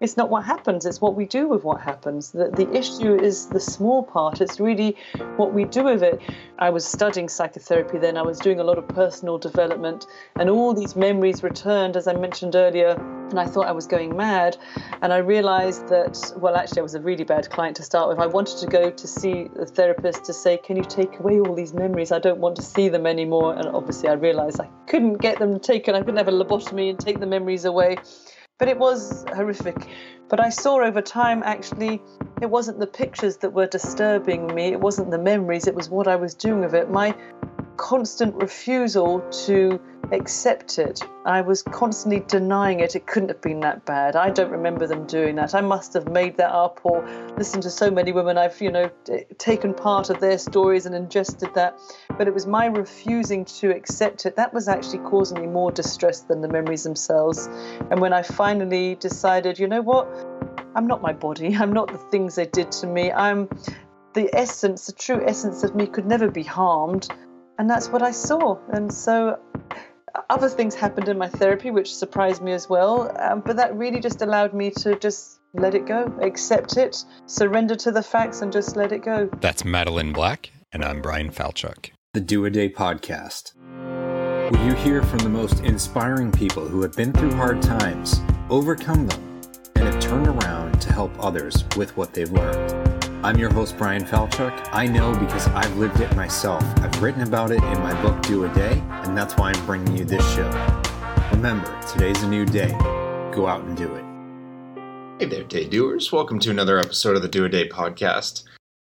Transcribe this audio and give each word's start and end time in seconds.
it's 0.00 0.16
not 0.16 0.30
what 0.30 0.44
happens, 0.44 0.86
it's 0.86 1.00
what 1.00 1.14
we 1.14 1.26
do 1.26 1.46
with 1.46 1.62
what 1.62 1.80
happens. 1.80 2.30
The, 2.30 2.50
the 2.50 2.70
issue 2.72 3.14
is 3.14 3.46
the 3.46 3.60
small 3.60 4.02
part, 4.02 4.40
it's 4.40 4.58
really 4.58 4.96
what 5.36 5.52
we 5.52 5.64
do 5.64 5.84
with 5.84 6.02
it. 6.02 6.20
I 6.58 6.70
was 6.70 6.86
studying 6.86 7.28
psychotherapy 7.28 7.98
then, 7.98 8.16
I 8.16 8.22
was 8.22 8.38
doing 8.38 8.60
a 8.60 8.64
lot 8.64 8.78
of 8.78 8.88
personal 8.88 9.36
development, 9.36 10.06
and 10.38 10.48
all 10.48 10.72
these 10.72 10.96
memories 10.96 11.42
returned, 11.42 11.96
as 11.96 12.08
I 12.08 12.14
mentioned 12.14 12.56
earlier, 12.56 12.96
and 13.30 13.38
I 13.38 13.46
thought 13.46 13.66
I 13.66 13.72
was 13.72 13.86
going 13.86 14.16
mad. 14.16 14.56
And 15.02 15.12
I 15.12 15.18
realized 15.18 15.88
that, 15.88 16.32
well, 16.36 16.56
actually, 16.56 16.80
I 16.80 16.82
was 16.82 16.94
a 16.94 17.00
really 17.00 17.22
bad 17.22 17.48
client 17.48 17.76
to 17.76 17.82
start 17.82 18.08
with. 18.08 18.18
I 18.18 18.26
wanted 18.26 18.58
to 18.58 18.66
go 18.66 18.90
to 18.90 19.06
see 19.06 19.48
a 19.58 19.66
therapist 19.66 20.24
to 20.24 20.32
say, 20.32 20.56
Can 20.56 20.76
you 20.76 20.82
take 20.82 21.18
away 21.20 21.38
all 21.38 21.54
these 21.54 21.72
memories? 21.72 22.10
I 22.10 22.18
don't 22.18 22.38
want 22.38 22.56
to 22.56 22.62
see 22.62 22.88
them 22.88 23.06
anymore. 23.06 23.54
And 23.54 23.68
obviously, 23.68 24.08
I 24.08 24.14
realized 24.14 24.60
I 24.60 24.68
couldn't 24.88 25.18
get 25.18 25.38
them 25.38 25.60
taken, 25.60 25.94
I 25.94 26.00
couldn't 26.00 26.16
have 26.16 26.28
a 26.28 26.32
lobotomy 26.32 26.90
and 26.90 26.98
take 26.98 27.20
the 27.20 27.26
memories 27.26 27.64
away. 27.64 27.98
But 28.60 28.68
it 28.68 28.78
was 28.78 29.24
horrific. 29.34 29.88
But 30.28 30.38
I 30.38 30.50
saw 30.50 30.82
over 30.82 31.00
time 31.00 31.42
actually 31.44 32.00
it 32.42 32.50
wasn't 32.50 32.78
the 32.78 32.86
pictures 32.86 33.38
that 33.38 33.54
were 33.54 33.66
disturbing 33.66 34.54
me, 34.54 34.66
it 34.66 34.80
wasn't 34.80 35.10
the 35.10 35.18
memories, 35.18 35.66
it 35.66 35.74
was 35.74 35.88
what 35.88 36.06
I 36.06 36.16
was 36.16 36.34
doing 36.34 36.60
with 36.60 36.74
it. 36.74 36.90
My 36.90 37.16
constant 37.80 38.34
refusal 38.34 39.20
to 39.46 39.80
accept 40.12 40.78
it. 40.78 41.02
I 41.24 41.40
was 41.40 41.62
constantly 41.62 42.20
denying 42.20 42.80
it. 42.80 42.94
It 42.94 43.06
couldn't 43.06 43.30
have 43.30 43.40
been 43.40 43.60
that 43.60 43.86
bad. 43.86 44.16
I 44.16 44.28
don't 44.28 44.50
remember 44.50 44.86
them 44.86 45.06
doing 45.06 45.36
that. 45.36 45.54
I 45.54 45.62
must 45.62 45.94
have 45.94 46.06
made 46.06 46.36
that 46.36 46.52
up 46.52 46.80
or 46.84 47.02
listened 47.38 47.62
to 47.62 47.70
so 47.70 47.90
many 47.90 48.12
women. 48.12 48.36
I've, 48.36 48.60
you 48.60 48.70
know, 48.70 48.90
taken 49.38 49.72
part 49.72 50.10
of 50.10 50.20
their 50.20 50.36
stories 50.36 50.84
and 50.84 50.94
ingested 50.94 51.54
that. 51.54 51.78
But 52.18 52.28
it 52.28 52.34
was 52.34 52.46
my 52.46 52.66
refusing 52.66 53.46
to 53.46 53.70
accept 53.74 54.26
it 54.26 54.36
that 54.36 54.52
was 54.52 54.68
actually 54.68 54.98
causing 54.98 55.40
me 55.40 55.46
more 55.46 55.72
distress 55.72 56.20
than 56.20 56.42
the 56.42 56.48
memories 56.48 56.84
themselves. 56.84 57.48
And 57.90 57.98
when 57.98 58.12
I 58.12 58.22
finally 58.22 58.96
decided, 58.96 59.58
you 59.58 59.66
know 59.66 59.80
what? 59.80 60.06
I'm 60.74 60.86
not 60.86 61.00
my 61.00 61.14
body. 61.14 61.56
I'm 61.62 61.72
not 61.72 61.90
the 61.90 61.98
things 62.10 62.34
they 62.34 62.46
did 62.46 62.72
to 62.72 62.86
me. 62.86 63.10
I'm 63.10 63.48
the 64.12 64.28
essence, 64.34 64.86
the 64.86 64.92
true 64.92 65.24
essence 65.24 65.62
of 65.62 65.74
me 65.74 65.86
could 65.86 66.04
never 66.04 66.28
be 66.28 66.42
harmed. 66.42 67.08
And 67.60 67.68
that's 67.68 67.90
what 67.90 68.00
I 68.00 68.10
saw. 68.10 68.56
And 68.72 68.90
so 68.90 69.38
other 70.30 70.48
things 70.48 70.74
happened 70.74 71.10
in 71.10 71.18
my 71.18 71.28
therapy 71.28 71.70
which 71.70 71.94
surprised 71.94 72.40
me 72.40 72.52
as 72.52 72.70
well, 72.70 73.14
um, 73.20 73.42
but 73.44 73.56
that 73.56 73.76
really 73.76 74.00
just 74.00 74.22
allowed 74.22 74.54
me 74.54 74.70
to 74.78 74.98
just 74.98 75.40
let 75.52 75.74
it 75.74 75.84
go, 75.84 76.04
accept 76.22 76.78
it, 76.78 77.04
surrender 77.26 77.76
to 77.76 77.90
the 77.92 78.02
facts, 78.02 78.40
and 78.40 78.50
just 78.50 78.76
let 78.76 78.92
it 78.92 79.02
go. 79.02 79.28
That's 79.42 79.62
Madeline 79.62 80.14
Black, 80.14 80.50
and 80.72 80.82
I'm 80.82 81.02
Bryan 81.02 81.30
Falchuk. 81.30 81.90
The 82.14 82.22
Do 82.22 82.46
a 82.46 82.50
Day 82.50 82.70
podcast. 82.70 83.52
Will 84.50 84.64
you 84.64 84.72
hear 84.76 85.02
from 85.02 85.18
the 85.18 85.28
most 85.28 85.60
inspiring 85.60 86.32
people 86.32 86.66
who 86.66 86.80
have 86.80 86.94
been 86.94 87.12
through 87.12 87.34
hard 87.34 87.60
times, 87.60 88.22
overcome 88.48 89.06
them, 89.06 89.42
and 89.76 89.84
have 89.84 90.00
turned 90.00 90.28
around 90.28 90.80
to 90.80 90.94
help 90.94 91.12
others 91.22 91.66
with 91.76 91.94
what 91.94 92.14
they've 92.14 92.32
learned? 92.32 92.99
I'm 93.22 93.36
your 93.36 93.52
host, 93.52 93.76
Bryan 93.76 94.02
Falchuk. 94.02 94.70
I 94.72 94.86
know 94.86 95.14
because 95.14 95.46
I've 95.48 95.76
lived 95.76 96.00
it 96.00 96.16
myself. 96.16 96.62
I've 96.78 97.02
written 97.02 97.20
about 97.20 97.50
it 97.50 97.62
in 97.62 97.78
my 97.80 97.92
book, 98.00 98.22
Do 98.22 98.46
a 98.46 98.54
Day, 98.54 98.82
and 98.88 99.14
that's 99.14 99.36
why 99.36 99.52
I'm 99.52 99.66
bringing 99.66 99.94
you 99.94 100.06
this 100.06 100.26
show. 100.34 100.48
Remember, 101.30 101.78
today's 101.82 102.22
a 102.22 102.26
new 102.26 102.46
day. 102.46 102.70
Go 103.30 103.46
out 103.46 103.62
and 103.64 103.76
do 103.76 103.94
it. 103.94 104.04
Hey 105.20 105.26
there, 105.26 105.44
day 105.44 105.68
doers. 105.68 106.10
Welcome 106.10 106.38
to 106.38 106.50
another 106.50 106.78
episode 106.78 107.14
of 107.14 107.20
the 107.20 107.28
Do 107.28 107.44
a 107.44 107.50
Day 107.50 107.68
podcast. 107.68 108.44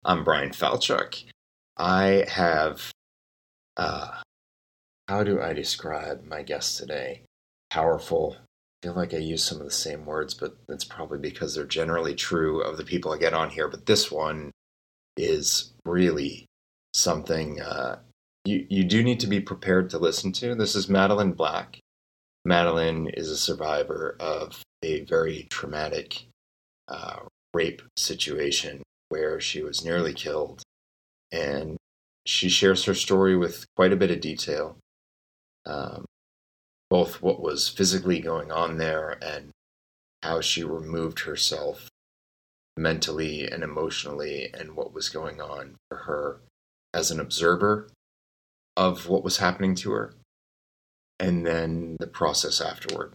I'm 0.05 0.23
Bryan 0.23 0.51
Falchuk. 0.51 1.25
I 1.75 2.23
have, 2.29 2.91
uh, 3.75 4.21
how 5.09 5.25
do 5.25 5.41
I 5.41 5.51
describe 5.51 6.25
my 6.25 6.43
guest 6.43 6.77
today? 6.77 7.23
Powerful, 7.69 8.37
feel 8.83 8.93
like 8.93 9.13
I 9.13 9.17
use 9.17 9.45
some 9.45 9.59
of 9.59 9.65
the 9.65 9.71
same 9.71 10.05
words, 10.05 10.33
but 10.33 10.57
that's 10.67 10.83
probably 10.83 11.17
because 11.17 11.55
they're 11.55 11.65
generally 11.65 12.13
true 12.13 12.61
of 12.61 12.75
the 12.75 12.83
people 12.83 13.13
I 13.13 13.17
get 13.17 13.33
on 13.33 13.49
here. 13.49 13.69
But 13.69 13.85
this 13.85 14.11
one 14.11 14.51
is 15.15 15.71
really 15.85 16.45
something 16.93 17.61
uh, 17.61 17.99
you 18.43 18.67
you 18.69 18.83
do 18.83 19.01
need 19.01 19.21
to 19.21 19.27
be 19.27 19.39
prepared 19.39 19.89
to 19.89 19.97
listen 19.97 20.33
to. 20.33 20.53
This 20.53 20.75
is 20.75 20.89
Madeline 20.89 21.31
Black. 21.31 21.79
Madeline 22.43 23.07
is 23.07 23.29
a 23.29 23.37
survivor 23.37 24.17
of 24.19 24.61
a 24.83 25.05
very 25.05 25.47
traumatic 25.49 26.25
uh, 26.89 27.19
rape 27.53 27.81
situation 27.95 28.83
where 29.07 29.39
she 29.39 29.63
was 29.63 29.85
nearly 29.85 30.13
killed, 30.13 30.61
and 31.31 31.77
she 32.25 32.49
shares 32.49 32.83
her 32.83 32.93
story 32.93 33.37
with 33.37 33.65
quite 33.77 33.93
a 33.93 34.01
bit 34.03 34.11
of 34.11 34.19
detail. 34.19 34.75
Um, 35.65 36.03
both 36.93 37.23
what 37.23 37.41
was 37.41 37.67
physically 37.67 38.19
going 38.19 38.51
on 38.51 38.77
there 38.77 39.17
and 39.19 39.49
how 40.21 40.39
she 40.39 40.63
removed 40.63 41.21
herself 41.21 41.89
mentally 42.77 43.47
and 43.47 43.63
emotionally 43.63 44.53
and 44.53 44.75
what 44.75 44.93
was 44.93 45.09
going 45.09 45.41
on 45.41 45.73
for 45.89 45.97
her 45.97 46.39
as 46.93 47.09
an 47.09 47.19
observer 47.19 47.89
of 48.77 49.09
what 49.09 49.23
was 49.23 49.37
happening 49.37 49.73
to 49.73 49.91
her 49.91 50.13
and 51.19 51.47
then 51.47 51.97
the 51.99 52.05
process 52.05 52.61
afterward 52.61 53.13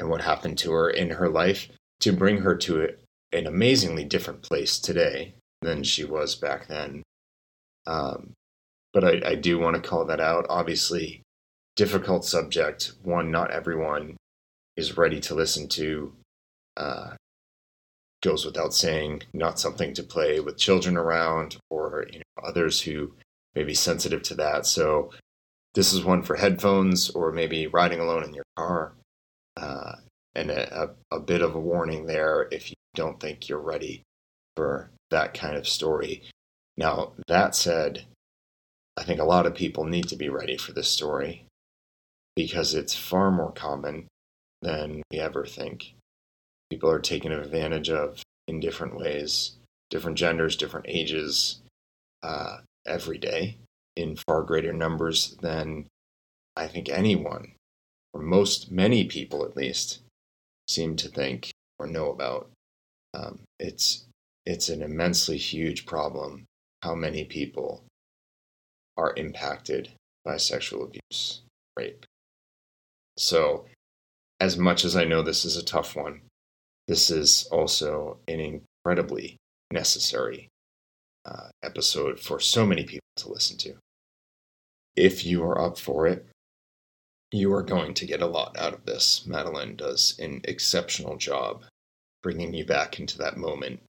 and 0.00 0.10
what 0.10 0.22
happened 0.22 0.58
to 0.58 0.72
her 0.72 0.90
in 0.90 1.10
her 1.10 1.28
life 1.28 1.68
to 2.00 2.12
bring 2.12 2.38
her 2.38 2.56
to 2.56 2.96
an 3.32 3.46
amazingly 3.46 4.02
different 4.02 4.42
place 4.42 4.80
today 4.80 5.34
than 5.62 5.84
she 5.84 6.02
was 6.02 6.34
back 6.34 6.66
then. 6.66 7.04
Um, 7.86 8.32
but 8.92 9.04
I, 9.04 9.22
I 9.24 9.34
do 9.36 9.60
want 9.60 9.76
to 9.76 9.88
call 9.88 10.04
that 10.06 10.18
out. 10.18 10.46
Obviously, 10.48 11.22
difficult 11.80 12.26
subject, 12.26 12.92
one 13.04 13.30
not 13.30 13.50
everyone 13.50 14.14
is 14.76 14.98
ready 14.98 15.18
to 15.18 15.34
listen 15.34 15.66
to. 15.66 16.12
Uh, 16.76 17.12
goes 18.22 18.44
without 18.44 18.74
saying, 18.74 19.22
not 19.32 19.58
something 19.58 19.94
to 19.94 20.02
play 20.02 20.40
with 20.40 20.58
children 20.58 20.94
around 20.98 21.56
or 21.70 22.04
you 22.12 22.18
know, 22.18 22.46
others 22.46 22.82
who 22.82 23.14
may 23.54 23.64
be 23.64 23.72
sensitive 23.72 24.22
to 24.22 24.34
that. 24.34 24.66
So 24.66 25.10
this 25.72 25.94
is 25.94 26.04
one 26.04 26.22
for 26.22 26.36
headphones 26.36 27.08
or 27.08 27.32
maybe 27.32 27.66
riding 27.66 27.98
alone 27.98 28.24
in 28.24 28.34
your 28.34 28.44
car. 28.58 28.92
Uh, 29.56 29.94
and 30.34 30.50
a, 30.50 30.82
a, 30.82 31.16
a 31.16 31.20
bit 31.20 31.40
of 31.40 31.54
a 31.54 31.60
warning 31.60 32.04
there 32.04 32.46
if 32.50 32.68
you 32.68 32.76
don't 32.94 33.18
think 33.18 33.48
you're 33.48 33.58
ready 33.58 34.02
for 34.54 34.90
that 35.10 35.32
kind 35.32 35.56
of 35.56 35.66
story. 35.66 36.24
Now, 36.76 37.12
that 37.26 37.54
said, 37.54 38.04
I 38.98 39.02
think 39.02 39.18
a 39.18 39.24
lot 39.24 39.46
of 39.46 39.54
people 39.54 39.84
need 39.84 40.08
to 40.08 40.16
be 40.16 40.28
ready 40.28 40.58
for 40.58 40.72
this 40.72 40.90
story 40.90 41.46
because 42.40 42.74
it's 42.74 42.96
far 42.96 43.30
more 43.30 43.52
common 43.52 44.06
than 44.62 45.02
we 45.10 45.18
ever 45.18 45.44
think. 45.44 45.92
People 46.70 46.90
are 46.90 46.98
taken 46.98 47.32
advantage 47.32 47.90
of 47.90 48.22
in 48.48 48.60
different 48.60 48.96
ways, 48.96 49.56
different 49.90 50.16
genders, 50.16 50.56
different 50.56 50.86
ages, 50.88 51.60
uh, 52.22 52.60
every 52.86 53.18
day 53.18 53.58
in 53.94 54.16
far 54.16 54.42
greater 54.42 54.72
numbers 54.72 55.36
than 55.42 55.86
I 56.56 56.66
think 56.66 56.88
anyone, 56.88 57.52
or 58.14 58.22
most, 58.22 58.72
many 58.72 59.04
people 59.04 59.44
at 59.44 59.54
least, 59.54 59.98
seem 60.66 60.96
to 60.96 61.08
think 61.08 61.50
or 61.78 61.86
know 61.86 62.10
about. 62.10 62.48
Um, 63.12 63.40
it's 63.58 64.06
it's 64.46 64.70
an 64.70 64.80
immensely 64.80 65.36
huge 65.36 65.84
problem 65.84 66.46
how 66.82 66.94
many 66.94 67.22
people 67.24 67.84
are 68.96 69.12
impacted 69.18 69.90
by 70.24 70.38
sexual 70.38 70.84
abuse, 70.84 71.42
rape. 71.76 72.06
So, 73.20 73.66
as 74.40 74.56
much 74.56 74.82
as 74.82 74.96
I 74.96 75.04
know 75.04 75.20
this 75.20 75.44
is 75.44 75.54
a 75.54 75.62
tough 75.62 75.94
one, 75.94 76.22
this 76.88 77.10
is 77.10 77.46
also 77.52 78.16
an 78.26 78.40
incredibly 78.40 79.36
necessary 79.70 80.48
uh, 81.26 81.50
episode 81.62 82.18
for 82.18 82.40
so 82.40 82.64
many 82.64 82.84
people 82.84 83.10
to 83.16 83.30
listen 83.30 83.58
to. 83.58 83.74
If 84.96 85.26
you 85.26 85.44
are 85.44 85.60
up 85.60 85.78
for 85.78 86.06
it, 86.06 86.26
you 87.30 87.52
are 87.52 87.62
going 87.62 87.92
to 87.92 88.06
get 88.06 88.22
a 88.22 88.26
lot 88.26 88.56
out 88.58 88.72
of 88.72 88.86
this. 88.86 89.26
Madeline 89.26 89.76
does 89.76 90.18
an 90.18 90.40
exceptional 90.44 91.18
job 91.18 91.64
bringing 92.22 92.54
you 92.54 92.64
back 92.64 92.98
into 92.98 93.18
that 93.18 93.36
moment, 93.36 93.82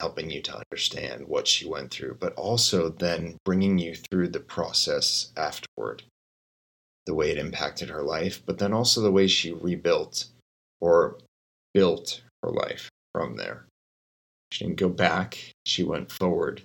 helping 0.00 0.30
you 0.30 0.42
to 0.42 0.58
understand 0.58 1.28
what 1.28 1.46
she 1.46 1.64
went 1.64 1.92
through, 1.92 2.16
but 2.18 2.34
also 2.34 2.88
then 2.88 3.36
bringing 3.44 3.78
you 3.78 3.94
through 3.94 4.30
the 4.30 4.40
process 4.40 5.32
afterward 5.36 6.02
the 7.06 7.14
way 7.14 7.30
it 7.30 7.38
impacted 7.38 7.90
her 7.90 8.02
life, 8.02 8.42
but 8.44 8.58
then 8.58 8.72
also 8.72 9.00
the 9.00 9.12
way 9.12 9.26
she 9.26 9.52
rebuilt 9.52 10.26
or 10.80 11.18
built 11.72 12.22
her 12.42 12.50
life 12.50 12.88
from 13.12 13.36
there. 13.36 13.66
She 14.50 14.64
didn't 14.64 14.78
go 14.78 14.88
back, 14.88 15.52
she 15.66 15.82
went 15.82 16.10
forward. 16.10 16.62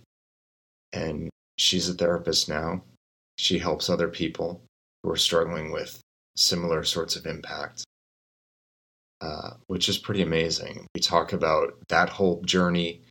And 0.94 1.30
she's 1.58 1.90
a 1.90 1.94
therapist 1.94 2.50
now. 2.50 2.84
She 3.38 3.60
helps 3.60 3.90
other 3.90 4.08
people 4.08 4.62
who 5.04 5.12
are 5.12 5.18
struggling 5.18 5.72
with 5.72 6.00
similar 6.36 6.84
sorts 6.84 7.16
of 7.16 7.26
impact, 7.26 7.84
uh, 9.22 9.52
which 9.68 9.90
is 9.90 9.98
pretty 9.98 10.22
amazing. 10.22 10.88
We 10.96 11.02
talk 11.02 11.34
about 11.34 11.74
that 11.90 12.10
whole 12.10 12.42
journey. 12.42 13.02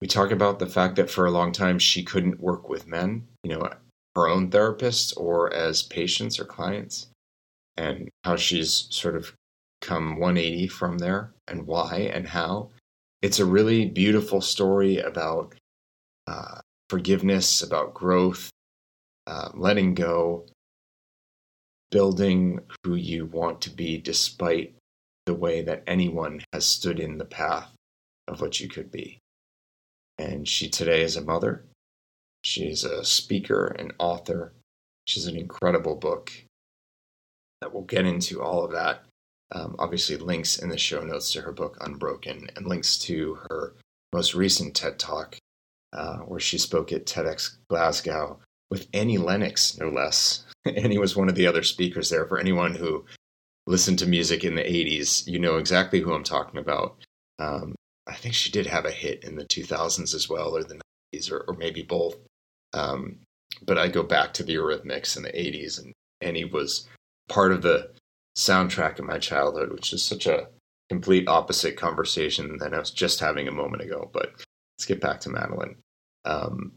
We 0.00 0.08
talk 0.08 0.30
about 0.30 0.58
the 0.58 0.66
fact 0.66 0.96
that 0.96 1.10
for 1.10 1.26
a 1.26 1.30
long 1.30 1.52
time 1.52 1.78
she 1.78 2.02
couldn't 2.02 2.40
work 2.40 2.68
with 2.68 2.86
men. 2.86 3.26
You 3.42 3.56
know, 3.56 3.70
her 4.18 4.28
own 4.28 4.50
therapists 4.50 5.16
or 5.16 5.52
as 5.54 5.82
patients 5.82 6.40
or 6.40 6.44
clients, 6.44 7.06
and 7.76 8.08
how 8.24 8.34
she's 8.34 8.88
sort 8.90 9.14
of 9.14 9.32
come 9.80 10.18
180 10.18 10.66
from 10.66 10.98
there 10.98 11.32
and 11.46 11.66
why 11.66 12.10
and 12.12 12.26
how. 12.26 12.70
It's 13.22 13.38
a 13.38 13.44
really 13.44 13.86
beautiful 13.86 14.40
story 14.40 14.98
about 14.98 15.54
uh, 16.26 16.60
forgiveness, 16.90 17.62
about 17.62 17.94
growth, 17.94 18.50
uh, 19.28 19.50
letting 19.54 19.94
go, 19.94 20.46
building 21.90 22.60
who 22.84 22.96
you 22.96 23.26
want 23.26 23.60
to 23.62 23.70
be 23.70 23.98
despite 23.98 24.74
the 25.26 25.34
way 25.34 25.62
that 25.62 25.84
anyone 25.86 26.40
has 26.52 26.66
stood 26.66 26.98
in 26.98 27.18
the 27.18 27.24
path 27.24 27.70
of 28.26 28.40
what 28.40 28.58
you 28.58 28.68
could 28.68 28.90
be. 28.90 29.18
And 30.18 30.48
she 30.48 30.68
today 30.68 31.02
is 31.02 31.16
a 31.16 31.22
mother. 31.22 31.64
She's 32.42 32.84
a 32.84 33.04
speaker, 33.04 33.66
and 33.78 33.92
author. 33.98 34.52
She's 35.06 35.26
an 35.26 35.36
incredible 35.36 35.96
book 35.96 36.32
that 37.60 37.72
we'll 37.72 37.84
get 37.84 38.06
into 38.06 38.42
all 38.42 38.64
of 38.64 38.72
that. 38.72 39.04
Um, 39.52 39.76
obviously, 39.78 40.16
links 40.16 40.58
in 40.58 40.68
the 40.68 40.78
show 40.78 41.02
notes 41.02 41.32
to 41.32 41.42
her 41.42 41.52
book 41.52 41.78
Unbroken 41.80 42.48
and 42.54 42.66
links 42.66 42.98
to 42.98 43.38
her 43.48 43.74
most 44.12 44.34
recent 44.34 44.74
TED 44.74 44.98
Talk, 44.98 45.36
uh, 45.92 46.18
where 46.18 46.40
she 46.40 46.58
spoke 46.58 46.92
at 46.92 47.06
TEDx 47.06 47.56
Glasgow 47.68 48.40
with 48.70 48.88
Annie 48.92 49.18
Lennox, 49.18 49.78
no 49.78 49.88
less. 49.88 50.44
Annie 50.64 50.98
was 50.98 51.16
one 51.16 51.28
of 51.28 51.34
the 51.34 51.46
other 51.46 51.62
speakers 51.62 52.10
there. 52.10 52.26
For 52.26 52.38
anyone 52.38 52.74
who 52.74 53.04
listened 53.66 53.98
to 54.00 54.06
music 54.06 54.44
in 54.44 54.54
the 54.54 54.62
80s, 54.62 55.26
you 55.26 55.38
know 55.38 55.56
exactly 55.56 56.00
who 56.00 56.12
I'm 56.12 56.24
talking 56.24 56.60
about. 56.60 56.96
Um, 57.38 57.74
I 58.06 58.14
think 58.14 58.34
she 58.34 58.50
did 58.50 58.66
have 58.66 58.84
a 58.84 58.90
hit 58.90 59.24
in 59.24 59.36
the 59.36 59.44
2000s 59.44 60.14
as 60.14 60.28
well, 60.28 60.56
or 60.56 60.64
the 60.64 60.80
90s, 61.14 61.30
or, 61.30 61.44
or 61.48 61.54
maybe 61.54 61.82
both. 61.82 62.16
Um, 62.74 63.20
but 63.62 63.78
I 63.78 63.88
go 63.88 64.02
back 64.02 64.32
to 64.34 64.44
the 64.44 64.54
Eurythmics 64.54 65.16
in 65.16 65.22
the 65.22 65.30
80s, 65.30 65.78
and 65.78 65.92
Annie 66.20 66.44
was 66.44 66.86
part 67.28 67.52
of 67.52 67.62
the 67.62 67.90
soundtrack 68.36 68.98
of 68.98 69.04
my 69.04 69.18
childhood, 69.18 69.72
which 69.72 69.92
is 69.92 70.02
such 70.02 70.26
a 70.26 70.48
complete 70.88 71.28
opposite 71.28 71.76
conversation 71.76 72.58
than 72.58 72.74
I 72.74 72.78
was 72.78 72.90
just 72.90 73.20
having 73.20 73.48
a 73.48 73.52
moment 73.52 73.82
ago. 73.82 74.10
But 74.12 74.32
let's 74.76 74.86
get 74.86 75.00
back 75.00 75.20
to 75.20 75.30
Madeline. 75.30 75.76
Um, 76.24 76.72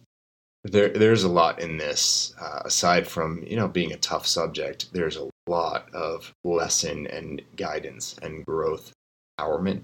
there, 0.63 0.89
there's 0.89 1.23
a 1.23 1.29
lot 1.29 1.59
in 1.59 1.77
this. 1.77 2.33
Uh, 2.39 2.61
aside 2.65 3.07
from 3.07 3.43
you 3.43 3.55
know 3.55 3.67
being 3.67 3.91
a 3.91 3.97
tough 3.97 4.27
subject, 4.27 4.91
there's 4.93 5.17
a 5.17 5.29
lot 5.47 5.93
of 5.93 6.31
lesson 6.43 7.07
and 7.07 7.41
guidance 7.55 8.15
and 8.21 8.45
growth, 8.45 8.91
empowerment 9.39 9.83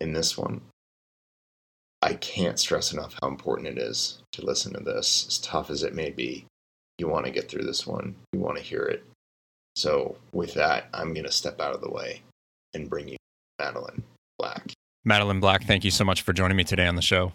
in 0.00 0.12
this 0.12 0.36
one. 0.36 0.60
I 2.02 2.14
can't 2.14 2.58
stress 2.58 2.92
enough 2.92 3.14
how 3.20 3.28
important 3.28 3.68
it 3.68 3.78
is 3.78 4.22
to 4.32 4.44
listen 4.44 4.72
to 4.72 4.80
this, 4.80 5.26
as 5.28 5.38
tough 5.38 5.70
as 5.70 5.82
it 5.82 5.94
may 5.94 6.10
be. 6.10 6.46
You 6.98 7.08
want 7.08 7.26
to 7.26 7.32
get 7.32 7.50
through 7.50 7.64
this 7.64 7.86
one. 7.86 8.16
You 8.32 8.40
want 8.40 8.56
to 8.56 8.62
hear 8.62 8.82
it. 8.82 9.04
So, 9.76 10.16
with 10.32 10.54
that, 10.54 10.88
I'm 10.92 11.14
going 11.14 11.26
to 11.26 11.32
step 11.32 11.60
out 11.60 11.74
of 11.74 11.80
the 11.80 11.90
way 11.90 12.22
and 12.74 12.90
bring 12.90 13.08
you 13.08 13.16
Madeline 13.58 14.02
Black. 14.38 14.72
Madeline 15.04 15.40
Black, 15.40 15.64
thank 15.64 15.84
you 15.84 15.90
so 15.90 16.04
much 16.04 16.22
for 16.22 16.32
joining 16.32 16.56
me 16.56 16.64
today 16.64 16.86
on 16.86 16.96
the 16.96 17.02
show. 17.02 17.32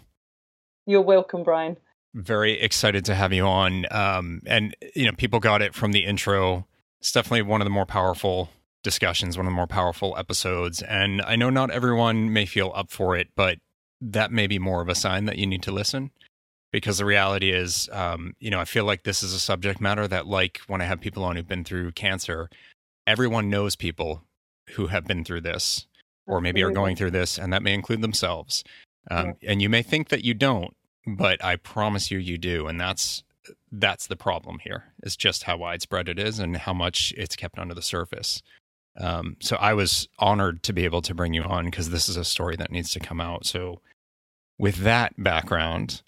You're 0.86 1.00
welcome, 1.00 1.42
Bryan. 1.42 1.76
Very 2.14 2.60
excited 2.60 3.04
to 3.06 3.14
have 3.14 3.32
you 3.32 3.44
on. 3.44 3.86
Um, 3.90 4.42
and, 4.46 4.76
you 4.94 5.06
know, 5.06 5.12
people 5.12 5.40
got 5.40 5.62
it 5.62 5.74
from 5.74 5.92
the 5.92 6.04
intro. 6.04 6.66
It's 7.00 7.12
definitely 7.12 7.42
one 7.42 7.60
of 7.60 7.66
the 7.66 7.70
more 7.70 7.86
powerful 7.86 8.50
discussions, 8.82 9.36
one 9.36 9.46
of 9.46 9.50
the 9.50 9.56
more 9.56 9.66
powerful 9.66 10.16
episodes. 10.16 10.80
And 10.82 11.20
I 11.22 11.36
know 11.36 11.50
not 11.50 11.70
everyone 11.70 12.32
may 12.32 12.46
feel 12.46 12.72
up 12.74 12.90
for 12.90 13.16
it, 13.16 13.28
but 13.34 13.58
that 14.00 14.32
may 14.32 14.46
be 14.46 14.58
more 14.58 14.82
of 14.82 14.88
a 14.88 14.94
sign 14.94 15.24
that 15.26 15.38
you 15.38 15.46
need 15.46 15.62
to 15.62 15.72
listen 15.72 16.10
because 16.72 16.98
the 16.98 17.04
reality 17.04 17.50
is, 17.50 17.88
um, 17.92 18.34
you 18.38 18.50
know, 18.50 18.60
I 18.60 18.64
feel 18.64 18.84
like 18.84 19.04
this 19.04 19.22
is 19.22 19.32
a 19.32 19.38
subject 19.38 19.80
matter 19.80 20.06
that, 20.08 20.26
like 20.26 20.60
when 20.66 20.80
I 20.80 20.84
have 20.84 21.00
people 21.00 21.24
on 21.24 21.36
who've 21.36 21.48
been 21.48 21.64
through 21.64 21.92
cancer, 21.92 22.50
everyone 23.06 23.48
knows 23.48 23.76
people 23.76 24.24
who 24.70 24.88
have 24.88 25.06
been 25.06 25.24
through 25.24 25.42
this 25.42 25.86
or 26.26 26.40
maybe 26.40 26.62
are 26.62 26.72
going 26.72 26.96
through 26.96 27.12
this, 27.12 27.38
and 27.38 27.52
that 27.52 27.62
may 27.62 27.72
include 27.72 28.02
themselves. 28.02 28.64
Um, 29.10 29.34
yeah. 29.40 29.52
And 29.52 29.62
you 29.62 29.68
may 29.68 29.82
think 29.82 30.08
that 30.08 30.24
you 30.24 30.34
don't, 30.34 30.76
but 31.06 31.42
I 31.44 31.56
promise 31.56 32.10
you, 32.10 32.18
you 32.18 32.36
do. 32.36 32.66
And 32.66 32.80
that's 32.80 33.22
that's 33.70 34.06
the 34.06 34.16
problem 34.16 34.58
here 34.64 34.92
is 35.02 35.16
just 35.16 35.44
how 35.44 35.56
widespread 35.56 36.08
it 36.08 36.18
is 36.18 36.38
and 36.38 36.56
how 36.56 36.72
much 36.72 37.14
it's 37.16 37.36
kept 37.36 37.58
under 37.58 37.74
the 37.74 37.82
surface. 37.82 38.42
Um, 38.98 39.36
so 39.40 39.56
I 39.56 39.74
was 39.74 40.08
honored 40.18 40.62
to 40.64 40.72
be 40.72 40.84
able 40.84 41.02
to 41.02 41.14
bring 41.14 41.34
you 41.34 41.42
on 41.42 41.66
because 41.66 41.90
this 41.90 42.08
is 42.08 42.16
a 42.16 42.24
story 42.24 42.56
that 42.56 42.70
needs 42.70 42.90
to 42.90 43.00
come 43.00 43.20
out. 43.20 43.46
So, 43.46 43.80
with 44.58 44.76
that 44.76 45.12
background, 45.22 46.02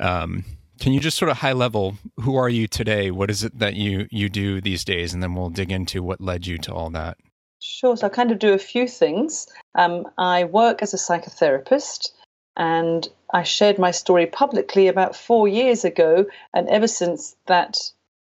um, 0.00 0.44
can 0.80 0.92
you 0.92 0.98
just 0.98 1.16
sort 1.16 1.30
of 1.30 1.36
high 1.36 1.52
level, 1.52 1.96
who 2.20 2.34
are 2.34 2.48
you 2.48 2.66
today? 2.66 3.12
What 3.12 3.30
is 3.30 3.44
it 3.44 3.58
that 3.60 3.74
you 3.74 4.08
you 4.10 4.28
do 4.28 4.60
these 4.60 4.84
days, 4.84 5.14
and 5.14 5.22
then 5.22 5.34
we'll 5.34 5.50
dig 5.50 5.70
into 5.70 6.02
what 6.02 6.20
led 6.20 6.46
you 6.46 6.58
to 6.58 6.72
all 6.74 6.90
that. 6.90 7.16
Sure. 7.60 7.96
So 7.96 8.06
I 8.06 8.10
kind 8.10 8.32
of 8.32 8.40
do 8.40 8.52
a 8.52 8.58
few 8.58 8.88
things. 8.88 9.46
Um, 9.76 10.08
I 10.18 10.44
work 10.44 10.82
as 10.82 10.92
a 10.92 10.96
psychotherapist, 10.96 12.10
and 12.56 13.08
I 13.32 13.44
shared 13.44 13.78
my 13.78 13.92
story 13.92 14.26
publicly 14.26 14.88
about 14.88 15.14
four 15.14 15.46
years 15.46 15.84
ago, 15.84 16.26
and 16.52 16.68
ever 16.68 16.88
since 16.88 17.36
that, 17.46 17.78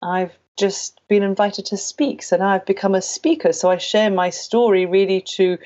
I've 0.03 0.33
just 0.57 1.01
been 1.09 1.23
invited 1.23 1.67
to 1.67 1.77
speak. 1.77 2.23
So 2.23 2.37
now 2.37 2.49
I've 2.49 2.67
become 2.67 2.95
a 2.95 3.03
speaker. 3.03 3.53
So 3.53 3.71
I 3.71 3.79
share 3.79 4.11
my 4.11 4.31
story 4.31 4.87
really 4.87 5.21
to 5.37 5.59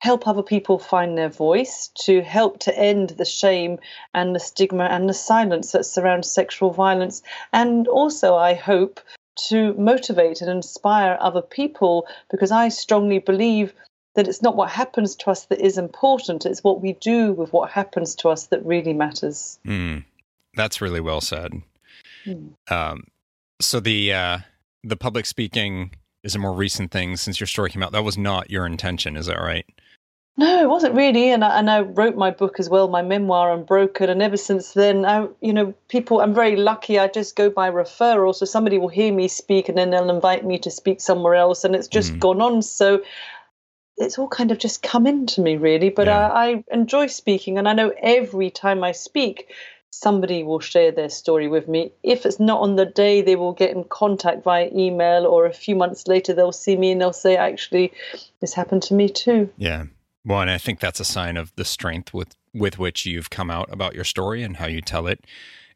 help 0.00 0.26
other 0.26 0.42
people 0.42 0.78
find 0.78 1.16
their 1.16 1.28
voice, 1.28 1.90
to 1.94 2.22
help 2.22 2.58
to 2.58 2.76
end 2.76 3.10
the 3.10 3.24
shame 3.24 3.78
and 4.14 4.34
the 4.34 4.40
stigma 4.40 4.84
and 4.84 5.08
the 5.08 5.14
silence 5.14 5.72
that 5.72 5.84
surrounds 5.84 6.28
sexual 6.28 6.70
violence. 6.70 7.22
And 7.52 7.86
also, 7.86 8.34
I 8.34 8.54
hope 8.54 9.00
to 9.48 9.74
motivate 9.74 10.40
and 10.40 10.50
inspire 10.50 11.16
other 11.20 11.42
people 11.42 12.06
because 12.30 12.50
I 12.50 12.68
strongly 12.68 13.20
believe 13.20 13.72
that 14.14 14.28
it's 14.28 14.42
not 14.42 14.56
what 14.56 14.70
happens 14.70 15.16
to 15.16 15.30
us 15.30 15.46
that 15.46 15.60
is 15.60 15.78
important, 15.78 16.44
it's 16.44 16.62
what 16.62 16.82
we 16.82 16.94
do 16.94 17.32
with 17.32 17.52
what 17.52 17.70
happens 17.70 18.14
to 18.16 18.28
us 18.28 18.46
that 18.48 18.64
really 18.66 18.92
matters. 18.92 19.58
Mm, 19.64 20.04
that's 20.54 20.80
really 20.80 21.00
well 21.00 21.20
said. 21.20 21.62
Mm. 22.26 22.50
Um, 22.70 23.04
so 23.62 23.80
the 23.80 24.12
uh, 24.12 24.38
the 24.84 24.96
public 24.96 25.26
speaking 25.26 25.92
is 26.22 26.34
a 26.34 26.38
more 26.38 26.54
recent 26.54 26.90
thing 26.90 27.16
since 27.16 27.40
your 27.40 27.46
story 27.46 27.70
came 27.70 27.82
out. 27.82 27.92
That 27.92 28.04
was 28.04 28.18
not 28.18 28.50
your 28.50 28.66
intention, 28.66 29.16
is 29.16 29.26
that 29.26 29.38
right? 29.38 29.66
No, 30.38 30.62
it 30.62 30.68
wasn't 30.68 30.94
really. 30.94 31.30
And 31.30 31.44
I, 31.44 31.58
and 31.58 31.70
I 31.70 31.80
wrote 31.80 32.16
my 32.16 32.30
book 32.30 32.58
as 32.58 32.70
well, 32.70 32.88
my 32.88 33.02
memoir, 33.02 33.52
Unbroken. 33.52 34.08
And 34.08 34.22
ever 34.22 34.38
since 34.38 34.72
then, 34.72 35.04
I, 35.04 35.28
you 35.42 35.52
know, 35.52 35.74
people, 35.88 36.20
I'm 36.20 36.32
very 36.34 36.56
lucky. 36.56 36.98
I 36.98 37.08
just 37.08 37.36
go 37.36 37.50
by 37.50 37.70
referral. 37.70 38.34
So 38.34 38.46
somebody 38.46 38.78
will 38.78 38.88
hear 38.88 39.12
me 39.12 39.28
speak 39.28 39.68
and 39.68 39.76
then 39.76 39.90
they'll 39.90 40.08
invite 40.08 40.46
me 40.46 40.58
to 40.60 40.70
speak 40.70 41.02
somewhere 41.02 41.34
else. 41.34 41.64
And 41.64 41.74
it's 41.76 41.88
just 41.88 42.14
mm. 42.14 42.18
gone 42.18 42.40
on. 42.40 42.62
So 42.62 43.02
it's 43.98 44.18
all 44.18 44.28
kind 44.28 44.50
of 44.50 44.58
just 44.58 44.82
come 44.82 45.06
into 45.06 45.42
me, 45.42 45.56
really. 45.56 45.90
But 45.90 46.06
yeah. 46.06 46.28
I, 46.28 46.46
I 46.46 46.64
enjoy 46.70 47.08
speaking. 47.08 47.58
And 47.58 47.68
I 47.68 47.74
know 47.74 47.92
every 48.02 48.50
time 48.50 48.82
I 48.82 48.92
speak, 48.92 49.52
somebody 49.92 50.42
will 50.42 50.58
share 50.58 50.90
their 50.90 51.10
story 51.10 51.46
with 51.46 51.68
me. 51.68 51.92
If 52.02 52.24
it's 52.24 52.40
not 52.40 52.60
on 52.60 52.76
the 52.76 52.86
day, 52.86 53.20
they 53.20 53.36
will 53.36 53.52
get 53.52 53.70
in 53.70 53.84
contact 53.84 54.42
via 54.42 54.70
email, 54.74 55.26
or 55.26 55.44
a 55.44 55.52
few 55.52 55.76
months 55.76 56.08
later, 56.08 56.32
they'll 56.32 56.50
see 56.50 56.76
me 56.76 56.92
and 56.92 57.00
they'll 57.00 57.12
say, 57.12 57.36
actually, 57.36 57.92
this 58.40 58.54
happened 58.54 58.82
to 58.84 58.94
me 58.94 59.08
too. 59.10 59.50
Yeah. 59.58 59.84
Well, 60.24 60.40
and 60.40 60.50
I 60.50 60.58
think 60.58 60.80
that's 60.80 61.00
a 61.00 61.04
sign 61.04 61.36
of 61.36 61.54
the 61.56 61.64
strength 61.64 62.14
with, 62.14 62.34
with 62.54 62.78
which 62.78 63.04
you've 63.04 63.28
come 63.28 63.50
out 63.50 63.70
about 63.70 63.94
your 63.94 64.04
story 64.04 64.42
and 64.42 64.56
how 64.56 64.66
you 64.66 64.80
tell 64.80 65.06
it. 65.06 65.26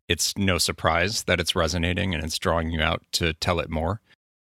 It's 0.09 0.37
no 0.39 0.57
surprise 0.57 1.25
that 1.25 1.39
it's 1.39 1.55
resonating 1.55 2.15
and 2.15 2.25
it's 2.25 2.39
drawing 2.39 2.71
you 2.71 2.81
out 2.81 3.03
to 3.13 3.35
tell 3.35 3.61
it 3.61 3.69
more 3.69 4.01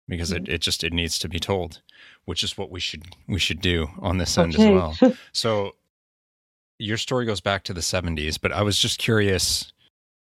because 0.08 0.32
mm-hmm. 0.32 0.46
it, 0.46 0.56
it 0.56 0.62
just 0.62 0.84
it 0.84 0.94
needs 0.94 1.18
to 1.20 1.30
be 1.30 1.39
told, 1.39 1.82
which 2.25 2.44
is 2.44 2.58
what 2.58 2.70
we 2.70 2.82
should 2.82 3.15
we 3.27 3.39
should 3.39 3.62
do 3.62 3.89
on 4.00 4.18
this 4.18 4.38
end 4.38 4.56
as 4.56 4.60
well. 4.60 4.96
so 5.32 5.75
your 6.80 6.98
story 6.98 7.25
goes 7.25 7.42
back 7.42 7.63
to 7.63 7.74
the 7.74 7.82
70s, 7.82 8.39
but 8.42 8.51
I 8.51 8.62
was 8.62 8.77
just 8.77 9.00
curious 9.00 9.72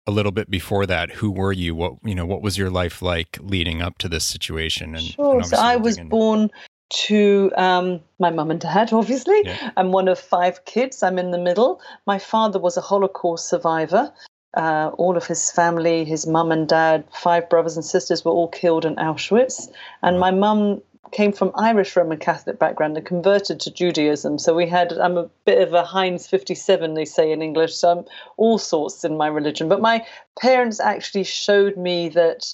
a 0.06 0.12
little 0.12 0.32
bit 0.32 0.50
before 0.50 0.86
that. 0.86 1.12
Who 1.12 1.32
were 1.32 1.54
you? 1.54 1.76
What 1.76 1.94
you 2.04 2.16
know? 2.16 2.26
What 2.26 2.42
was 2.42 2.58
your 2.58 2.70
life 2.70 3.02
like 3.02 3.38
leading 3.42 3.82
up 3.82 3.98
to 4.00 4.10
this 4.10 4.26
situation? 4.26 4.96
And, 4.96 5.04
sure. 5.04 5.38
And 5.38 5.46
so 5.46 5.58
I 5.58 5.78
was 5.78 5.98
born 5.98 6.50
to 6.94 7.52
um, 7.56 8.02
my 8.20 8.30
mum 8.30 8.52
and 8.52 8.60
dad, 8.60 8.94
obviously. 8.94 9.42
Yeah. 9.46 9.72
I'm 9.78 9.92
one 9.92 10.08
of 10.08 10.20
five 10.20 10.66
kids. 10.66 11.04
I'm 11.04 11.18
in 11.18 11.32
the 11.32 11.38
middle. 11.38 11.82
My 12.06 12.20
father 12.20 12.60
was 12.60 12.78
a 12.78 12.82
Holocaust 12.82 13.50
survivor. 13.50 14.14
Uh, 14.56 14.92
all 15.00 15.18
of 15.18 15.26
his 15.26 15.50
family, 15.50 16.06
his 16.06 16.28
mum 16.28 16.52
and 16.52 16.68
dad, 16.68 17.06
five 17.12 17.50
brothers 17.50 17.76
and 17.76 17.84
sisters, 17.84 18.24
were 18.24 18.32
all 18.32 18.50
killed 18.50 18.86
in 18.86 18.96
Auschwitz. 18.98 19.68
And 20.04 20.20
my 20.20 20.30
mum 20.30 20.82
came 21.12 21.32
from 21.32 21.52
Irish 21.56 21.96
Roman 21.96 22.18
Catholic 22.18 22.58
background 22.60 22.98
and 22.98 23.06
converted 23.06 23.60
to 23.62 23.72
Judaism. 23.72 24.40
So 24.40 24.56
we 24.56 24.68
had, 24.68 24.94
I'm 24.94 25.18
a 25.18 25.30
bit 25.46 25.66
of 25.66 25.74
a 25.74 25.84
Heinz 25.84 26.28
57, 26.28 26.94
they 26.94 27.06
say 27.06 27.32
in 27.32 27.42
English. 27.42 27.76
So 27.76 27.92
I'm 27.92 28.06
all 28.38 28.58
sorts 28.58 29.04
in 29.04 29.18
my 29.18 29.28
religion. 29.28 29.70
But 29.70 29.82
my 29.82 30.06
parents 30.40 30.80
actually 30.80 31.26
showed 31.26 31.78
me 31.78 32.10
that 32.10 32.54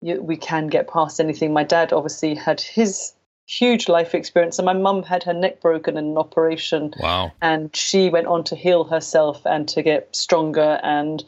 we 0.00 0.36
can 0.36 0.68
get 0.68 0.88
past 0.88 1.20
anything. 1.20 1.52
My 1.52 1.64
dad 1.64 1.92
obviously 1.92 2.34
had 2.34 2.60
his 2.60 3.12
huge 3.46 3.88
life 3.88 4.14
experience, 4.14 4.58
and 4.58 4.66
my 4.66 4.72
mum 4.72 5.02
had 5.02 5.24
her 5.24 5.34
neck 5.34 5.60
broken 5.60 5.96
in 5.96 6.04
an 6.06 6.16
operation. 6.16 6.94
Wow. 7.00 7.32
And 7.42 7.74
she 7.74 8.08
went 8.08 8.28
on 8.28 8.44
to 8.44 8.56
heal 8.56 8.84
herself 8.84 9.44
and 9.44 9.68
to 9.68 9.82
get 9.82 10.14
stronger 10.14 10.80
and 10.82 11.24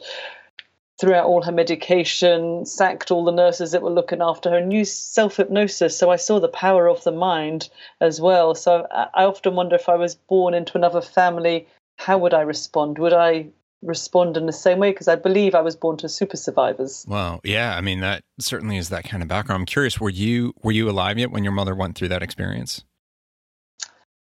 threw 1.03 1.13
out 1.13 1.25
all 1.25 1.41
her 1.41 1.51
medication, 1.51 2.65
sacked 2.65 3.11
all 3.11 3.25
the 3.25 3.31
nurses 3.31 3.71
that 3.71 3.81
were 3.81 3.91
looking 3.91 4.21
after 4.21 4.49
her, 4.49 4.57
and 4.57 4.71
used 4.71 4.95
self 4.95 5.35
hypnosis. 5.35 5.97
So 5.97 6.09
I 6.09 6.15
saw 6.15 6.39
the 6.39 6.47
power 6.47 6.87
of 6.87 7.03
the 7.03 7.11
mind 7.11 7.69
as 7.99 8.21
well. 8.21 8.55
So 8.55 8.87
I, 8.89 9.25
often 9.25 9.55
wonder 9.55 9.75
if 9.75 9.89
I 9.89 9.95
was 9.95 10.15
born 10.15 10.53
into 10.53 10.77
another 10.77 11.01
family, 11.01 11.67
how 11.97 12.17
would 12.19 12.33
I 12.33 12.39
respond? 12.39 12.99
Would 12.99 13.11
I 13.11 13.47
respond 13.81 14.37
in 14.37 14.45
the 14.45 14.53
same 14.53 14.79
way? 14.79 14.91
Because 14.91 15.09
I 15.09 15.17
believe 15.17 15.55
I 15.55 15.61
was 15.61 15.75
born 15.75 15.97
to 15.97 16.07
super 16.07 16.37
survivors. 16.37 17.05
Wow. 17.05 17.41
Yeah. 17.43 17.75
I 17.75 17.81
mean, 17.81 17.99
that 17.99 18.23
certainly 18.39 18.77
is 18.77 18.87
that 18.87 19.03
kind 19.03 19.21
of 19.21 19.27
background. 19.27 19.59
I'm 19.59 19.65
curious, 19.65 19.99
were 19.99 20.09
you 20.09 20.53
were 20.63 20.71
you 20.71 20.89
alive 20.89 21.19
yet 21.19 21.31
when 21.31 21.43
your 21.43 21.51
mother 21.51 21.75
went 21.75 21.97
through 21.97 22.09
that 22.09 22.23
experience? 22.23 22.85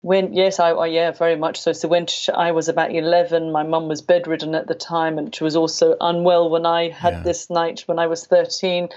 When 0.07 0.33
yes, 0.33 0.57
I, 0.61 0.69
I 0.71 0.87
yeah, 0.87 1.11
very 1.11 1.35
much 1.35 1.59
so. 1.59 1.73
So 1.73 1.89
when 1.89 2.07
sh- 2.07 2.29
I 2.47 2.51
was 2.53 2.69
about 2.69 2.91
eleven, 2.95 3.51
my 3.51 3.63
mum 3.63 3.89
was 3.89 4.01
bedridden 4.01 4.55
at 4.55 4.67
the 4.67 4.73
time, 4.73 5.17
and 5.17 5.35
she 5.35 5.43
was 5.43 5.57
also 5.57 5.97
unwell 5.99 6.49
when 6.49 6.65
I 6.65 6.87
had 6.87 7.13
Yeah. 7.15 7.23
this 7.23 7.49
night 7.49 7.83
when 7.87 7.99
I 7.99 8.07
was 8.07 8.25
thirteen. 8.25 8.87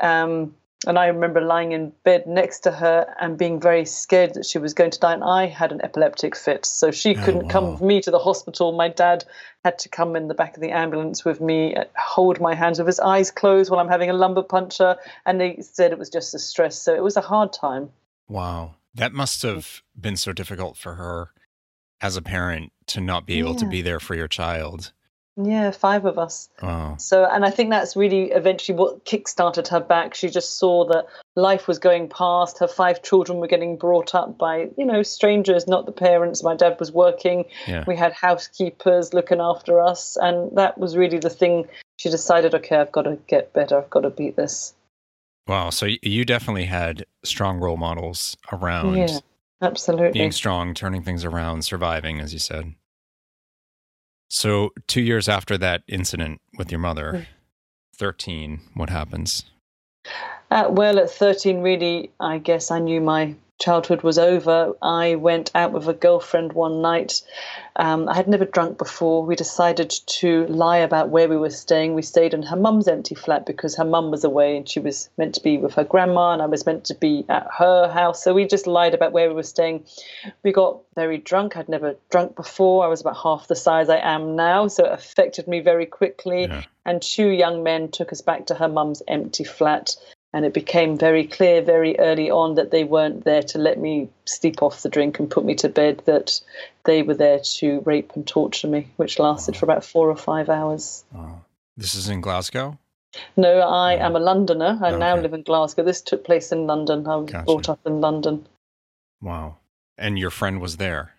Um, 0.00 0.54
and 0.86 0.98
I 0.98 1.06
remember 1.08 1.42
lying 1.42 1.72
in 1.72 1.92
bed 2.02 2.26
next 2.26 2.60
to 2.60 2.70
her 2.70 3.14
and 3.20 3.36
being 3.36 3.60
very 3.60 3.84
scared 3.84 4.34
that 4.34 4.46
she 4.46 4.58
was 4.58 4.72
going 4.72 4.90
to 4.92 4.98
die. 4.98 5.12
And 5.12 5.24
I 5.24 5.46
had 5.46 5.70
an 5.72 5.82
epileptic 5.82 6.34
fit, 6.34 6.64
so 6.64 6.90
she 6.90 7.14
Oh, 7.14 7.24
couldn't 7.24 7.42
wow. 7.44 7.48
come 7.54 7.72
with 7.72 7.82
me 7.82 8.00
to 8.00 8.10
the 8.10 8.18
hospital. 8.18 8.72
My 8.72 8.88
dad 8.88 9.24
had 9.64 9.78
to 9.80 9.90
come 9.90 10.16
in 10.16 10.28
the 10.28 10.34
back 10.34 10.56
of 10.56 10.62
the 10.62 10.70
ambulance 10.70 11.26
with 11.26 11.40
me, 11.42 11.74
uh, 11.76 11.84
hold 11.96 12.40
my 12.40 12.54
hands 12.54 12.78
with 12.78 12.86
his 12.86 13.00
eyes 13.00 13.30
closed 13.30 13.70
while 13.70 13.80
I'm 13.80 13.88
having 13.96 14.08
a 14.08 14.14
lumbar 14.14 14.44
puncture, 14.44 14.96
and 15.26 15.38
they 15.38 15.60
said 15.60 15.92
it 15.92 15.98
was 15.98 16.08
just 16.08 16.34
a 16.34 16.38
stress. 16.38 16.78
So 16.78 16.94
it 16.94 17.02
was 17.02 17.18
a 17.18 17.26
hard 17.32 17.52
time. 17.52 17.90
Wow. 18.28 18.76
That 18.94 19.12
must 19.12 19.42
have 19.42 19.82
been 19.98 20.16
so 20.16 20.32
difficult 20.32 20.76
for 20.76 20.94
her 20.94 21.30
as 22.00 22.16
a 22.16 22.22
parent 22.22 22.72
to 22.86 23.00
not 23.00 23.26
be 23.26 23.38
able 23.38 23.54
to 23.56 23.66
be 23.66 23.82
there 23.82 24.00
for 24.00 24.14
your 24.14 24.28
child. 24.28 24.92
Yeah, 25.36 25.72
five 25.72 26.04
of 26.04 26.16
us. 26.16 26.48
Wow. 26.62 26.96
So, 26.98 27.24
and 27.28 27.44
I 27.44 27.50
think 27.50 27.70
that's 27.70 27.96
really 27.96 28.30
eventually 28.30 28.78
what 28.78 29.04
kickstarted 29.04 29.66
her 29.68 29.80
back. 29.80 30.14
She 30.14 30.28
just 30.28 30.58
saw 30.58 30.84
that 30.86 31.06
life 31.34 31.66
was 31.66 31.80
going 31.80 32.08
past. 32.08 32.60
Her 32.60 32.68
five 32.68 33.02
children 33.02 33.38
were 33.38 33.48
getting 33.48 33.76
brought 33.76 34.14
up 34.14 34.38
by, 34.38 34.68
you 34.78 34.86
know, 34.86 35.02
strangers, 35.02 35.66
not 35.66 35.86
the 35.86 35.92
parents. 35.92 36.44
My 36.44 36.54
dad 36.54 36.76
was 36.78 36.92
working. 36.92 37.46
Yeah. 37.66 37.82
We 37.84 37.96
had 37.96 38.12
housekeepers 38.12 39.12
looking 39.12 39.40
after 39.40 39.80
us. 39.80 40.16
And 40.20 40.56
that 40.56 40.78
was 40.78 40.96
really 40.96 41.18
the 41.18 41.30
thing. 41.30 41.66
She 41.96 42.10
decided, 42.10 42.54
okay, 42.54 42.76
I've 42.76 42.92
got 42.92 43.02
to 43.02 43.18
get 43.26 43.52
better. 43.52 43.78
I've 43.78 43.90
got 43.90 44.02
to 44.02 44.10
beat 44.10 44.36
this. 44.36 44.72
Wow. 45.46 45.70
So 45.70 45.86
you 46.02 46.24
definitely 46.24 46.64
had 46.64 47.04
strong 47.24 47.58
role 47.58 47.76
models 47.76 48.36
around 48.52 48.96
Yeah, 48.96 49.18
absolutely. 49.60 50.12
being 50.12 50.32
strong, 50.32 50.74
turning 50.74 51.02
things 51.02 51.24
around, 51.24 51.62
surviving, 51.64 52.20
as 52.20 52.32
you 52.32 52.38
said. 52.38 52.74
So, 54.28 54.70
two 54.88 55.02
years 55.02 55.28
after 55.28 55.56
that 55.58 55.82
incident 55.86 56.40
with 56.58 56.72
your 56.72 56.80
Mm. 56.80 56.82
mother, 56.82 57.26
13, 57.96 58.60
what 58.74 58.90
happens? 58.90 59.44
Uh, 60.50 60.66
well, 60.70 60.98
at 60.98 61.10
13, 61.10 61.60
really, 61.60 62.10
I 62.18 62.38
guess 62.38 62.70
I 62.70 62.78
knew 62.78 63.00
my 63.00 63.34
childhood 63.60 64.02
was 64.02 64.18
over. 64.18 64.72
I 64.82 65.14
went 65.14 65.50
out 65.54 65.72
with 65.72 65.88
a 65.88 65.94
girlfriend 65.94 66.52
one 66.52 66.82
night. 66.82 67.22
Um, 67.76 68.08
I 68.08 68.14
had 68.14 68.28
never 68.28 68.44
drunk 68.44 68.78
before. 68.78 69.24
We 69.24 69.36
decided 69.36 69.90
to 69.90 70.46
lie 70.46 70.78
about 70.78 71.08
where 71.10 71.28
we 71.28 71.36
were 71.36 71.50
staying. 71.50 71.94
We 71.94 72.02
stayed 72.02 72.34
in 72.34 72.42
her 72.42 72.56
mum's 72.56 72.88
empty 72.88 73.14
flat 73.14 73.46
because 73.46 73.76
her 73.76 73.84
mum 73.84 74.10
was 74.10 74.24
away 74.24 74.56
and 74.56 74.68
she 74.68 74.80
was 74.80 75.08
meant 75.16 75.34
to 75.36 75.42
be 75.42 75.58
with 75.58 75.74
her 75.74 75.84
grandma 75.84 76.32
and 76.32 76.42
I 76.42 76.46
was 76.46 76.66
meant 76.66 76.84
to 76.86 76.94
be 76.94 77.24
at 77.28 77.46
her 77.58 77.88
house. 77.90 78.22
So 78.22 78.34
we 78.34 78.46
just 78.46 78.66
lied 78.66 78.94
about 78.94 79.12
where 79.12 79.28
we 79.28 79.34
were 79.34 79.42
staying. 79.42 79.84
We 80.42 80.52
got 80.52 80.80
very 80.94 81.18
drunk. 81.18 81.56
I'd 81.56 81.68
never 81.68 81.96
drunk 82.10 82.36
before. 82.36 82.84
I 82.84 82.88
was 82.88 83.00
about 83.00 83.16
half 83.22 83.48
the 83.48 83.56
size 83.56 83.88
I 83.88 83.98
am 83.98 84.36
now. 84.36 84.68
So 84.68 84.84
it 84.84 84.92
affected 84.92 85.48
me 85.48 85.60
very 85.60 85.86
quickly 85.86 86.42
Yeah. 86.42 86.62
and 86.84 87.00
two 87.00 87.28
young 87.28 87.62
men 87.62 87.90
took 87.90 88.12
us 88.12 88.20
back 88.20 88.46
to 88.46 88.54
her 88.54 88.68
mum's 88.68 89.02
empty 89.08 89.44
flat. 89.44 89.96
And 90.34 90.44
it 90.44 90.52
became 90.52 90.98
very 90.98 91.28
clear 91.28 91.62
very 91.62 91.96
early 92.00 92.28
on 92.28 92.56
that 92.56 92.72
they 92.72 92.82
weren't 92.82 93.22
there 93.22 93.44
to 93.44 93.58
let 93.58 93.78
me 93.78 94.08
sleep 94.24 94.62
off 94.62 94.82
the 94.82 94.88
drink 94.88 95.20
and 95.20 95.30
put 95.30 95.44
me 95.44 95.54
to 95.54 95.68
bed, 95.68 96.02
that 96.06 96.40
they 96.84 97.02
were 97.02 97.14
there 97.14 97.38
to 97.38 97.80
rape 97.86 98.10
and 98.16 98.26
torture 98.26 98.66
me, 98.66 98.88
which 98.96 99.20
lasted 99.20 99.56
for 99.56 99.64
about 99.64 99.84
four 99.84 100.10
or 100.10 100.16
five 100.16 100.48
hours. 100.48 101.04
Wow. 101.12 101.42
This 101.76 101.94
is 101.94 102.08
in 102.08 102.20
Glasgow? 102.20 102.76
No, 103.36 103.60
I 103.60 103.94
am 103.94 104.16
a 104.16 104.18
Londoner. 104.18 104.76
I 104.82 104.90
now 104.96 105.16
live 105.16 105.34
in 105.34 105.42
Glasgow. 105.42 105.84
This 105.84 106.00
took 106.02 106.24
place 106.24 106.50
in 106.50 106.66
London. 106.66 107.06
I 107.06 107.14
was 107.14 107.30
Gotcha. 107.30 107.44
brought 107.44 107.68
up 107.68 107.80
in 107.86 108.00
London. 108.00 108.44
Wow. 109.22 109.58
And 109.96 110.18
your 110.18 110.30
friend 110.30 110.60
was 110.60 110.78
there? 110.78 111.14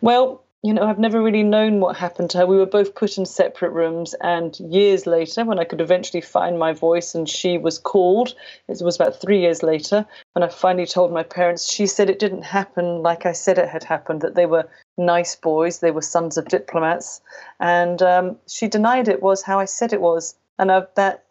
Well, 0.00 0.44
you 0.62 0.74
know, 0.74 0.82
I've 0.82 0.98
never 0.98 1.22
really 1.22 1.42
known 1.42 1.80
what 1.80 1.96
happened 1.96 2.30
to 2.30 2.38
her. 2.38 2.46
We 2.46 2.56
were 2.56 2.66
both 2.66 2.94
put 2.94 3.18
in 3.18 3.26
separate 3.26 3.70
rooms, 3.70 4.14
and 4.20 4.58
years 4.58 5.06
later, 5.06 5.44
when 5.44 5.58
I 5.58 5.64
could 5.64 5.80
eventually 5.80 6.20
find 6.20 6.58
my 6.58 6.72
voice 6.72 7.14
and 7.14 7.28
she 7.28 7.58
was 7.58 7.78
called, 7.78 8.34
it 8.68 8.82
was 8.82 8.96
about 8.96 9.20
three 9.20 9.40
years 9.40 9.62
later, 9.62 10.06
when 10.32 10.42
I 10.42 10.48
finally 10.48 10.86
told 10.86 11.12
my 11.12 11.22
parents, 11.22 11.70
she 11.70 11.86
said 11.86 12.10
it 12.10 12.18
didn't 12.18 12.42
happen 12.42 13.02
like 13.02 13.26
I 13.26 13.32
said 13.32 13.58
it 13.58 13.68
had 13.68 13.84
happened, 13.84 14.22
that 14.22 14.34
they 14.34 14.46
were 14.46 14.68
nice 14.96 15.36
boys, 15.36 15.78
they 15.78 15.90
were 15.90 16.02
sons 16.02 16.36
of 16.36 16.48
diplomats, 16.48 17.20
and 17.60 18.02
um, 18.02 18.36
she 18.48 18.66
denied 18.66 19.08
it 19.08 19.22
was 19.22 19.42
how 19.42 19.60
I 19.60 19.66
said 19.66 19.92
it 19.92 20.00
was. 20.00 20.34
And 20.58 20.72
I've, 20.72 20.88
that 20.96 21.26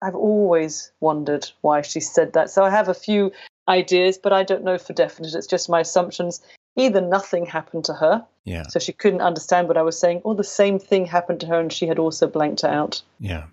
I've 0.00 0.14
always 0.14 0.92
wondered 1.00 1.50
why 1.60 1.82
she 1.82 2.00
said 2.00 2.32
that. 2.34 2.50
So 2.50 2.62
I 2.62 2.70
have 2.70 2.88
a 2.88 2.94
few 2.94 3.32
ideas, 3.68 4.18
but 4.18 4.32
I 4.32 4.44
don't 4.44 4.64
know 4.64 4.78
for 4.78 4.92
definite. 4.92 5.34
It's 5.34 5.46
just 5.46 5.68
my 5.68 5.80
assumptions. 5.80 6.40
Either 6.78 7.00
nothing 7.00 7.44
happened 7.46 7.84
to 7.86 7.92
her, 7.94 8.24
Yeah. 8.44 8.62
so 8.68 8.78
she 8.78 8.92
couldn't 8.92 9.20
understand 9.20 9.68
what 9.68 9.76
I 9.76 9.82
was 9.82 9.98
saying, 9.98 10.20
or 10.24 10.34
the 10.34 10.44
same 10.44 10.78
thing 10.78 11.06
happened 11.06 11.40
to 11.40 11.46
her 11.46 11.58
and 11.60 11.72
she 11.72 11.86
had 11.86 11.98
also 11.98 12.26
blanked 12.26 12.64
out. 12.64 13.02
Yeah. 13.20 13.44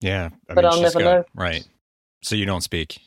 Yeah. 0.00 0.30
I 0.48 0.54
But 0.54 0.64
I'll 0.64 0.80
never 0.80 0.98
got- 1.00 1.04
know. 1.04 1.24
Right. 1.34 1.66
So 2.22 2.36
you 2.36 2.44
don't 2.46 2.60
speak. 2.62 3.00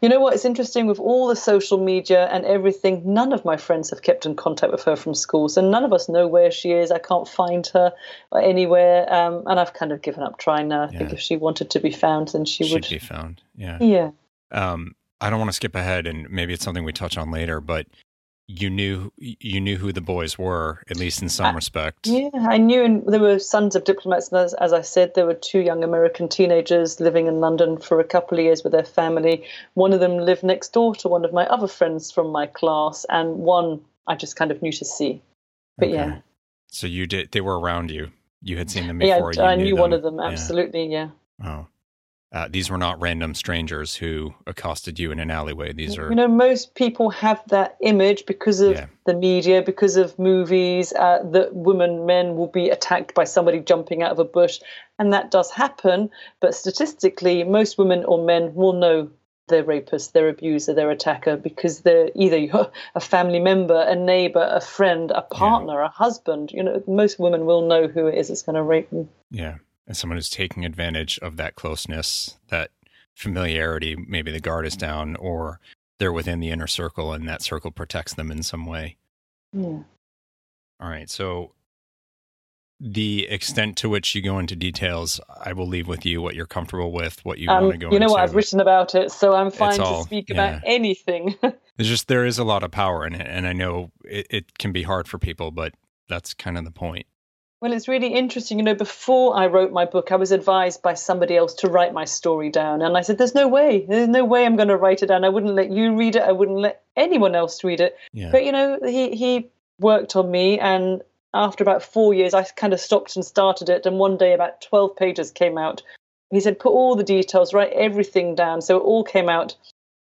You 0.00 0.08
know 0.08 0.20
what? 0.20 0.34
It's 0.34 0.44
interesting 0.44 0.86
with 0.86 1.00
all 1.00 1.26
the 1.26 1.34
social 1.34 1.78
media 1.78 2.28
and 2.30 2.44
everything, 2.44 3.02
none 3.04 3.32
of 3.32 3.44
my 3.44 3.56
friends 3.56 3.90
have 3.90 4.02
kept 4.02 4.24
in 4.24 4.36
contact 4.36 4.70
with 4.70 4.84
her 4.84 4.94
from 4.94 5.14
school. 5.14 5.48
So 5.48 5.60
none 5.68 5.82
of 5.82 5.92
us 5.92 6.08
know 6.08 6.28
where 6.28 6.52
she 6.52 6.70
is. 6.70 6.92
I 6.92 7.00
can't 7.00 7.26
find 7.26 7.66
her 7.68 7.92
anywhere. 8.40 9.12
Um, 9.12 9.42
and 9.46 9.58
I've 9.58 9.72
kind 9.72 9.90
of 9.90 10.02
given 10.02 10.22
up 10.22 10.38
trying 10.38 10.68
now. 10.68 10.84
I 10.84 10.88
think 10.88 11.12
if 11.12 11.18
she 11.20 11.36
wanted 11.36 11.70
to 11.70 11.80
be 11.80 11.90
found, 11.90 12.28
then 12.28 12.44
she 12.44 12.64
She'd 12.64 12.74
would. 12.74 12.88
be 12.88 12.98
found. 13.00 13.40
Yeah. 13.56 13.78
Yeah. 13.80 14.10
Um, 14.52 14.94
I 15.20 15.30
don't 15.30 15.38
want 15.40 15.48
to 15.48 15.54
skip 15.56 15.74
ahead, 15.74 16.06
and 16.06 16.28
maybe 16.30 16.52
it's 16.52 16.62
something 16.64 16.84
we 16.84 16.92
touch 16.92 17.16
on 17.16 17.30
later, 17.32 17.60
but 17.60 17.86
you 18.46 18.68
knew 18.68 19.10
you 19.16 19.60
knew 19.60 19.76
who 19.76 19.92
the 19.92 20.00
boys 20.02 20.36
were, 20.38 20.82
at 20.90 20.96
least 20.98 21.22
in 21.22 21.28
some 21.28 21.46
I- 21.46 21.52
respect. 21.54 22.06
Yeah, 22.06 22.28
I 22.34 22.58
knew 22.58 22.82
and 22.84 23.02
there 23.06 23.20
were 23.20 23.38
sons 23.38 23.74
of 23.74 23.84
diplomats. 23.84 24.28
And 24.30 24.40
as, 24.40 24.52
as 24.54 24.72
I 24.72 24.82
said, 24.82 25.14
there 25.14 25.24
were 25.26 25.34
two 25.34 25.60
young 25.60 25.82
American 25.82 26.28
teenagers 26.28 27.00
living 27.00 27.26
in 27.26 27.40
London 27.40 27.78
for 27.78 28.00
a 28.00 28.04
couple 28.04 28.38
of 28.38 28.44
years 28.44 28.62
with 28.62 28.72
their 28.72 28.84
family. 28.84 29.44
One 29.74 29.92
of 29.94 30.00
them 30.00 30.18
lived 30.18 30.42
next 30.42 30.72
door 30.74 30.94
to 30.96 31.08
one 31.08 31.24
of 31.24 31.32
my 31.32 31.46
other 31.46 31.68
friends 31.68 32.10
from 32.12 32.28
my 32.30 32.46
class, 32.46 33.06
and 33.08 33.38
one 33.38 33.80
I 34.06 34.14
just 34.16 34.36
kind 34.36 34.50
of 34.50 34.60
knew 34.60 34.72
to 34.72 34.84
see. 34.84 35.22
But 35.78 35.88
Okay. 35.88 35.94
yeah, 35.96 36.18
So 36.68 36.86
you 36.86 37.06
did. 37.06 37.32
They 37.32 37.40
were 37.40 37.58
around 37.58 37.90
you. 37.90 38.10
You 38.42 38.58
had 38.58 38.70
seen 38.70 38.86
them 38.86 39.00
yeah, 39.00 39.16
before. 39.16 39.32
you 39.32 39.40
I 39.40 39.54
knew 39.56 39.74
one 39.74 39.90
them. 39.90 39.96
of 39.98 40.02
them 40.02 40.16
Yeah. 40.18 40.26
absolutely. 40.26 40.86
Yeah. 40.92 41.08
Oh. 41.42 41.66
Uh, 42.32 42.48
these 42.50 42.68
were 42.68 42.78
not 42.78 43.00
random 43.00 43.32
strangers 43.32 43.94
who 43.94 44.34
accosted 44.46 44.98
you 44.98 45.12
in 45.12 45.20
an 45.20 45.30
alleyway. 45.30 45.72
These 45.72 45.96
are 45.96 46.08
You 46.08 46.16
know, 46.16 46.26
most 46.26 46.74
people 46.74 47.10
have 47.10 47.40
that 47.48 47.76
image 47.80 48.26
because 48.26 48.60
of 48.60 48.72
Yeah. 48.72 48.86
the 49.06 49.14
media, 49.14 49.62
because 49.62 49.96
of 49.96 50.18
movies, 50.18 50.92
uh, 50.94 51.20
that 51.30 51.54
women, 51.54 52.06
men 52.06 52.34
will 52.34 52.48
be 52.48 52.70
attacked 52.70 53.14
by 53.14 53.22
somebody 53.22 53.60
jumping 53.60 54.02
out 54.02 54.10
of 54.10 54.18
a 54.18 54.24
bush. 54.24 54.58
And 54.98 55.12
that 55.12 55.30
does 55.30 55.52
happen. 55.52 56.10
But 56.40 56.56
statistically, 56.56 57.44
most 57.44 57.78
women 57.78 58.04
or 58.04 58.18
men 58.24 58.52
will 58.54 58.72
know 58.72 59.10
their 59.46 59.62
rapist, 59.62 60.12
their 60.14 60.28
abuser, 60.28 60.72
their 60.74 60.90
attacker, 60.90 61.36
because 61.36 61.82
they're 61.82 62.10
either 62.16 62.68
a 62.96 63.00
family 63.00 63.38
member, 63.38 63.78
a 63.86 63.94
neighbor, 63.94 64.48
a 64.50 64.60
friend, 64.60 65.12
a 65.12 65.22
partner, 65.22 65.80
a 65.82 65.88
husband. 65.88 66.50
You 66.50 66.64
know, 66.64 66.82
most 66.88 67.20
women 67.20 67.44
will 67.46 67.66
know 67.68 67.86
who 67.86 68.08
it 68.08 68.16
is 68.18 68.28
that's 68.28 68.42
going 68.42 68.56
to 68.56 68.62
rape 68.62 68.90
them. 68.90 69.08
yeah, 69.30 69.56
and 69.86 69.96
someone 69.96 70.16
who's 70.16 70.30
taking 70.30 70.64
advantage 70.64 71.18
of 71.20 71.36
that 71.36 71.54
closeness, 71.56 72.38
that 72.48 72.70
familiarity. 73.14 73.96
Maybe 73.96 74.30
the 74.32 74.40
guard 74.40 74.66
is 74.66 74.76
down, 74.76 75.16
or 75.16 75.60
they're 75.98 76.12
within 76.12 76.40
the 76.40 76.50
inner 76.50 76.66
circle, 76.66 77.12
and 77.12 77.28
that 77.28 77.42
circle 77.42 77.70
protects 77.70 78.14
them 78.14 78.30
in 78.30 78.42
some 78.42 78.66
way. 78.66 78.96
Yeah. 79.52 79.62
All 80.80 80.88
right. 80.90 81.08
So 81.08 81.52
the 82.80 83.26
extent 83.28 83.76
to 83.78 83.88
which 83.88 84.14
you 84.14 84.20
go 84.20 84.38
into 84.38 84.56
details, 84.56 85.20
I 85.42 85.52
will 85.52 85.68
leave 85.68 85.86
with 85.86 86.04
you 86.04 86.20
what 86.20 86.34
you're 86.34 86.44
comfortable 86.46 86.90
with, 86.92 87.24
what 87.24 87.38
you 87.38 87.48
Um, 87.48 87.64
want 87.64 87.72
to 87.74 87.78
go 87.78 87.86
into. 87.86 87.94
you 87.94 88.00
know 88.00 88.06
into. 88.06 88.12
what? 88.14 88.22
I've 88.22 88.34
written 88.34 88.60
about 88.60 88.94
it, 88.96 89.12
so 89.12 89.34
I'm 89.34 89.50
fine 89.50 89.80
all- 89.80 89.98
to 90.02 90.04
speak 90.04 90.28
yeah. 90.28 90.34
about 90.56 90.62
anything. 90.66 91.36
There's 91.76 91.88
just 91.88 92.08
there 92.08 92.26
is 92.26 92.38
a 92.38 92.44
lot 92.44 92.62
of 92.64 92.70
power 92.72 93.06
in 93.06 93.14
it, 93.14 93.26
and 93.28 93.46
I 93.46 93.52
know 93.52 93.90
it, 94.04 94.26
it 94.30 94.58
can 94.58 94.72
be 94.72 94.82
hard 94.82 95.08
for 95.08 95.18
people, 95.18 95.50
but 95.52 95.72
that's 96.08 96.34
kind 96.34 96.58
of 96.58 96.64
the 96.64 96.70
point. 96.72 97.06
Well, 97.60 97.72
it's 97.72 97.88
really 97.88 98.08
interesting. 98.08 98.58
You 98.58 98.64
know, 98.64 98.74
before 98.74 99.36
I 99.36 99.46
wrote 99.46 99.72
my 99.72 99.86
book, 99.86 100.12
I 100.12 100.16
was 100.16 100.32
advised 100.32 100.82
by 100.82 100.94
somebody 100.94 101.36
else 101.36 101.54
to 101.54 101.68
write 101.68 101.94
my 101.94 102.04
story 102.04 102.50
down. 102.50 102.82
And 102.82 102.96
I 102.96 103.00
said, 103.00 103.16
there's 103.16 103.34
no 103.34 103.48
way. 103.48 103.86
There's 103.88 104.08
no 104.08 104.24
way 104.24 104.44
I'm 104.44 104.56
going 104.56 104.68
to 104.68 104.76
write 104.76 105.02
it 105.02 105.06
down. 105.06 105.24
I 105.24 105.30
wouldn't 105.30 105.54
let 105.54 105.70
you 105.70 105.96
read 105.96 106.16
it. 106.16 106.22
I 106.22 106.32
wouldn't 106.32 106.58
let 106.58 106.82
anyone 106.96 107.34
else 107.34 107.64
read 107.64 107.80
it. 107.80 107.96
Yeah. 108.12 108.30
But, 108.30 108.44
you 108.44 108.52
know, 108.52 108.78
he, 108.84 109.16
he 109.16 109.50
worked 109.78 110.14
on 110.14 110.30
me 110.30 110.58
and 110.58 111.02
after 111.34 111.64
about 111.64 111.82
four 111.82 112.14
years, 112.14 112.32
I 112.32 112.44
kind 112.44 112.72
of 112.72 112.80
stopped 112.80 113.16
and 113.16 113.24
started 113.24 113.68
it. 113.68 113.84
And 113.84 113.98
one 113.98 114.16
day, 114.16 114.32
about 114.32 114.62
12 114.62 114.96
pages 114.96 115.32
came 115.32 115.58
out. 115.58 115.82
He 116.30 116.40
said, 116.40 116.58
put 116.58 116.70
all 116.70 116.94
the 116.94 117.04
details, 117.04 117.52
write 117.52 117.72
everything 117.72 118.34
down. 118.34 118.62
So 118.62 118.76
it 118.76 118.84
all 118.84 119.04
came 119.04 119.28
out. 119.28 119.56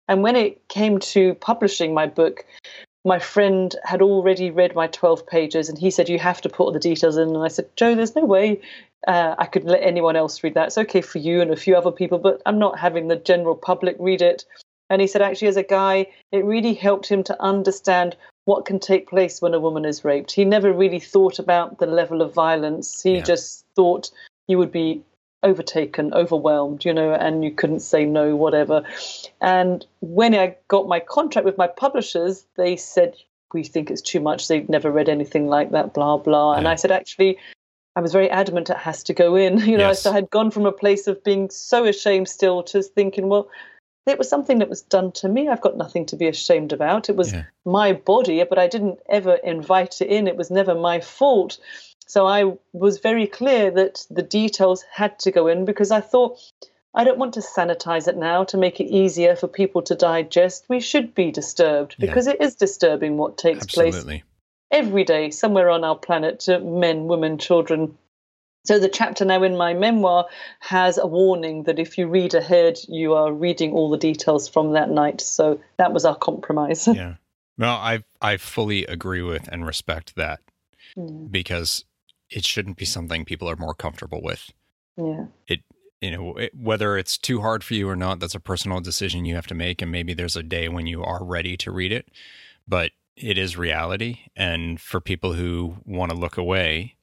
And 0.08 0.22
when 0.22 0.36
it 0.36 0.66
came 0.68 0.98
to 1.00 1.34
publishing 1.34 1.92
my 1.92 2.06
book, 2.06 2.46
my 3.04 3.18
friend 3.18 3.74
had 3.84 4.02
already 4.02 4.50
read 4.50 4.74
my 4.74 4.86
12 4.88 5.26
pages 5.26 5.68
and 5.68 5.78
he 5.78 5.90
said, 5.90 6.08
You 6.08 6.18
have 6.18 6.40
to 6.42 6.48
put 6.48 6.64
all 6.64 6.72
the 6.72 6.78
details 6.78 7.16
in. 7.16 7.28
And 7.28 7.44
I 7.44 7.48
said, 7.48 7.74
Joe, 7.76 7.94
there's 7.94 8.16
no 8.16 8.24
way 8.24 8.60
uh, 9.06 9.34
I 9.38 9.46
could 9.46 9.64
let 9.64 9.82
anyone 9.82 10.16
else 10.16 10.42
read 10.42 10.54
that. 10.54 10.68
It's 10.68 10.78
okay 10.78 11.00
for 11.00 11.18
you 11.18 11.40
and 11.40 11.50
a 11.50 11.56
few 11.56 11.76
other 11.76 11.92
people, 11.92 12.18
but 12.18 12.42
I'm 12.46 12.58
not 12.58 12.78
having 12.78 13.08
the 13.08 13.16
general 13.16 13.54
public 13.54 13.96
read 13.98 14.22
it. 14.22 14.44
And 14.90 15.00
he 15.00 15.06
said, 15.06 15.22
actually, 15.22 15.48
as 15.48 15.56
a 15.56 15.62
guy, 15.62 16.06
it 16.32 16.44
really 16.44 16.74
helped 16.74 17.08
him 17.08 17.22
to 17.24 17.42
understand 17.42 18.16
what 18.46 18.64
can 18.64 18.80
take 18.80 19.08
place 19.08 19.42
when 19.42 19.54
a 19.54 19.60
woman 19.60 19.84
is 19.84 20.04
raped. 20.04 20.32
He 20.32 20.44
never 20.44 20.72
really 20.72 21.00
thought 21.00 21.38
about 21.38 21.78
the 21.78 21.86
level 21.86 22.22
of 22.22 22.32
violence. 22.32 23.02
He 23.02 23.16
Yeah. 23.16 23.22
just 23.22 23.66
thought 23.76 24.10
you 24.46 24.56
would 24.58 24.72
be 24.72 25.02
overtaken, 25.42 26.12
overwhelmed, 26.14 26.84
you 26.84 26.92
know, 26.92 27.12
and 27.12 27.44
you 27.44 27.50
couldn't 27.52 27.80
say 27.80 28.04
no, 28.04 28.34
whatever. 28.34 28.82
And 29.40 29.84
when 30.00 30.34
I 30.34 30.56
got 30.68 30.88
my 30.88 31.00
contract 31.00 31.44
with 31.44 31.58
my 31.58 31.68
publishers, 31.68 32.44
they 32.56 32.76
said, 32.76 33.14
we 33.54 33.64
think 33.64 33.90
it's 33.90 34.02
too 34.02 34.20
much. 34.20 34.48
They've 34.48 34.68
never 34.68 34.90
read 34.90 35.08
anything 35.08 35.46
like 35.46 35.70
that, 35.70 35.94
blah, 35.94 36.18
blah. 36.18 36.54
And 36.54 36.64
Yeah. 36.64 36.72
I 36.72 36.74
said, 36.74 36.90
actually, 36.90 37.38
I 37.96 38.00
was 38.00 38.12
very 38.12 38.30
adamant 38.30 38.70
it 38.70 38.76
has 38.76 39.02
to 39.04 39.14
go 39.14 39.36
in. 39.36 39.58
You 39.66 39.78
know, 39.78 39.88
Yes. 39.88 40.02
so 40.02 40.10
I 40.10 40.14
had 40.14 40.30
gone 40.30 40.50
from 40.50 40.66
a 40.66 40.72
place 40.72 41.06
of 41.06 41.22
being 41.24 41.50
so 41.50 41.84
ashamed 41.84 42.28
still 42.28 42.62
to 42.64 42.82
thinking, 42.82 43.28
well, 43.28 43.48
it 44.06 44.18
was 44.18 44.28
something 44.28 44.58
that 44.58 44.68
was 44.68 44.82
done 44.82 45.12
to 45.12 45.28
me. 45.28 45.48
I've 45.48 45.60
got 45.60 45.76
nothing 45.76 46.06
to 46.06 46.16
be 46.16 46.26
ashamed 46.28 46.72
about. 46.72 47.08
It 47.08 47.16
was 47.16 47.32
Yeah. 47.32 47.44
my 47.64 47.92
body, 47.92 48.42
but 48.44 48.58
I 48.58 48.66
didn't 48.66 48.98
ever 49.08 49.34
invite 49.34 50.00
it 50.00 50.08
in. 50.08 50.26
It 50.26 50.36
was 50.36 50.50
never 50.50 50.74
my 50.74 51.00
fault. 51.00 51.58
So 52.08 52.26
I 52.26 52.56
was 52.72 52.98
very 52.98 53.26
clear 53.26 53.70
that 53.70 54.06
the 54.10 54.22
details 54.22 54.82
had 54.90 55.18
to 55.20 55.30
go 55.30 55.46
in 55.46 55.66
because 55.66 55.90
I 55.90 56.00
thought 56.00 56.38
I 56.94 57.04
don't 57.04 57.18
want 57.18 57.34
to 57.34 57.40
sanitize 57.40 58.08
it 58.08 58.16
now 58.16 58.44
to 58.44 58.56
make 58.56 58.80
it 58.80 58.86
easier 58.86 59.36
for 59.36 59.46
people 59.46 59.82
to 59.82 59.94
digest. 59.94 60.64
We 60.68 60.80
should 60.80 61.14
be 61.14 61.30
disturbed 61.30 61.96
Yeah. 61.98 62.06
because 62.06 62.26
it 62.26 62.40
is 62.40 62.54
disturbing 62.54 63.18
what 63.18 63.36
takes 63.36 63.66
place 63.66 64.04
every 64.70 65.04
day 65.04 65.30
somewhere 65.30 65.68
on 65.68 65.84
our 65.84 65.96
planet 65.96 66.40
to 66.40 66.58
men, 66.60 67.08
women, 67.08 67.36
children. 67.36 67.96
So 68.64 68.78
the 68.78 68.88
chapter 68.88 69.26
now 69.26 69.42
in 69.42 69.56
my 69.56 69.74
memoir 69.74 70.26
has 70.60 70.96
a 70.96 71.06
warning 71.06 71.64
that 71.64 71.78
if 71.78 71.98
you 71.98 72.06
read 72.06 72.34
ahead, 72.34 72.78
you 72.88 73.14
are 73.14 73.32
reading 73.32 73.72
all 73.72 73.90
the 73.90 73.98
details 73.98 74.48
from 74.48 74.72
that 74.72 74.90
night. 74.90 75.20
So 75.20 75.60
that 75.76 75.92
was 75.92 76.06
our 76.06 76.16
compromise. 76.16 76.88
Yeah. 76.88 77.16
Well, 77.58 77.76
I 77.76 78.02
I 78.22 78.38
fully 78.38 78.86
agree 78.86 79.22
with 79.22 79.46
and 79.48 79.66
respect 79.66 80.16
that 80.16 80.40
yeah. 80.96 81.04
because 81.30 81.84
it 82.30 82.44
shouldn't 82.44 82.76
be 82.76 82.84
something 82.84 83.24
people 83.24 83.48
are 83.48 83.56
more 83.56 83.74
comfortable 83.74 84.22
with. 84.22 84.50
yeah. 84.96 85.26
It 85.46 85.60
you 86.00 86.10
know 86.10 86.36
it, 86.36 86.54
whether 86.54 86.96
it's 86.96 87.18
too 87.18 87.40
hard 87.40 87.64
for 87.64 87.74
you 87.74 87.88
or 87.88 87.96
not 87.96 88.20
that's 88.20 88.34
a 88.34 88.40
personal 88.40 88.80
decision 88.80 89.24
you 89.24 89.34
have 89.34 89.46
to 89.48 89.54
make 89.54 89.82
and 89.82 89.90
maybe 89.90 90.14
there's 90.14 90.36
a 90.36 90.42
day 90.42 90.68
when 90.68 90.86
you 90.86 91.02
are 91.02 91.24
ready 91.24 91.56
to 91.56 91.72
read 91.72 91.90
it 91.92 92.08
but 92.68 92.92
it 93.16 93.36
is 93.36 93.56
reality 93.56 94.20
and 94.36 94.80
for 94.80 95.00
people 95.00 95.32
who 95.32 95.76
want 95.84 96.12
to 96.12 96.16
look 96.16 96.36
away 96.36 96.94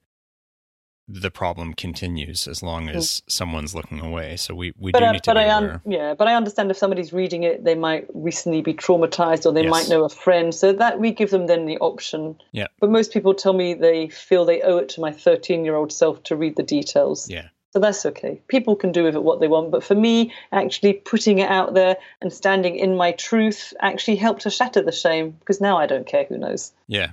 the 1.07 1.29
problem 1.31 1.73
continues 1.73 2.47
as 2.47 2.63
long 2.63 2.89
as 2.89 3.21
someone's 3.27 3.75
looking 3.75 3.99
away 3.99 4.35
so 4.37 4.55
we, 4.55 4.73
we 4.77 4.91
But, 4.91 4.99
do 4.99 5.05
uh, 5.05 5.11
need 5.11 5.23
to 5.23 5.29
but 5.31 5.35
be 5.35 5.39
I 5.41 5.57
aware 5.57 5.73
un- 5.73 5.81
yeah, 5.85 6.13
but 6.15 6.27
I 6.27 6.33
understand 6.35 6.71
if 6.71 6.77
somebody's 6.77 7.13
reading 7.13 7.43
it, 7.43 7.63
they 7.63 7.75
might 7.75 8.07
recently 8.13 8.61
be 8.61 8.73
traumatized 8.73 9.45
or 9.45 9.53
they 9.53 9.63
Yes. 9.63 9.71
might 9.71 9.87
know 9.89 10.03
a 10.03 10.09
friend. 10.09 10.53
So 10.53 10.73
that 10.73 10.99
we 10.99 11.11
give 11.11 11.29
them 11.29 11.47
then 11.47 11.65
the 11.65 11.77
option. 11.77 12.41
Yeah. 12.51 12.67
But 12.79 12.89
most 12.89 13.13
people 13.13 13.33
tell 13.35 13.53
me 13.53 13.73
they 13.75 14.09
feel 14.09 14.45
they 14.45 14.61
owe 14.61 14.77
it 14.77 14.89
to 14.89 15.01
my 15.01 15.11
13 15.11 15.63
year 15.65 15.75
old 15.75 15.91
self 15.91 16.23
to 16.23 16.35
read 16.35 16.55
the 16.55 16.63
details. 16.63 17.29
yeah 17.29 17.49
So 17.73 17.79
that's 17.79 18.05
okay. 18.07 18.41
People 18.47 18.75
can 18.75 18.91
do 18.91 19.03
with 19.03 19.15
it 19.15 19.23
what 19.23 19.39
they 19.39 19.47
want. 19.47 19.69
But 19.71 19.83
for 19.83 19.95
me, 19.95 20.33
actually 20.51 20.93
putting 20.93 21.39
it 21.39 21.49
out 21.49 21.73
there 21.73 21.97
and 22.21 22.31
standing 22.33 22.77
in 22.77 22.95
my 22.97 23.11
truth 23.11 23.73
actually 23.79 24.15
helped 24.17 24.41
to 24.43 24.49
shatter 24.49 24.81
the 24.81 24.91
shame 24.91 25.31
because 25.39 25.61
now 25.61 25.77
I 25.77 25.85
don't 25.85 26.07
care 26.07 26.25
who 26.25 26.37
knows. 26.37 26.71
yeah 26.87 27.11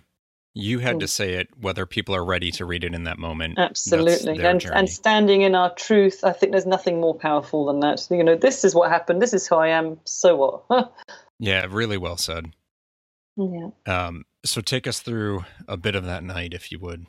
you 0.55 0.79
had 0.81 0.97
Mm. 0.97 1.01
to 1.01 1.09
say 1.09 1.35
it 1.35 1.49
whether 1.61 1.87
people 1.87 2.15
are 2.15 2.25
ready 2.25 2.51
to 2.53 2.65
read 2.65 2.85
it 2.85 2.95
in 2.95 3.05
that 3.05 3.19
moment 3.19 3.59
Absolutely. 3.59 4.43
And, 4.45 4.65
and 4.67 4.89
standing 4.89 5.43
in 5.43 5.55
our 5.55 5.73
truth, 5.75 6.25
I 6.25 6.33
think 6.33 6.53
there's 6.53 6.67
nothing 6.67 7.01
more 7.01 7.15
powerful 7.15 7.67
than 7.67 7.81
that. 7.81 8.07
You 8.11 8.23
know, 8.23 8.37
this 8.37 8.65
is 8.65 8.75
what 8.75 8.91
happened. 8.91 9.23
This 9.23 9.33
is 9.33 9.47
who 9.47 9.57
I 9.57 9.69
am. 9.69 9.99
So 10.05 10.65
what? 10.69 10.93
yeah 11.39 11.67
really 11.69 11.97
well 11.97 12.17
said 12.17 12.53
yeah. 13.37 13.71
um, 13.87 14.25
so 14.45 14.61
take 14.61 14.87
us 14.87 15.01
through 15.01 15.45
a 15.67 15.77
bit 15.77 15.95
of 15.95 16.05
that 16.05 16.23
night 16.23 16.53
if 16.55 16.71
you 16.71 16.79
would 16.79 17.07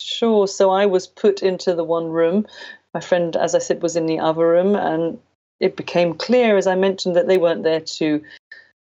Sure. 0.00 0.46
So 0.46 0.70
I 0.70 0.86
was 0.86 1.06
put 1.06 1.42
into 1.42 1.74
the 1.74 1.84
one 1.84 2.06
room. 2.06 2.46
My 2.94 3.00
friend, 3.00 3.34
as 3.36 3.54
I 3.54 3.58
said, 3.58 3.82
was 3.82 3.96
in 3.96 4.06
the 4.06 4.20
other 4.20 4.46
room, 4.46 4.76
and 4.76 5.18
it 5.60 5.76
became 5.76 6.14
clear, 6.14 6.56
as 6.56 6.66
I 6.66 6.76
mentioned, 6.76 7.16
that 7.16 7.26
they 7.26 7.36
weren't 7.36 7.64
there 7.64 7.80
to 7.80 8.22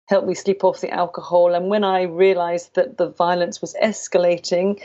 help 0.06 0.26
me 0.26 0.34
sleep 0.34 0.64
off 0.64 0.80
the 0.80 0.90
alcohol. 0.90 1.54
And 1.54 1.68
when 1.68 1.84
I 1.84 2.02
realized 2.02 2.74
that 2.74 2.98
the 2.98 3.08
violence 3.08 3.60
was 3.60 3.74
escalating, 3.82 4.82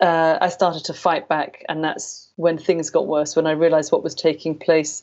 uh, 0.00 0.38
I 0.40 0.48
started 0.48 0.84
to 0.84 0.94
fight 0.94 1.28
back, 1.28 1.64
and 1.68 1.82
that's 1.82 2.30
when 2.36 2.56
things 2.58 2.90
got 2.90 3.06
worse. 3.06 3.34
When 3.34 3.46
I 3.46 3.52
realized 3.52 3.92
what 3.92 4.04
was 4.04 4.14
taking 4.14 4.58
place. 4.58 5.02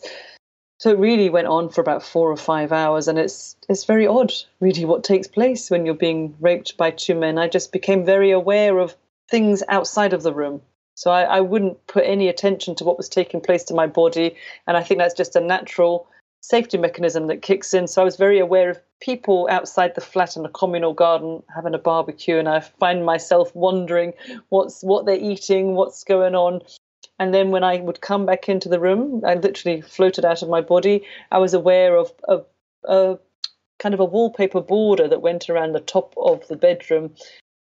So 0.78 0.90
it 0.90 1.00
really 1.00 1.30
went 1.30 1.48
on 1.48 1.70
for 1.70 1.82
about 1.82 2.04
four 2.04 2.32
or 2.32 2.38
five 2.38 2.72
hours, 2.72 3.08
and 3.08 3.18
it's 3.18 3.56
it's 3.70 3.86
very 3.86 4.08
odd, 4.08 4.34
really, 4.60 4.86
what 4.86 5.04
takes 5.04 5.28
place 5.28 5.70
when 5.70 5.86
you're 5.86 5.96
being 5.96 6.36
raped 6.40 6.78
by 6.78 6.92
two 6.92 7.16
men. 7.16 7.38
I 7.38 7.48
just 7.48 7.72
became 7.72 8.06
very 8.06 8.32
aware 8.32 8.80
of 8.80 8.96
things 9.30 9.64
outside 9.70 10.14
of 10.14 10.24
the 10.24 10.34
room. 10.34 10.62
So 10.96 11.12
I, 11.12 11.24
I 11.24 11.42
wouldn't 11.42 11.86
put 11.88 12.06
any 12.06 12.30
attention 12.30 12.76
to 12.76 12.86
what 12.86 12.98
was 12.98 13.10
taking 13.10 13.42
place 13.42 13.66
to 13.66 13.74
my 13.74 13.88
body. 13.88 14.36
And 14.66 14.78
I 14.78 14.84
think 14.84 15.00
that's 15.00 15.14
just 15.14 15.36
a 15.36 15.42
natural 15.42 16.08
safety 16.48 16.78
mechanism 16.78 17.28
that 17.28 17.42
kicks 17.42 17.74
in. 17.74 17.88
So 17.88 18.02
I 18.02 18.06
was 18.06 18.18
very 18.18 18.40
aware 18.40 18.70
of 18.70 18.80
people 19.02 19.48
outside 19.50 19.96
the 19.96 20.02
flat 20.02 20.38
in 20.38 20.46
a 20.46 20.50
communal 20.50 20.94
garden 20.94 21.42
having 21.54 21.74
a 21.74 21.80
barbecue. 21.80 22.38
And 22.38 22.48
I 22.48 22.60
find 22.60 23.04
myself 23.04 23.56
wondering 23.56 24.14
what's 24.50 24.84
what 24.84 25.06
they're 25.06 25.16
eating, 25.16 25.74
what's 25.74 26.04
going 26.04 26.36
on. 26.36 26.62
And 27.18 27.34
then 27.34 27.50
when 27.50 27.64
I 27.64 27.78
would 27.78 28.02
come 28.02 28.26
back 28.26 28.48
into 28.48 28.70
the 28.70 28.80
room, 28.80 29.24
I 29.26 29.36
literally 29.36 29.82
floated 29.82 30.26
out 30.26 30.42
of 30.44 30.50
my 30.50 30.62
body. 30.62 31.04
I 31.32 31.40
was 31.40 31.54
aware 31.54 31.96
of, 31.96 32.14
of 32.28 32.46
a 32.84 33.18
kind 33.80 33.94
of 33.94 34.00
a 34.00 34.06
wallpaper 34.06 34.62
border 34.62 35.08
that 35.08 35.22
went 35.22 35.50
around 35.50 35.74
the 35.74 35.80
top 35.80 36.14
of 36.18 36.48
the 36.48 36.56
bedroom 36.56 37.16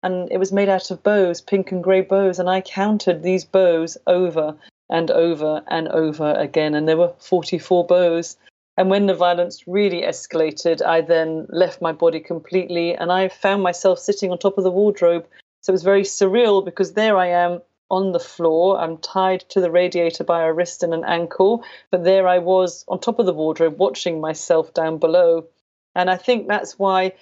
and 0.02 0.30
it 0.30 0.38
was 0.38 0.52
made 0.52 0.68
out 0.68 0.90
of 0.90 1.02
bows, 1.02 1.40
pink 1.40 1.72
and 1.72 1.82
grey 1.82 2.02
bows, 2.02 2.38
and 2.38 2.50
I 2.50 2.60
counted 2.60 3.22
these 3.22 3.42
bows 3.42 3.96
over 4.06 4.54
and 4.90 5.10
over 5.10 5.62
and 5.68 5.88
over 5.88 6.34
again, 6.34 6.74
and 6.74 6.86
there 6.86 6.98
were 6.98 7.14
44 7.18 7.86
bows. 7.86 8.36
And 8.76 8.90
when 8.90 9.06
the 9.06 9.14
violence 9.14 9.68
really 9.68 10.02
escalated, 10.02 10.82
I 10.82 11.00
then 11.00 11.46
left 11.48 11.80
my 11.80 11.92
body 11.92 12.20
completely, 12.20 12.94
and 12.94 13.12
I 13.12 13.28
found 13.28 13.62
myself 13.62 13.98
sitting 13.98 14.32
on 14.32 14.38
top 14.38 14.58
of 14.58 14.64
the 14.64 14.70
wardrobe. 14.70 15.26
So 15.60 15.70
it 15.70 15.74
was 15.74 15.82
very 15.82 16.02
surreal 16.02 16.64
because 16.64 16.92
there 16.94 17.16
I 17.16 17.28
am 17.28 17.62
on 17.90 18.12
the 18.12 18.20
floor. 18.20 18.78
I'm 18.78 18.98
tied 18.98 19.40
to 19.50 19.60
the 19.60 19.70
radiator 19.70 20.24
by 20.24 20.42
a 20.42 20.52
wrist 20.52 20.82
and 20.82 20.92
an 20.92 21.04
ankle, 21.04 21.64
but 21.90 22.04
there 22.04 22.26
I 22.26 22.38
was 22.38 22.84
on 22.88 22.98
top 22.98 23.18
of 23.18 23.26
the 23.26 23.32
wardrobe 23.32 23.78
watching 23.78 24.20
myself 24.20 24.74
down 24.74 24.98
below. 24.98 25.46
And 25.94 26.10
I 26.10 26.16
think 26.16 26.48
that's 26.48 26.78
why 26.78 27.12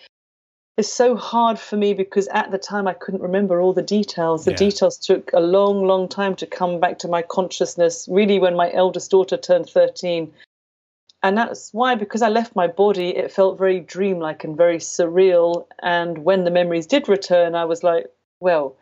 it's 0.78 0.92
so 0.92 1.14
hard 1.16 1.58
for 1.58 1.76
me 1.76 1.92
because 1.92 2.28
at 2.28 2.50
the 2.50 2.58
time 2.58 2.88
I 2.88 2.94
couldn't 2.94 3.20
remember 3.20 3.60
all 3.60 3.74
the 3.74 3.82
details. 3.82 4.46
The 4.46 4.52
Yeah. 4.52 4.56
details 4.56 4.96
took 4.98 5.30
a 5.34 5.40
long, 5.40 5.86
long 5.86 6.08
time 6.08 6.34
to 6.36 6.46
come 6.46 6.80
back 6.80 6.98
to 7.00 7.08
my 7.08 7.20
consciousness, 7.20 8.08
really, 8.10 8.38
when 8.38 8.56
my 8.56 8.72
eldest 8.72 9.10
daughter 9.10 9.36
turned 9.36 9.68
13. 9.68 10.32
And 11.22 11.38
that's 11.38 11.72
why, 11.72 11.94
because 11.94 12.22
I 12.22 12.28
left 12.28 12.56
my 12.56 12.66
body, 12.66 13.16
it 13.16 13.30
felt 13.30 13.58
very 13.58 13.78
dreamlike 13.78 14.42
and 14.42 14.56
very 14.56 14.78
surreal. 14.78 15.66
And 15.80 16.24
when 16.24 16.44
the 16.44 16.50
memories 16.50 16.86
did 16.86 17.08
return, 17.08 17.54
I 17.54 17.64
was 17.64 17.84
like, 17.84 18.06
well, 18.40 18.76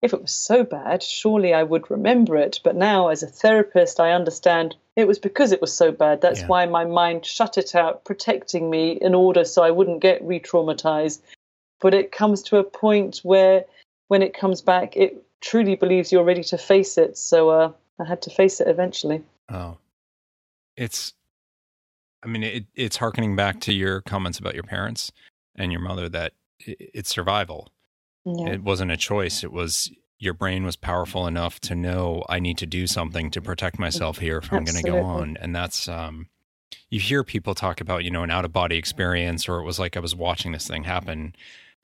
if 0.00 0.14
it 0.14 0.22
was 0.22 0.32
so 0.32 0.64
bad, 0.64 1.02
surely 1.02 1.52
I 1.52 1.62
would 1.62 1.90
remember 1.90 2.36
it. 2.36 2.60
But 2.64 2.76
now, 2.76 3.08
as 3.08 3.22
a 3.22 3.26
therapist, 3.26 4.00
I 4.00 4.12
understand 4.12 4.74
it 4.96 5.06
was 5.06 5.18
because 5.18 5.52
it 5.52 5.60
was 5.60 5.72
so 5.72 5.92
bad. 5.92 6.20
That's 6.22 6.40
Yeah. 6.40 6.46
why 6.46 6.66
my 6.66 6.84
mind 6.84 7.26
shut 7.26 7.58
it 7.58 7.74
out, 7.74 8.04
protecting 8.04 8.70
me 8.70 8.92
in 8.92 9.14
order 9.14 9.44
so 9.44 9.62
I 9.62 9.70
wouldn't 9.70 10.00
get 10.00 10.22
re 10.24 10.40
traumatized. 10.40 11.20
But 11.80 11.94
it 11.94 12.10
comes 12.10 12.42
to 12.44 12.56
a 12.56 12.64
point 12.64 13.18
where, 13.22 13.64
when 14.08 14.22
it 14.22 14.34
comes 14.34 14.62
back, 14.62 14.96
it 14.96 15.22
truly 15.40 15.76
believes 15.76 16.10
you're 16.10 16.24
ready 16.24 16.44
to 16.44 16.58
face 16.58 16.96
it. 16.96 17.18
So 17.18 17.50
uh, 17.50 17.72
I 18.00 18.04
had 18.04 18.22
to 18.22 18.30
face 18.30 18.60
it 18.60 18.68
eventually. 18.68 19.22
Oh, 19.50 19.76
it's. 20.76 21.12
I 22.22 22.28
mean, 22.28 22.42
it, 22.42 22.66
it's 22.74 22.96
harkening 22.96 23.36
back 23.36 23.60
to 23.62 23.72
your 23.72 24.00
comments 24.00 24.38
about 24.38 24.54
your 24.54 24.62
parents 24.62 25.12
and 25.56 25.72
your 25.72 25.80
mother 25.80 26.08
that 26.08 26.32
i 26.66 26.76
it's 26.78 27.10
survival. 27.10 27.68
Yeah. 28.24 28.50
It 28.50 28.62
wasn't 28.62 28.92
a 28.92 28.96
choice. 28.96 29.42
It 29.42 29.52
was 29.52 29.90
your 30.18 30.34
brain 30.34 30.64
was 30.64 30.76
powerful 30.76 31.26
enough 31.26 31.58
to 31.60 31.74
know 31.74 32.24
I 32.28 32.38
need 32.38 32.56
to 32.58 32.66
do 32.66 32.86
something 32.86 33.32
to 33.32 33.42
protect 33.42 33.80
myself 33.80 34.18
here 34.18 34.38
if 34.38 34.52
I'm 34.52 34.64
going 34.64 34.80
to 34.80 34.88
go 34.88 35.02
on. 35.02 35.36
And 35.40 35.56
that's 35.56 35.88
um, 35.88 36.28
you 36.90 37.00
hear 37.00 37.24
people 37.24 37.56
talk 37.56 37.80
about 37.80 38.04
you 38.04 38.10
know 38.12 38.22
an 38.22 38.30
out 38.30 38.44
of 38.44 38.52
body 38.52 38.76
experience 38.76 39.48
or 39.48 39.58
it 39.58 39.64
was 39.64 39.80
like 39.80 39.96
I 39.96 40.00
was 40.00 40.14
watching 40.14 40.52
this 40.52 40.68
thing 40.68 40.84
happen. 40.84 41.34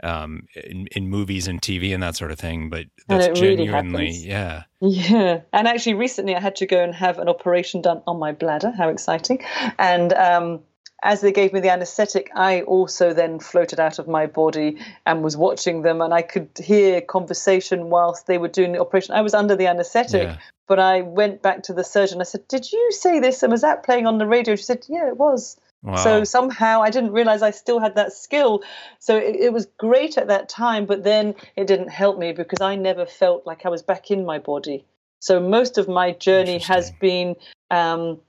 Um, 0.03 0.47
in, 0.55 0.87
in 0.89 1.09
movies 1.09 1.49
and 1.49 1.61
TV 1.61 1.93
and 1.95 2.03
that 2.03 2.17
sort 2.17 2.31
of 2.31 2.39
thing. 2.39 2.71
But 2.71 2.87
that's 3.09 3.41
really 3.41 3.67
genuinely, 3.67 4.07
happens. 4.07 4.27
yeah, 4.27 4.63
Yeah, 4.81 5.41
and 5.53 5.69
actually, 5.69 5.95
recently 5.95 6.35
I 6.35 6.41
had 6.41 6.57
to 6.57 6.67
go 6.67 6.83
and 6.83 6.95
have 6.95 7.19
an 7.19 7.29
operation 7.29 7.83
done 7.83 8.03
on 8.07 8.19
my 8.19 8.33
bladder. 8.33 8.71
How 8.71 8.89
exciting! 8.89 9.45
And 9.79 10.13
um, 10.13 10.61
as 11.03 11.21
they 11.21 11.33
gave 11.33 11.53
me 11.53 11.61
the 11.61 11.71
anaesthetic, 11.71 12.31
I 12.35 12.63
also 12.63 13.13
then 13.13 13.39
floated 13.39 13.79
out 13.79 13.99
of 13.99 14.09
my 14.09 14.27
body 14.27 14.79
and 15.07 15.23
was 15.23 15.37
watching 15.37 15.83
them, 15.83 16.01
and 16.01 16.13
I 16.13 16.23
could 16.23 16.51
hear 16.59 17.01
conversation 17.01 17.91
whilst 17.91 18.27
they 18.27 18.39
were 18.39 18.49
doing 18.49 18.73
the 18.73 18.81
operation. 18.81 19.15
I 19.15 19.23
was 19.23 19.35
under 19.35 19.57
the 19.57 19.67
anaesthetic, 19.67 20.29
yeah, 20.29 20.39
but 20.67 20.79
I 20.79 21.03
went 21.03 21.43
back 21.43 21.65
to 21.65 21.73
the 21.73 21.85
surgeon. 21.85 22.21
I 22.21 22.25
said, 22.25 22.47
"Did 22.49 22.71
you 22.71 22.93
say 22.93 23.21
this? 23.21 23.43
And 23.43 23.53
was 23.53 23.63
that 23.63 23.85
playing 23.85 24.07
on 24.07 24.19
the 24.19 24.27
radio?" 24.27 24.57
She 24.57 24.65
said, 24.65 24.85
"Yeah, 24.89 25.09
it 25.09 25.17
was." 25.17 25.57
Wow, 25.83 26.03
So 26.05 26.25
somehow 26.25 26.83
I 26.83 26.91
didn't 26.91 27.13
realize 27.13 27.43
I 27.43 27.51
still 27.51 27.79
had 27.79 27.95
that 27.97 28.13
skill. 28.13 28.63
So 28.99 29.17
it, 29.17 29.37
it 29.37 29.53
was 29.53 29.67
great 29.79 30.19
at 30.19 30.29
that 30.29 30.49
time, 30.49 30.87
but 30.87 31.05
then 31.05 31.35
it 31.57 31.67
didn't 31.67 31.89
help 31.89 32.19
me 32.19 32.33
because 32.33 32.61
I 32.61 32.77
never 32.77 33.07
felt 33.07 33.47
like 33.47 33.65
I 33.65 33.69
was 33.69 33.83
back 33.83 34.11
in 34.11 34.25
my 34.25 34.39
body. 34.39 34.85
So 35.21 35.41
most 35.41 35.79
of 35.79 35.89
my 35.89 36.13
journey 36.13 36.59
has 36.59 36.91
been 36.93 37.37
um, 37.71 38.21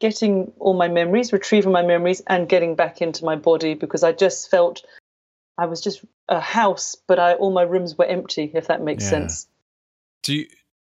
getting 0.00 0.52
all 0.58 0.74
my 0.74 0.88
memories, 0.88 1.32
retrieving 1.32 1.72
my 1.72 1.82
memories, 1.82 2.22
and 2.26 2.48
getting 2.48 2.74
back 2.74 3.02
into 3.02 3.24
my 3.24 3.36
body 3.36 3.74
because 3.74 4.02
I 4.02 4.12
just 4.12 4.50
felt 4.50 4.82
I 5.58 5.66
was 5.66 5.80
just 5.80 6.04
a 6.28 6.40
house, 6.40 6.96
but 7.06 7.18
I, 7.18 7.34
all 7.34 7.52
my 7.52 7.62
rooms 7.62 7.96
were 7.96 8.06
empty. 8.06 8.50
If 8.54 8.68
that 8.68 8.82
makes 8.82 9.04
Yeah. 9.04 9.10
sense. 9.10 9.46
Do 10.22 10.34
you 10.34 10.46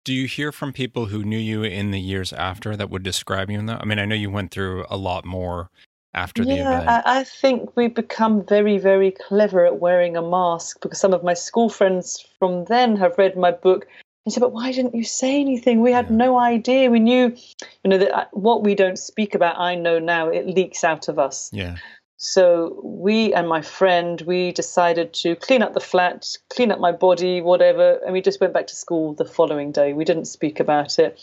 do 0.04 0.14
you 0.14 0.26
hear 0.26 0.52
from 0.52 0.72
people 0.72 1.06
who 1.06 1.22
knew 1.22 1.38
you 1.38 1.62
in 1.62 1.90
the 1.90 2.00
years 2.00 2.32
after 2.32 2.76
that 2.76 2.88
would 2.88 3.02
describe 3.02 3.50
you 3.50 3.58
in 3.58 3.66
that? 3.66 3.82
I 3.82 3.84
mean, 3.84 3.98
I 3.98 4.06
know 4.06 4.14
you 4.14 4.30
went 4.30 4.50
through 4.50 4.86
a 4.88 4.96
lot 4.96 5.26
more 5.26 5.70
after 6.14 6.44
the 6.44 6.54
yeah, 6.54 6.78
event. 6.78 6.88
I, 6.88 7.20
I 7.20 7.24
think 7.24 7.76
we've 7.76 7.94
become 7.94 8.44
very, 8.44 8.78
very 8.78 9.10
clever 9.10 9.66
at 9.66 9.80
wearing 9.80 10.16
a 10.16 10.22
mask 10.22 10.80
because 10.80 10.98
some 10.98 11.12
of 11.12 11.22
my 11.22 11.34
school 11.34 11.68
friends 11.68 12.24
from 12.38 12.64
then 12.66 12.96
have 12.96 13.18
read 13.18 13.36
my 13.36 13.50
book 13.50 13.86
and 14.24 14.32
said, 14.32 14.40
"But 14.40 14.52
why 14.52 14.72
didn't 14.72 14.94
you 14.94 15.04
say 15.04 15.40
anything? 15.40 15.80
We 15.80 15.92
had 15.92 16.10
Yeah. 16.10 16.16
no 16.16 16.38
idea. 16.38 16.90
We 16.90 17.00
knew, 17.00 17.36
you 17.84 17.90
know, 17.90 17.98
that 17.98 18.12
uh, 18.14 18.24
what 18.32 18.62
we 18.62 18.74
don't 18.74 18.98
speak 18.98 19.34
about. 19.34 19.58
I 19.58 19.74
know 19.74 19.98
now. 19.98 20.28
It 20.28 20.46
leaks 20.46 20.84
out 20.84 21.08
of 21.08 21.18
us. 21.18 21.50
yeah, 21.52 21.76
So 22.20 22.80
we 22.82 23.32
and 23.32 23.48
my 23.48 23.62
friend, 23.62 24.20
we 24.22 24.50
decided 24.50 25.12
to 25.14 25.36
clean 25.36 25.62
up 25.62 25.72
the 25.72 25.80
flat, 25.80 26.36
clean 26.50 26.72
up 26.72 26.80
my 26.80 26.90
body, 26.90 27.40
whatever, 27.40 28.00
and 28.04 28.12
we 28.12 28.20
just 28.20 28.40
went 28.40 28.52
back 28.52 28.66
to 28.66 28.76
school 28.76 29.14
the 29.14 29.24
following 29.24 29.70
day. 29.70 29.92
We 29.92 30.04
didn't 30.04 30.24
speak 30.24 30.58
about 30.58 30.98
it. 30.98 31.16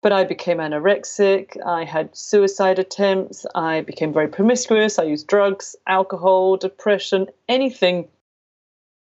But 0.00 0.12
I 0.12 0.24
became 0.24 0.56
anorexic, 0.56 1.62
I 1.66 1.84
had 1.84 2.16
suicide 2.16 2.78
attempts, 2.78 3.44
I 3.54 3.82
became 3.82 4.14
very 4.14 4.28
promiscuous, 4.28 4.98
I 4.98 5.02
used 5.02 5.26
drugs, 5.26 5.76
alcohol, 5.86 6.56
depression, 6.56 7.26
anything 7.46 8.08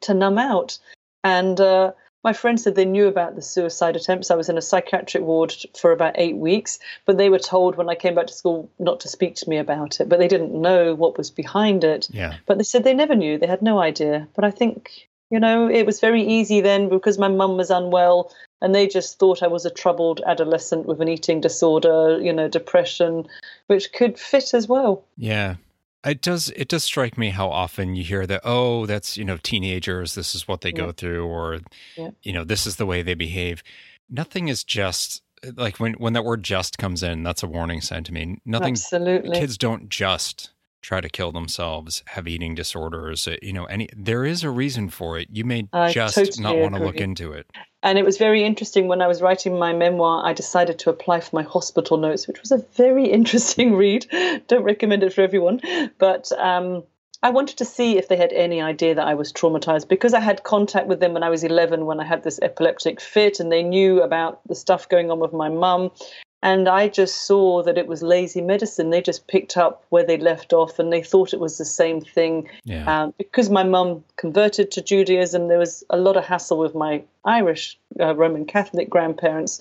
to 0.02 0.14
numb 0.14 0.38
out. 0.38 0.78
And 1.24 1.60
uh, 1.60 1.90
my 2.24 2.32
friends 2.32 2.62
said 2.62 2.74
they 2.74 2.84
knew 2.84 3.06
about 3.06 3.34
the 3.34 3.42
suicide 3.42 3.96
attempts. 3.96 4.30
I 4.30 4.36
was 4.36 4.48
in 4.48 4.58
a 4.58 4.62
psychiatric 4.62 5.22
ward 5.22 5.54
for 5.78 5.92
about 5.92 6.14
eight 6.16 6.36
weeks, 6.36 6.78
but 7.04 7.16
they 7.16 7.28
were 7.28 7.38
told 7.38 7.76
when 7.76 7.88
I 7.88 7.94
came 7.94 8.14
back 8.14 8.28
to 8.28 8.32
school 8.32 8.70
not 8.78 9.00
to 9.00 9.08
speak 9.08 9.34
to 9.36 9.48
me 9.48 9.58
about 9.58 10.00
it. 10.00 10.08
But 10.08 10.18
they 10.18 10.28
didn't 10.28 10.54
know 10.54 10.94
what 10.94 11.18
was 11.18 11.30
behind 11.30 11.84
it. 11.84 12.08
yeah, 12.10 12.36
But 12.46 12.58
they 12.58 12.64
said 12.64 12.84
they 12.84 12.94
never 12.94 13.14
knew, 13.14 13.38
they 13.38 13.46
had 13.46 13.62
no 13.62 13.80
idea. 13.80 14.28
But 14.34 14.44
I 14.44 14.50
think, 14.50 15.08
you 15.30 15.40
know, 15.40 15.68
it 15.68 15.84
was 15.84 16.00
very 16.00 16.22
easy 16.22 16.60
then 16.60 16.88
because 16.88 17.18
my 17.18 17.28
mum 17.28 17.56
was 17.56 17.70
unwell 17.70 18.32
and 18.60 18.74
they 18.74 18.86
just 18.86 19.18
thought 19.18 19.42
I 19.42 19.48
was 19.48 19.66
a 19.66 19.70
troubled 19.70 20.20
adolescent 20.24 20.86
with 20.86 21.00
an 21.00 21.08
eating 21.08 21.40
disorder, 21.40 22.20
you 22.20 22.32
know, 22.32 22.48
depression, 22.48 23.26
which 23.66 23.92
could 23.92 24.18
fit 24.18 24.54
as 24.54 24.68
well. 24.68 25.04
yeah. 25.16 25.56
It 26.04 26.20
does. 26.20 26.50
It 26.56 26.68
does 26.68 26.82
strike 26.84 27.16
me 27.16 27.30
how 27.30 27.48
often 27.48 27.94
you 27.94 28.02
hear 28.02 28.26
that. 28.26 28.40
Oh, 28.44 28.86
that's 28.86 29.16
you 29.16 29.24
know 29.24 29.38
teenagers. 29.42 30.14
This 30.14 30.34
is 30.34 30.48
what 30.48 30.60
they 30.62 30.72
go 30.72 30.90
through, 30.92 31.26
or 31.26 31.60
Yeah. 31.96 32.10
you 32.22 32.32
know 32.32 32.44
this 32.44 32.66
is 32.66 32.76
the 32.76 32.86
way 32.86 33.02
they 33.02 33.14
behave. 33.14 33.62
Nothing 34.10 34.48
is 34.48 34.64
just 34.64 35.22
like 35.56 35.78
when 35.78 35.94
when 35.94 36.12
that 36.14 36.24
word 36.24 36.42
"just" 36.42 36.76
comes 36.78 37.02
in. 37.02 37.22
That's 37.22 37.42
a 37.42 37.46
warning 37.48 37.80
sign 37.80 38.02
to 38.04 38.12
me. 38.12 38.38
Nothing. 38.44 38.72
Absolutely. 38.74 39.38
Kids 39.38 39.56
don't 39.56 39.88
just 39.88 40.50
try 40.82 41.00
to 41.00 41.08
kill 41.08 41.30
themselves, 41.30 42.02
have 42.08 42.26
eating 42.26 42.56
disorders. 42.56 43.28
You 43.40 43.52
know, 43.52 43.66
any 43.66 43.88
there 43.96 44.24
is 44.24 44.42
a 44.42 44.50
reason 44.50 44.88
for 44.90 45.18
it. 45.18 45.28
You 45.30 45.44
may 45.44 45.68
I 45.72 45.92
just 45.92 46.16
totally 46.16 46.42
not 46.42 46.56
want 46.58 46.74
to 46.74 46.82
look 46.82 46.96
into 46.96 47.32
it. 47.32 47.46
And 47.82 47.98
it 47.98 48.04
was 48.04 48.16
very 48.16 48.44
interesting 48.44 48.86
when 48.86 49.02
I 49.02 49.08
was 49.08 49.20
writing 49.20 49.58
my 49.58 49.72
memoir, 49.72 50.24
I 50.24 50.32
decided 50.32 50.78
to 50.80 50.90
apply 50.90 51.20
for 51.20 51.34
my 51.34 51.42
hospital 51.42 51.96
notes, 51.96 52.28
which 52.28 52.40
was 52.40 52.52
a 52.52 52.64
very 52.76 53.06
interesting 53.18 53.74
read. 53.74 54.06
Don't 54.46 54.62
recommend 54.62 55.02
it 55.02 55.12
for 55.12 55.22
everyone. 55.22 55.60
But 55.98 56.30
um, 56.32 56.84
I 57.24 57.30
wanted 57.30 57.58
to 57.58 57.64
see 57.64 57.98
if 57.98 58.08
they 58.08 58.16
had 58.16 58.32
any 58.32 58.60
idea 58.60 58.94
that 58.96 59.06
I 59.06 59.14
was 59.14 59.32
traumatized 59.32 59.88
because 59.88 60.12
I 60.12 60.20
had 60.20 60.42
contact 60.42 60.88
with 60.88 60.98
them 60.98 61.12
when 61.12 61.22
I 61.22 61.30
was 61.30 61.44
11 61.44 61.86
when 61.86 62.00
I 62.00 62.04
had 62.04 62.24
this 62.24 62.40
epileptic 62.40 63.00
fit 63.00 63.38
and 63.38 63.50
they 63.50 63.62
knew 63.62 64.02
about 64.02 64.40
the 64.48 64.56
stuff 64.56 64.88
going 64.88 65.10
on 65.10 65.20
with 65.20 65.32
my 65.32 65.48
mum. 65.48 65.90
And 66.42 66.68
I 66.68 66.88
just 66.88 67.26
saw 67.26 67.62
that 67.62 67.78
it 67.78 67.86
was 67.86 68.02
lazy 68.02 68.40
medicine. 68.40 68.90
They 68.90 69.00
just 69.00 69.28
picked 69.28 69.56
up 69.56 69.84
where 69.90 70.04
they 70.04 70.18
left 70.18 70.52
off 70.52 70.78
and 70.80 70.92
they 70.92 71.02
thought 71.02 71.32
it 71.32 71.38
was 71.40 71.56
the 71.58 71.64
same 71.64 72.00
thing 72.00 72.48
Yeah, 72.64 73.02
um, 73.04 73.14
because 73.16 73.48
my 73.48 73.62
mum 73.62 74.04
converted 74.16 74.72
to 74.72 74.82
Judaism, 74.82 75.46
there 75.48 75.58
was 75.58 75.84
a 75.88 75.96
lot 75.96 76.16
of 76.16 76.24
hassle 76.24 76.58
with 76.58 76.74
my 76.74 77.02
Irish 77.24 77.78
uh, 78.00 78.14
Roman 78.14 78.44
Catholic 78.44 78.90
grandparents. 78.90 79.60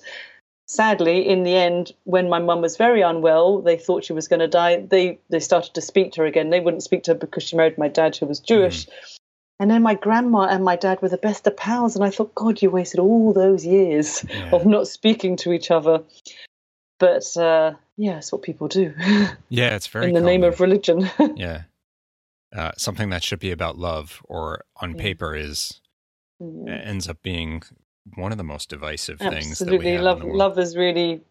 Sadly, 0.66 1.28
in 1.28 1.42
the 1.42 1.54
end, 1.54 1.92
when 2.04 2.28
my 2.28 2.38
mum 2.38 2.62
was 2.62 2.76
very 2.76 3.02
unwell, 3.02 3.60
they 3.60 3.76
thought 3.76 4.04
she 4.04 4.12
was 4.12 4.26
going 4.26 4.40
to 4.40 4.48
die. 4.48 4.76
They 4.80 5.18
they 5.28 5.40
started 5.40 5.74
to 5.74 5.80
speak 5.80 6.12
to 6.12 6.22
her 6.22 6.26
again. 6.26 6.50
They 6.50 6.60
wouldn't 6.60 6.82
speak 6.82 7.04
to 7.04 7.12
her 7.12 7.18
because 7.18 7.42
she 7.42 7.56
married 7.56 7.78
my 7.78 7.88
dad, 7.88 8.16
who 8.16 8.26
was 8.26 8.40
Jewish. 8.40 8.86
And 9.60 9.70
then 9.70 9.82
my 9.82 9.94
grandma 9.94 10.48
and 10.48 10.64
my 10.64 10.74
dad 10.76 11.00
were 11.02 11.08
the 11.08 11.18
best 11.18 11.46
of 11.46 11.56
pals. 11.56 11.94
And 11.94 12.04
I 12.04 12.10
thought, 12.10 12.34
God, 12.34 12.62
you 12.62 12.70
wasted 12.70 13.00
all 13.00 13.32
those 13.32 13.64
years 13.66 14.24
Yeah. 14.32 14.48
of 14.50 14.66
not 14.66 14.88
speaking 14.88 15.36
to 15.36 15.52
each 15.52 15.70
other. 15.70 16.02
But 17.02 17.36
uh, 17.36 17.74
yeah, 17.96 18.18
it's 18.18 18.30
what 18.30 18.42
people 18.42 18.68
do 18.68 18.94
yeah. 19.48 19.74
It's 19.74 19.88
very 19.88 20.06
in 20.06 20.14
the 20.14 20.20
name 20.20 20.44
of 20.44 20.60
religion. 20.60 21.10
yeah. 21.36 21.62
Uh, 22.54 22.70
something 22.76 23.10
that 23.10 23.24
should 23.24 23.40
be 23.40 23.50
about 23.50 23.76
love, 23.76 24.22
or 24.28 24.62
on 24.80 24.90
Yeah. 24.94 25.02
paper 25.02 25.34
is 25.34 25.80
Yeah. 26.38 26.74
ends 26.92 27.08
up 27.08 27.20
being 27.22 27.62
one 28.14 28.30
of 28.30 28.38
the 28.38 28.44
most 28.44 28.68
divisive 28.70 29.18
things 29.18 29.58
that 29.58 29.68
we 29.68 29.76
Absolutely, 29.76 29.92
have 29.94 30.02
love 30.02 30.16
in 30.18 30.22
the 30.22 30.26
world. 30.28 30.38
love 30.38 30.58
is 30.60 30.76
really 30.76 31.22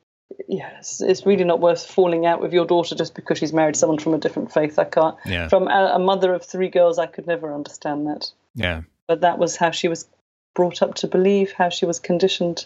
yes, 0.50 1.00
it's 1.02 1.26
really 1.26 1.44
not 1.46 1.60
worth 1.62 1.86
falling 1.86 2.26
out 2.26 2.42
with 2.42 2.52
your 2.54 2.66
daughter 2.66 2.96
just 2.96 3.16
because 3.16 3.38
she's 3.38 3.54
married 3.54 3.76
someone 3.78 4.00
from 4.00 4.14
a 4.14 4.18
different 4.18 4.52
faith. 4.52 4.78
I 4.78 4.84
can't. 4.86 5.16
Yeah, 5.26 5.48
From 5.48 5.68
a, 5.70 5.92
a 5.96 6.00
mother 6.00 6.34
of 6.34 6.44
three 6.44 6.70
girls, 6.70 7.00
I 7.00 7.06
could 7.08 7.28
never 7.28 7.54
understand 7.54 8.08
that. 8.08 8.32
yeah. 8.56 8.82
But 9.08 9.22
that 9.22 9.38
was 9.40 9.56
how 9.56 9.72
she 9.72 9.88
was 9.88 10.08
brought 10.54 10.82
up 10.82 10.96
to 10.96 11.08
believe, 11.08 11.52
how 11.54 11.70
she 11.70 11.86
was 11.86 12.00
conditioned. 12.00 12.66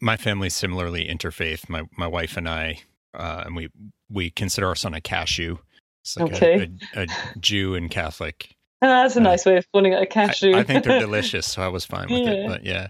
My 0.00 0.16
family's 0.16 0.54
similarly 0.54 1.06
interfaith. 1.08 1.68
My 1.68 1.82
my 1.96 2.06
wife 2.06 2.36
and 2.36 2.48
I, 2.48 2.80
uh, 3.14 3.42
and 3.46 3.56
we 3.56 3.68
we 4.10 4.30
consider 4.30 4.66
our 4.68 4.74
son 4.74 4.94
a 4.94 5.00
cashew. 5.00 5.58
It's 6.02 6.16
like 6.16 6.32
a- 6.32 6.36
Okay. 6.36 6.70
a, 6.96 7.02
a, 7.02 7.06
Jew 7.38 7.74
and 7.74 7.90
Catholic. 7.90 8.54
Ah, 8.82 9.02
that's 9.02 9.16
a 9.16 9.20
Uh, 9.20 9.22
nice 9.22 9.46
way 9.46 9.56
of 9.56 9.66
calling 9.72 9.92
it 9.92 10.02
a 10.02 10.06
cashew. 10.06 10.54
I 10.54 10.62
think 10.62 10.84
they're 10.84 10.98
delicious, 11.08 11.46
so 11.50 11.62
I 11.62 11.68
was 11.68 11.84
fine 11.86 12.08
with 12.10 12.28
it. 12.28 12.46
But 12.46 12.64
yeah. 12.64 12.88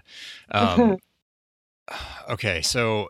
Um, 0.51 0.97
okay, 2.29 2.61
so 2.61 3.09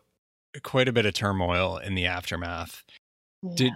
quite 0.63 0.87
a 0.87 0.93
bit 0.93 1.05
of 1.05 1.13
turmoil 1.13 1.77
in 1.77 1.95
the 1.95 2.05
aftermath. 2.05 2.83
Did 3.55 3.73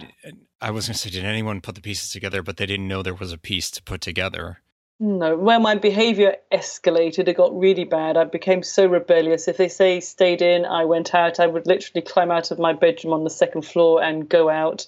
I 0.60 0.70
was 0.70 0.86
going 0.86 0.94
to 0.94 0.98
say, 0.98 1.10
did 1.10 1.24
anyone 1.24 1.60
put 1.60 1.74
the 1.76 1.80
pieces 1.80 2.10
together? 2.10 2.42
But 2.42 2.56
they 2.56 2.66
didn't 2.66 2.88
know 2.88 3.02
there 3.02 3.14
was 3.14 3.32
a 3.32 3.38
piece 3.38 3.70
to 3.72 3.82
put 3.82 4.00
together. 4.00 4.58
No, 5.02 5.34
when 5.34 5.62
my 5.62 5.76
behavior 5.76 6.36
escalated, 6.52 7.26
it 7.26 7.38
got 7.38 7.58
really 7.58 7.84
bad. 7.84 8.18
I 8.18 8.24
became 8.24 8.62
so 8.62 8.84
rebellious. 8.84 9.48
If 9.48 9.56
they 9.56 9.68
say 9.68 9.98
stayed 10.00 10.42
in, 10.42 10.66
I 10.66 10.84
went 10.84 11.14
out. 11.14 11.40
I 11.40 11.46
would 11.46 11.66
literally 11.66 12.02
climb 12.02 12.30
out 12.30 12.50
of 12.50 12.58
my 12.58 12.74
bedroom 12.74 13.14
on 13.14 13.24
the 13.24 13.30
second 13.30 13.62
floor 13.62 14.02
and 14.02 14.28
go 14.28 14.50
out. 14.50 14.86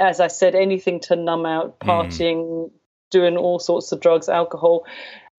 As 0.00 0.18
I 0.18 0.26
said, 0.26 0.56
anything 0.56 0.98
to 1.00 1.14
numb 1.14 1.46
out, 1.46 1.78
Mm. 1.78 1.86
partying, 1.86 2.70
doing 3.12 3.36
all 3.36 3.60
sorts 3.60 3.92
of 3.92 4.00
drugs, 4.00 4.28
alcohol. 4.28 4.84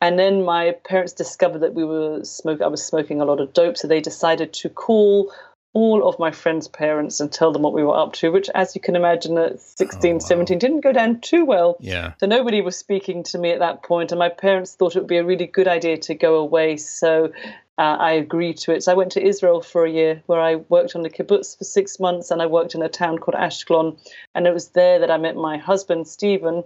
And 0.01 0.17
then 0.17 0.45
my 0.45 0.77
parents 0.85 1.13
discovered 1.13 1.59
that 1.59 1.75
we 1.75 1.85
were 1.85 2.23
smoke. 2.23 2.63
I 2.63 2.69
was 2.69 2.85
smoking 2.85 3.21
a 3.21 3.25
lot 3.25 3.41
of 3.41 3.55
dope, 3.55 3.77
so 3.77 3.89
they 3.89 4.01
decided 4.01 4.53
to 4.53 4.69
call 4.69 5.33
all 5.77 6.09
of 6.09 6.19
my 6.19 6.31
friends' 6.31 6.69
parents 6.69 7.21
and 7.21 7.31
tell 7.31 7.53
them 7.53 7.61
what 7.61 7.75
we 7.75 7.85
were 7.85 7.95
up 7.95 8.15
to, 8.15 8.33
which, 8.33 8.49
as 8.55 8.75
you 8.75 8.81
can 8.81 8.97
imagine, 8.97 9.37
at 9.37 9.61
16, 9.61 10.11
Oh, 10.11 10.15
wow. 10.15 10.19
17, 10.21 10.59
didn't 10.59 10.81
go 10.81 10.91
down 10.91 11.21
too 11.21 11.45
well. 11.45 11.77
Yeah. 11.81 12.15
So 12.19 12.25
nobody 12.25 12.63
was 12.63 12.79
speaking 12.79 13.23
to 13.25 13.37
me 13.37 13.51
at 13.51 13.59
that 13.59 13.83
point, 13.83 14.11
and 14.11 14.19
my 14.19 14.31
parents 14.31 14.75
thought 14.75 14.97
it 14.97 15.01
would 15.01 15.07
be 15.07 15.19
a 15.19 15.25
really 15.25 15.45
good 15.45 15.69
idea 15.69 15.99
to 15.99 16.15
go 16.15 16.37
away. 16.37 16.79
So 16.79 17.31
uh, 17.77 17.97
I 18.01 18.13
agreed 18.13 18.57
to 18.59 18.73
it. 18.73 18.85
So 18.85 18.93
I 18.93 18.95
went 18.95 19.13
to 19.13 19.23
Israel 19.23 19.61
for 19.61 19.85
a 19.85 19.91
year, 19.91 20.23
where 20.25 20.41
I 20.41 20.55
worked 20.55 20.97
on 20.97 21.03
the 21.03 21.11
kibbutz 21.11 21.59
for 21.59 21.65
six 21.65 22.01
months, 22.01 22.31
and 22.31 22.41
I 22.41 22.47
worked 22.47 22.75
in 22.75 22.81
a 22.81 22.89
town 22.89 23.19
called 23.19 23.37
Ashkelon, 23.37 23.99
and 24.35 24.47
it 24.47 24.55
was 24.55 24.69
there 24.69 24.99
that 25.01 25.11
I 25.11 25.19
met 25.19 25.37
my 25.37 25.59
husband 25.59 26.09
Stephen. 26.09 26.65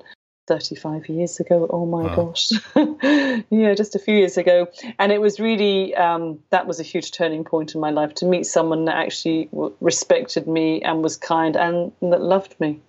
35 0.50 1.08
years 1.08 1.38
ago. 1.38 1.68
Oh 1.70 1.86
my 1.86 2.06
Wow. 2.06 2.16
gosh. 2.16 2.50
yeah, 3.50 3.72
just 3.74 3.94
a 3.94 4.00
few 4.00 4.16
years 4.16 4.36
ago. 4.36 4.66
And 4.98 5.12
it 5.12 5.20
was 5.20 5.38
really, 5.38 5.94
um, 5.94 6.40
that 6.50 6.66
was 6.66 6.80
a 6.80 6.82
huge 6.82 7.12
turning 7.12 7.44
point 7.44 7.76
in 7.76 7.80
my 7.80 7.90
life 7.90 8.14
to 8.16 8.26
meet 8.26 8.46
someone 8.46 8.86
that 8.86 8.96
actually 8.96 9.44
w- 9.52 9.72
respected 9.80 10.48
me 10.48 10.82
and 10.82 11.04
was 11.04 11.16
kind 11.16 11.56
and 11.56 11.92
that 12.02 12.20
loved 12.20 12.58
me. 12.58 12.80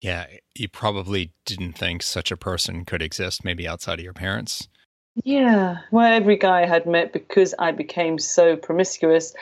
Yeah, 0.00 0.26
you 0.56 0.68
probably 0.68 1.32
didn't 1.44 1.74
think 1.74 2.02
such 2.02 2.32
a 2.32 2.36
person 2.36 2.84
could 2.84 3.02
exist, 3.02 3.44
maybe 3.44 3.68
outside 3.68 4.00
of 4.00 4.04
your 4.04 4.12
parents. 4.12 4.66
Yeah, 5.22 5.78
well, 5.92 6.12
every 6.12 6.36
guy 6.36 6.62
I 6.62 6.66
had 6.66 6.86
met 6.86 7.12
because 7.12 7.54
I 7.56 7.70
became 7.70 8.18
so 8.18 8.56
promiscuous, 8.56 9.32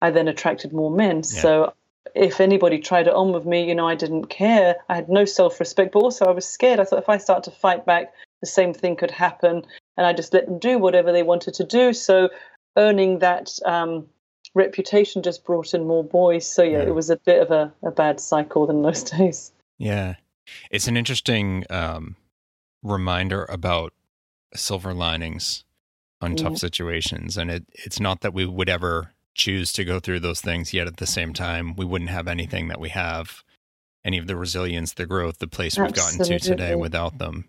I 0.00 0.10
then 0.10 0.28
attracted 0.28 0.72
more 0.72 0.90
men. 0.90 1.16
Yeah. 1.16 1.22
So 1.22 1.74
if 2.14 2.40
anybody 2.40 2.78
tried 2.78 3.06
it 3.06 3.14
on 3.14 3.32
with 3.32 3.46
me, 3.46 3.66
you 3.66 3.74
know, 3.74 3.88
I 3.88 3.94
didn't 3.94 4.26
care. 4.26 4.76
I 4.88 4.96
had 4.96 5.08
no 5.08 5.24
self 5.24 5.60
respect, 5.60 5.92
but 5.92 6.00
also 6.00 6.26
I 6.26 6.32
was 6.32 6.46
scared. 6.46 6.80
I 6.80 6.84
thought 6.84 6.98
if 6.98 7.08
I 7.08 7.18
start 7.18 7.44
to 7.44 7.50
fight 7.50 7.86
back, 7.86 8.12
the 8.40 8.46
same 8.46 8.74
thing 8.74 8.96
could 8.96 9.10
happen. 9.10 9.62
And 9.96 10.06
I 10.06 10.12
just 10.12 10.32
let 10.32 10.46
them 10.46 10.58
do 10.58 10.78
whatever 10.78 11.12
they 11.12 11.22
wanted 11.22 11.54
to 11.54 11.64
do. 11.64 11.92
So 11.92 12.28
earning 12.76 13.20
that 13.20 13.50
um, 13.64 14.06
reputation 14.54 15.22
just 15.22 15.44
brought 15.44 15.74
in 15.74 15.86
more 15.86 16.04
boys. 16.04 16.46
So 16.46 16.62
yeah, 16.62 16.78
yeah. 16.78 16.88
it 16.88 16.94
was 16.94 17.10
a 17.10 17.16
bit 17.16 17.42
of 17.42 17.50
a, 17.50 17.72
a, 17.82 17.90
bad 17.90 18.20
cycle 18.20 18.68
in 18.70 18.82
those 18.82 19.02
days. 19.18 19.52
Yeah. 19.78 20.16
It's 20.70 20.88
an 20.88 20.96
interesting 20.96 21.64
um, 21.70 22.16
reminder 22.82 23.44
about 23.44 23.92
silver 24.54 24.92
linings 24.92 25.64
on 26.20 26.36
tough 26.36 26.58
situations. 26.58 27.36
And 27.36 27.50
it, 27.50 27.64
it's 27.72 28.00
not 28.00 28.20
that 28.20 28.34
we 28.34 28.46
would 28.46 28.68
ever 28.68 29.12
choose 29.34 29.72
to 29.72 29.84
go 29.84 30.00
through 30.00 30.20
those 30.20 30.40
things, 30.40 30.74
yet 30.74 30.86
at 30.86 30.98
the 30.98 31.06
same 31.06 31.32
time, 31.32 31.74
we 31.76 31.84
wouldn't 31.84 32.10
have 32.10 32.28
anything 32.28 32.68
that 32.68 32.80
we 32.80 32.90
have, 32.90 33.42
any 34.04 34.18
of 34.18 34.26
the 34.26 34.36
resilience, 34.36 34.92
the 34.92 35.06
growth, 35.06 35.38
the 35.38 35.46
place 35.46 35.78
we've 35.78 35.92
gotten 35.92 36.24
to 36.24 36.38
today 36.38 36.74
without 36.74 37.18
them. 37.18 37.44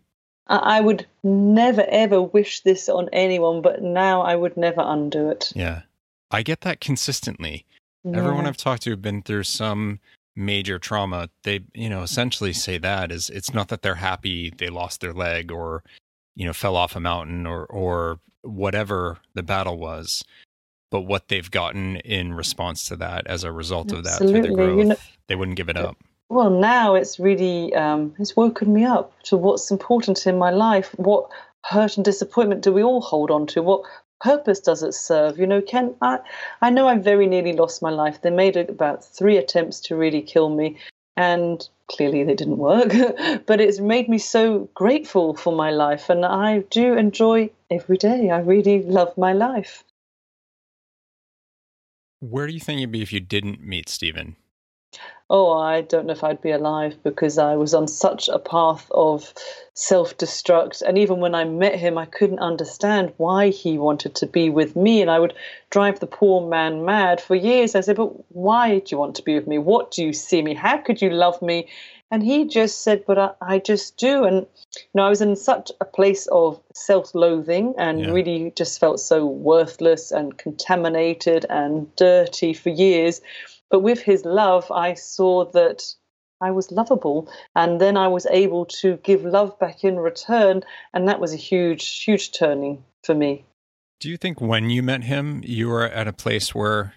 I 0.47 0.81
would 0.81 1.05
never 1.23 1.85
ever 1.87 2.21
wish 2.21 2.61
this 2.61 2.89
on 2.89 3.09
anyone, 3.13 3.61
but 3.61 3.81
now 3.81 4.21
I 4.21 4.35
would 4.35 4.57
never 4.57 4.81
undo 4.83 5.29
it. 5.29 5.53
Yeah. 5.55 5.83
I 6.31 6.43
get 6.43 6.61
that 6.61 6.81
consistently. 6.81 7.65
Yeah. 8.03 8.17
Everyone 8.17 8.45
I've 8.45 8.57
talked 8.57 8.83
to 8.83 8.89
have 8.89 9.01
been 9.01 9.21
through 9.21 9.43
some 9.43 9.99
major 10.35 10.79
trauma. 10.79 11.29
They, 11.43 11.61
you 11.73 11.89
know, 11.89 12.01
essentially 12.01 12.51
say 12.51 12.77
that 12.79 13.11
is 13.11 13.29
it's 13.29 13.53
not 13.53 13.69
that 13.69 13.83
they're 13.83 13.95
happy 13.95 14.51
they 14.57 14.67
lost 14.67 14.99
their 14.99 15.13
leg 15.13 15.51
or, 15.51 15.83
you 16.35 16.45
know, 16.45 16.53
fell 16.53 16.75
off 16.75 16.95
a 16.95 16.99
mountain 16.99 17.47
or 17.47 17.65
or 17.67 18.19
whatever 18.41 19.19
the 19.35 19.43
battle 19.43 19.77
was 19.77 20.25
but 20.93 21.07
what 21.07 21.27
they've 21.27 21.49
gotten 21.49 21.95
in 21.95 22.35
response 22.35 22.87
to 22.87 22.95
that 22.95 23.25
as 23.25 23.43
a 23.43 23.51
result 23.51 23.91
of 23.91 24.03
that 24.03 24.19
through 24.19 24.43
the 24.43 24.53
growth, 24.53 24.77
you 24.77 24.85
know, 24.85 24.95
they 25.25 25.33
wouldn't 25.33 25.57
give 25.57 25.67
it 25.67 25.75
up. 25.75 25.97
Well, 26.29 26.51
now 26.51 26.93
it's 26.93 27.19
really 27.19 27.73
um, 27.73 28.13
it's 28.19 28.35
woken 28.35 28.71
me 28.71 28.85
up 28.85 29.11
to 29.23 29.35
what's 29.35 29.71
important 29.71 30.27
in 30.27 30.37
my 30.37 30.51
life. 30.51 30.93
What 30.97 31.31
hurt 31.65 31.97
and 31.97 32.05
disappointment 32.05 32.61
do 32.61 32.71
we 32.71 32.83
all 32.83 33.01
hold 33.01 33.31
on 33.31 33.47
to? 33.47 33.63
What 33.63 33.81
purpose 34.21 34.59
does 34.59 34.83
it 34.83 34.93
serve? 34.93 35.39
You 35.39 35.47
know, 35.47 35.63
Ken, 35.63 35.95
I 35.99 36.19
I 36.61 36.69
know 36.69 36.87
I 36.87 36.99
very 36.99 37.25
nearly 37.25 37.53
lost 37.53 37.81
my 37.81 37.89
life. 37.89 38.21
They 38.21 38.29
made 38.29 38.55
about 38.55 39.03
three 39.03 39.37
attempts 39.37 39.79
to 39.87 39.95
really 39.95 40.21
kill 40.21 40.49
me, 40.49 40.77
and 41.17 41.67
clearly 41.87 42.23
they 42.23 42.35
didn't 42.35 42.59
work. 42.59 42.93
but 43.47 43.59
it's 43.59 43.79
made 43.79 44.09
me 44.09 44.19
so 44.19 44.69
grateful 44.75 45.33
for 45.33 45.55
my 45.55 45.71
life, 45.71 46.11
and 46.11 46.23
I 46.23 46.59
do 46.69 46.93
enjoy 46.95 47.49
every 47.71 47.97
day. 47.97 48.29
I 48.29 48.41
really 48.41 48.83
love 48.83 49.17
my 49.17 49.33
life. 49.33 49.83
Where 52.29 52.47
do 52.47 52.53
you 52.53 52.59
think 52.61 52.79
you'd 52.79 52.89
be 52.89 53.01
if 53.01 53.11
you 53.11 53.19
didn't 53.19 53.59
meet 53.59 53.89
Stephen? 53.89 54.37
Oh, 55.29 55.51
I 55.51 55.81
don't 55.81 56.05
know 56.05 56.13
if 56.13 56.23
I'd 56.23 56.41
be 56.41 56.51
alive 56.51 56.95
because 57.03 57.37
I 57.37 57.57
was 57.57 57.73
on 57.73 57.85
such 57.85 58.29
a 58.29 58.39
path 58.39 58.87
of 58.91 59.33
self 59.73 60.17
destruct. 60.17 60.81
And 60.83 60.97
even 60.97 61.19
when 61.19 61.35
I 61.35 61.43
met 61.43 61.75
him, 61.75 61.97
I 61.97 62.05
couldn't 62.05 62.39
understand 62.39 63.13
why 63.17 63.49
he 63.49 63.77
wanted 63.77 64.15
to 64.15 64.25
be 64.25 64.49
with 64.49 64.77
me. 64.77 65.01
And 65.01 65.11
I 65.11 65.19
would 65.19 65.33
drive 65.69 65.99
the 65.99 66.07
poor 66.07 66.47
man 66.47 66.85
mad 66.85 67.19
for 67.19 67.35
years. 67.35 67.75
I 67.75 67.81
said, 67.81 67.97
But 67.97 68.13
why 68.33 68.79
do 68.79 68.85
you 68.91 68.97
want 68.97 69.15
to 69.15 69.23
be 69.23 69.35
with 69.35 69.47
me? 69.47 69.57
What 69.57 69.91
do 69.91 70.01
you 70.01 70.13
see 70.13 70.41
me? 70.41 70.53
How 70.53 70.77
could 70.77 71.01
you 71.01 71.09
love 71.09 71.41
me? 71.41 71.67
And 72.13 72.21
he 72.21 72.45
just 72.45 72.83
said, 72.83 73.05
But 73.07 73.17
I, 73.17 73.31
I 73.41 73.57
just 73.57 73.97
do. 73.97 74.23
And, 74.23 74.45
you 74.75 74.91
know, 74.93 75.03
I 75.03 75.09
was 75.09 75.21
in 75.21 75.35
such 75.35 75.71
a 75.81 75.85
place 75.85 76.27
of 76.27 76.61
self 76.75 77.15
loathing 77.15 77.73
and 77.79 78.01
yeah. 78.01 78.11
really 78.11 78.53
just 78.55 78.79
felt 78.79 78.99
so 78.99 79.25
worthless 79.25 80.11
and 80.11 80.37
contaminated 80.37 81.47
and 81.49 81.93
dirty 81.95 82.53
for 82.53 82.69
years. 82.69 83.19
But 83.71 83.79
with 83.79 83.99
his 83.99 84.25
love, 84.25 84.71
I 84.71 84.93
saw 84.93 85.45
that 85.53 85.81
I 86.39 86.51
was 86.51 86.71
lovable. 86.71 87.31
And 87.55 87.81
then 87.81 87.97
I 87.97 88.09
was 88.09 88.27
able 88.27 88.65
to 88.81 88.97
give 88.97 89.25
love 89.25 89.57
back 89.57 89.83
in 89.83 89.97
return. 89.97 90.61
And 90.93 91.07
that 91.07 91.19
was 91.19 91.33
a 91.33 91.37
huge, 91.51 92.03
huge 92.03 92.31
turning 92.31 92.83
for 93.03 93.15
me. 93.15 93.43
Do 93.99 94.07
you 94.07 94.17
think 94.17 94.39
when 94.39 94.69
you 94.69 94.83
met 94.83 95.05
him, 95.05 95.41
you 95.43 95.67
were 95.67 95.85
at 95.85 96.07
a 96.07 96.13
place 96.13 96.53
where 96.53 96.93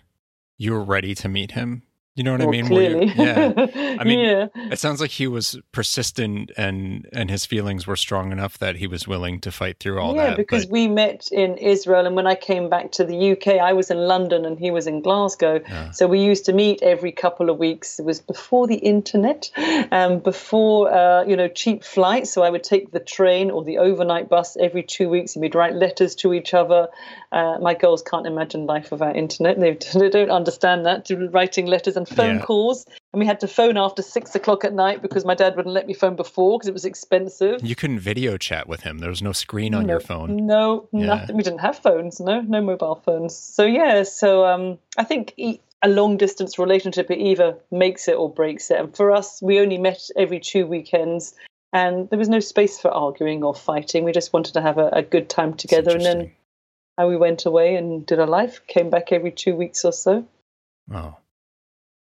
you 0.59 0.73
were 0.73 0.85
ready 0.85 1.15
to 1.15 1.29
meet 1.31 1.53
him? 1.53 1.85
You 2.17 2.23
know 2.23 2.33
what 2.33 2.41
well, 2.41 2.49
I 2.49 2.53
mean? 2.53 2.67
Clearly. 2.67 3.13
yeah. 3.15 3.53
I 4.01 4.05
mean, 4.05 4.21
yeah. 4.21 4.47
it 4.73 4.79
sounds 4.79 5.03
like 5.03 5.11
he 5.11 5.27
was 5.27 5.59
persistent 5.73 6.51
and 6.57 7.07
and 7.13 7.31
his 7.31 7.45
feelings 7.45 7.87
were 7.87 7.95
strong 7.95 8.33
enough 8.33 8.57
that 8.59 8.77
he 8.77 8.87
was 8.87 9.07
willing 9.07 9.39
to 9.41 9.53
fight 9.53 9.81
through 9.81 10.01
all 10.01 10.15
yeah, 10.15 10.23
that. 10.23 10.31
Yeah, 10.31 10.37
because 10.37 10.65
but... 10.65 10.73
we 10.73 10.89
met 10.89 11.29
in 11.31 11.59
Israel, 11.59 12.07
and 12.07 12.17
when 12.17 12.27
I 12.27 12.35
came 12.35 12.71
back 12.71 12.93
to 12.93 13.05
the 13.05 13.33
UK, 13.33 13.61
I 13.61 13.75
was 13.75 13.91
in 13.91 13.99
London 13.99 14.47
and 14.47 14.59
he 14.59 14.71
was 14.71 14.87
in 14.87 15.03
Glasgow. 15.03 15.61
Yeah. 15.69 15.91
So 15.91 16.07
we 16.07 16.21
used 16.21 16.47
to 16.47 16.55
meet 16.55 16.83
every 16.83 17.13
couple 17.13 17.51
of 17.51 17.59
weeks. 17.59 17.99
It 17.99 18.07
was 18.07 18.21
before 18.21 18.67
the 18.67 18.77
internet, 18.77 19.51
um, 19.93 20.21
before 20.21 20.91
uh, 20.91 21.23
you 21.25 21.37
know 21.37 21.49
cheap 21.49 21.85
flights. 21.85 22.33
So 22.33 22.43
I 22.43 22.49
would 22.49 22.65
take 22.65 22.93
the 22.93 23.01
train 23.01 23.51
or 23.51 23.63
the 23.63 23.77
overnight 23.77 24.31
bus 24.31 24.57
every 24.57 24.85
two 24.85 25.11
weeks, 25.11 25.37
and 25.37 25.43
we'd 25.43 25.55
write 25.55 25.75
letters 25.75 26.15
to 26.17 26.33
each 26.33 26.55
other. 26.55 26.89
Uh, 27.33 27.59
my 27.61 27.75
girls 27.75 28.03
can't 28.03 28.27
imagine 28.27 28.67
life 28.67 28.91
without 28.91 29.17
internet. 29.17 29.59
They, 29.59 29.73
they 29.99 30.11
don't 30.11 30.31
understand 30.31 30.87
that. 30.87 31.11
Writing 31.31 31.67
letters 31.67 31.97
and 31.97 32.09
phone 32.09 32.37
yeah. 32.37 32.43
calls, 32.43 32.87
and 33.13 33.21
we 33.21 33.27
had 33.27 33.41
to 33.41 33.49
phone 33.49 33.77
after 33.77 34.03
six 34.03 34.35
o'clock 34.35 34.65
at 34.65 34.73
night 34.73 35.03
because 35.03 35.25
my 35.25 35.35
dad 35.35 35.57
wouldn't 35.57 35.75
let 35.75 35.87
me 35.87 35.95
phone 35.95 36.17
before 36.17 36.59
because 36.59 36.69
it 36.69 36.73
was 36.73 36.85
expensive. 36.85 37.65
You 37.65 37.77
couldn't 37.77 38.01
video 38.01 38.37
chat 38.37 38.69
with 38.69 38.83
him. 38.83 38.99
There 38.99 39.11
was 39.11 39.23
no 39.23 39.33
screen 39.33 39.75
on 39.75 39.87
no, 39.87 39.95
your 39.95 40.01
phone. 40.01 40.47
No, 40.47 40.89
yeah. 40.93 41.07
nothing. 41.07 41.37
We 41.37 41.43
didn't 41.43 41.61
have 41.61 41.79
phones. 41.79 42.21
No, 42.21 42.41
no 42.41 42.61
mobile 42.61 43.03
phones. 43.05 43.37
So 43.37 43.65
yeah, 43.65 44.03
so 44.03 44.47
um, 44.47 44.79
I 44.97 45.05
think. 45.05 45.35
a 45.83 45.89
long 45.89 46.17
distance 46.17 46.59
relationship, 46.59 47.11
it 47.11 47.19
either 47.19 47.55
makes 47.71 48.09
it 48.09 48.17
or 48.17 48.33
breaks 48.33 48.71
it. 48.71 48.81
And 48.81 48.97
for 48.97 49.13
us, 49.13 49.43
we 49.43 49.61
only 49.61 49.77
met 49.77 50.09
every 50.17 50.41
two 50.41 50.67
weekends 50.67 51.35
and 51.77 52.09
there 52.09 52.19
was 52.19 52.29
no 52.29 52.41
space 52.41 52.79
for 52.81 52.91
arguing 52.91 53.43
or 53.43 53.55
fighting. 53.55 54.05
We 54.05 54.13
just 54.13 54.33
wanted 54.33 54.55
to 54.55 54.63
have 54.63 54.79
a, 54.79 54.89
a 54.89 55.03
good 55.03 55.29
time 55.29 55.53
together. 55.55 55.91
And 55.91 56.05
then 56.05 56.33
and 56.99 57.09
we 57.09 57.17
went 57.17 57.47
away 57.47 57.77
and 57.77 58.07
did 58.07 58.19
our 58.19 58.27
life, 58.27 58.67
came 58.67 58.91
back 58.91 59.13
every 59.13 59.33
two 59.33 59.55
weeks 59.55 59.85
or 59.85 59.93
so. 59.93 60.27
Oh. 60.93 61.17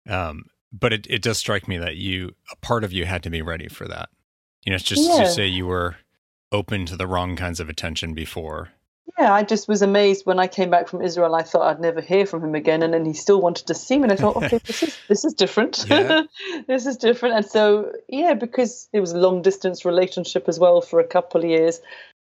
Um, 0.07 0.45
but 0.71 0.93
it, 0.93 1.07
it 1.09 1.21
does 1.21 1.37
strike 1.37 1.67
me 1.67 1.77
that 1.77 1.95
you, 1.95 2.35
a 2.51 2.55
part 2.57 2.83
of 2.83 2.93
you 2.93 3.05
had 3.05 3.23
to 3.23 3.29
be 3.29 3.41
ready 3.41 3.67
for 3.67 3.87
that. 3.87 4.09
You 4.63 4.71
know, 4.71 4.75
it's 4.75 4.83
just 4.83 5.07
yeah. 5.07 5.23
to 5.23 5.29
say 5.29 5.47
you 5.47 5.67
were 5.67 5.95
open 6.51 6.85
to 6.87 6.97
the 6.97 7.07
wrong 7.07 7.35
kinds 7.35 7.59
of 7.59 7.69
attention 7.69 8.13
before. 8.13 8.69
Yeah, 9.19 9.33
I 9.33 9.43
just 9.43 9.67
was 9.67 9.81
amazed 9.81 10.25
when 10.25 10.39
I 10.39 10.47
came 10.47 10.69
back 10.69 10.89
from 10.89 11.01
Israel. 11.01 11.35
I 11.35 11.43
thought 11.43 11.67
I'd 11.67 11.79
never 11.79 12.01
hear 12.01 12.25
from 12.25 12.43
him 12.43 12.55
again, 12.55 12.81
and 12.81 12.93
then 12.93 13.05
he 13.05 13.13
still 13.13 13.39
wanted 13.39 13.67
to 13.67 13.73
see 13.73 13.97
me. 13.97 14.03
And 14.03 14.11
I 14.11 14.15
thought, 14.15 14.35
okay, 14.37 14.59
this 14.65 14.83
is 14.83 14.97
this 15.07 15.25
is 15.25 15.33
different. 15.33 15.85
Yeah. 15.89 16.23
this 16.67 16.85
is 16.85 16.97
different. 16.97 17.35
And 17.35 17.45
so, 17.45 17.91
yeah, 18.09 18.33
because 18.33 18.89
it 18.91 18.99
was 18.99 19.13
a 19.13 19.17
long 19.17 19.41
distance 19.41 19.85
relationship 19.85 20.49
as 20.49 20.59
well 20.59 20.81
for 20.81 20.99
a 20.99 21.07
couple 21.07 21.41
of 21.41 21.49
years, 21.49 21.79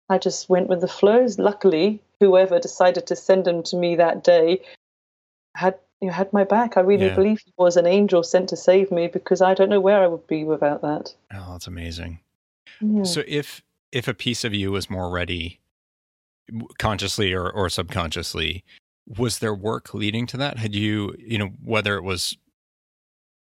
I 0.10 0.18
just 0.18 0.50
went 0.50 0.68
with 0.68 0.82
the 0.82 0.88
flows. 0.88 1.40
Luckily, 1.40 2.02
whoever 2.20 2.60
decided 2.60 3.08
to 3.08 3.16
send 3.16 3.48
him 3.48 3.64
to 3.64 3.78
me 3.78 3.96
that 3.96 4.24
day 4.24 4.62
had 5.56 5.76
you 6.02 6.08
know, 6.08 6.14
had 6.14 6.34
my 6.34 6.44
back. 6.44 6.76
I 6.76 6.82
really 6.82 7.06
yeah. 7.06 7.16
believe 7.16 7.40
he 7.46 7.54
was 7.58 7.78
an 7.78 7.88
angel 7.88 8.24
sent 8.24 8.50
to 8.50 8.58
save 8.58 8.92
me 8.92 9.08
because 9.08 9.42
I 9.42 9.54
don't 9.54 9.70
know 9.70 9.80
where 9.80 10.04
I 10.04 10.08
would 10.08 10.28
be 10.28 10.44
without 10.44 10.82
that. 10.82 11.16
Oh, 11.34 11.54
that's 11.54 11.68
amazing. 11.68 12.20
Yeah. 12.82 13.04
So 13.04 13.24
if 13.26 13.62
if 13.94 14.08
a 14.08 14.14
piece 14.14 14.44
of 14.44 14.54
you 14.54 14.72
was 14.72 14.90
more 14.90 15.10
ready 15.10 15.62
consciously 16.78 17.32
or, 17.32 17.50
or 17.50 17.70
subconsciously, 17.70 18.64
was 19.08 19.40
there 19.40 19.54
work 19.54 19.94
leading 19.94 20.26
to 20.28 20.38
that? 20.38 20.58
Had 20.58 20.76
you, 20.76 21.16
you 21.18 21.38
know, 21.38 21.52
whether 21.64 21.96
it 21.96 22.04
was 22.04 22.38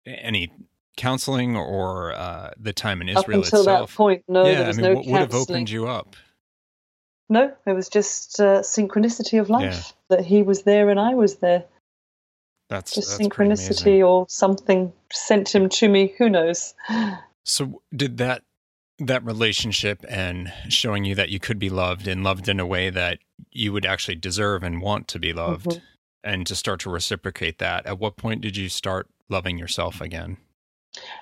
any 0.07 0.51
counseling 0.97 1.57
or 1.57 2.12
uh, 2.12 2.51
the 2.59 2.73
time 2.73 3.01
in 3.01 3.09
Israel 3.09 3.40
Up 3.40 3.44
until 3.44 3.61
itself? 3.61 3.90
that 3.90 3.97
point, 3.97 4.25
no. 4.27 4.47
Yeah, 4.47 4.68
I 4.68 4.73
mean, 4.73 4.83
no 4.83 4.94
what 4.94 5.07
would 5.07 5.21
have 5.21 5.35
opened 5.35 5.71
you 5.71 5.87
up? 5.87 6.16
No, 7.29 7.53
it 7.67 7.73
was 7.73 7.88
just 7.88 8.41
uh, 8.41 8.61
synchronicity 8.61 9.41
of 9.41 9.51
life 9.51 9.95
yeah. 10.11 10.17
that 10.17 10.25
he 10.25 10.43
was 10.43 10.62
there 10.62 10.88
and 10.88 10.99
I 10.99 11.14
was 11.14 11.37
there. 11.37 11.64
That's 12.69 12.95
just 12.95 13.19
that's 13.19 13.23
synchronicity 13.23 14.07
or 14.07 14.27
something 14.29 14.93
sent 15.12 15.55
him 15.55 15.69
to 15.71 15.88
me. 15.88 16.14
Who 16.19 16.29
knows? 16.29 16.75
So 17.45 17.83
did 17.95 18.19
that 18.19 18.43
that 18.99 19.25
relationship 19.25 20.05
and 20.09 20.53
showing 20.69 21.05
you 21.05 21.14
that 21.14 21.31
you 21.31 21.38
could 21.38 21.59
be 21.59 21.71
loved 21.71 22.07
and 22.09 22.25
loved 22.25 22.49
in 22.49 22.61
a 22.61 22.67
way 22.67 22.91
that 22.91 23.21
you 23.53 23.73
would 23.73 23.87
actually 23.87 24.17
deserve 24.17 24.62
and 24.62 24.83
want 24.83 25.09
to 25.09 25.19
be 25.19 25.33
loved, 25.33 25.67
mm-hmm. 25.67 25.85
and 26.25 26.47
to 26.47 26.55
start 26.55 26.81
to 26.81 26.91
reciprocate 26.91 27.59
that. 27.59 27.87
At 27.87 27.99
what 27.99 28.17
point 28.17 28.41
did 28.43 28.57
you 28.57 28.69
start 28.69 29.09
loving 29.29 29.57
yourself 29.57 30.01
again? 30.01 30.37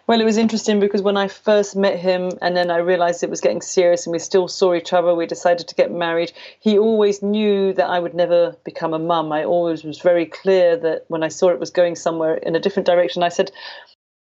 Well, 0.06 0.20
it 0.20 0.24
was 0.24 0.36
interesting 0.36 0.78
because 0.78 1.02
when 1.02 1.16
I 1.16 1.26
first 1.26 1.74
met 1.74 1.98
him 1.98 2.30
and 2.40 2.56
then 2.56 2.70
I 2.70 2.76
realized 2.76 3.22
it 3.24 3.30
was 3.30 3.40
getting 3.40 3.60
serious 3.60 4.06
and 4.06 4.12
we 4.12 4.20
still 4.20 4.46
saw 4.46 4.74
each 4.74 4.92
other, 4.92 5.14
we 5.14 5.26
decided 5.26 5.66
to 5.66 5.74
get 5.74 5.90
married. 5.90 6.32
He 6.60 6.78
always 6.78 7.22
knew 7.22 7.72
that 7.72 7.88
I 7.88 7.98
would 7.98 8.14
never 8.14 8.56
become 8.64 8.94
a 8.94 9.00
mum. 9.00 9.32
I 9.32 9.44
always 9.44 9.82
was 9.82 9.98
very 9.98 10.26
clear 10.26 10.76
that 10.76 11.06
when 11.08 11.24
I 11.24 11.28
saw 11.28 11.48
it 11.48 11.58
was 11.58 11.70
going 11.70 11.96
somewhere 11.96 12.36
in 12.36 12.54
a 12.54 12.60
different 12.60 12.86
direction, 12.86 13.24
I 13.24 13.30
said, 13.30 13.50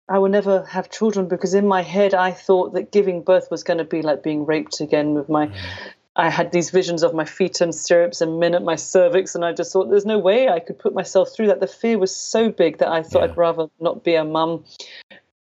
I 0.10 0.18
will 0.18 0.30
never 0.30 0.64
have 0.66 0.90
children 0.90 1.28
because 1.28 1.54
in 1.54 1.68
my 1.68 1.84
head 1.84 2.16
I 2.16 2.32
thought 2.32 2.74
that 2.74 2.92
giving 2.92 3.22
birth 3.22 3.52
was 3.52 3.64
going 3.64 3.78
to 3.78 3.84
be 3.84 4.02
like 4.02 4.24
being 4.24 4.46
raped 4.46 4.82
again 4.82 5.14
with 5.14 5.30
my. 5.30 5.48
Mm. 5.48 5.56
I 6.16 6.32
had 6.32 6.52
these 6.52 6.72
visions 6.72 7.04
of 7.04 7.14
my 7.14 7.26
feet 7.26 7.62
and 7.62 7.76
stirrups 7.76 8.22
and 8.22 8.40
men 8.40 8.56
at 8.56 8.64
my 8.64 8.76
cervix, 8.76 9.36
and 9.36 9.46
I 9.46 9.54
just 9.54 9.72
thought 9.72 9.92
there's 9.92 10.06
no 10.06 10.18
way 10.18 10.50
I 10.50 10.60
could 10.60 10.80
put 10.80 10.96
myself 10.96 11.30
through 11.32 11.48
that. 11.48 11.60
The 11.60 11.68
fear 11.68 12.00
was 12.00 12.16
so 12.16 12.50
big 12.50 12.80
that 12.80 12.88
I 12.88 13.04
thought 13.04 13.22
yeah. 13.22 13.30
I'd 13.30 13.38
rather 13.38 13.68
not 13.80 14.04
be 14.04 14.16
a 14.16 14.24
mum. 14.24 14.64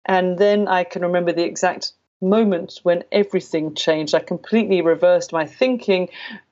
And 0.07 0.39
then 0.39 0.69
I 0.69 0.85
can 0.85 1.03
remember 1.03 1.33
the 1.33 1.45
exact 1.45 1.93
moment 2.23 2.81
when 2.83 3.05
everything 3.13 3.75
changed. 3.75 4.15
I 4.15 4.21
completely 4.21 4.81
reversed 4.81 5.33
my 5.33 5.45
thinking. 5.47 6.09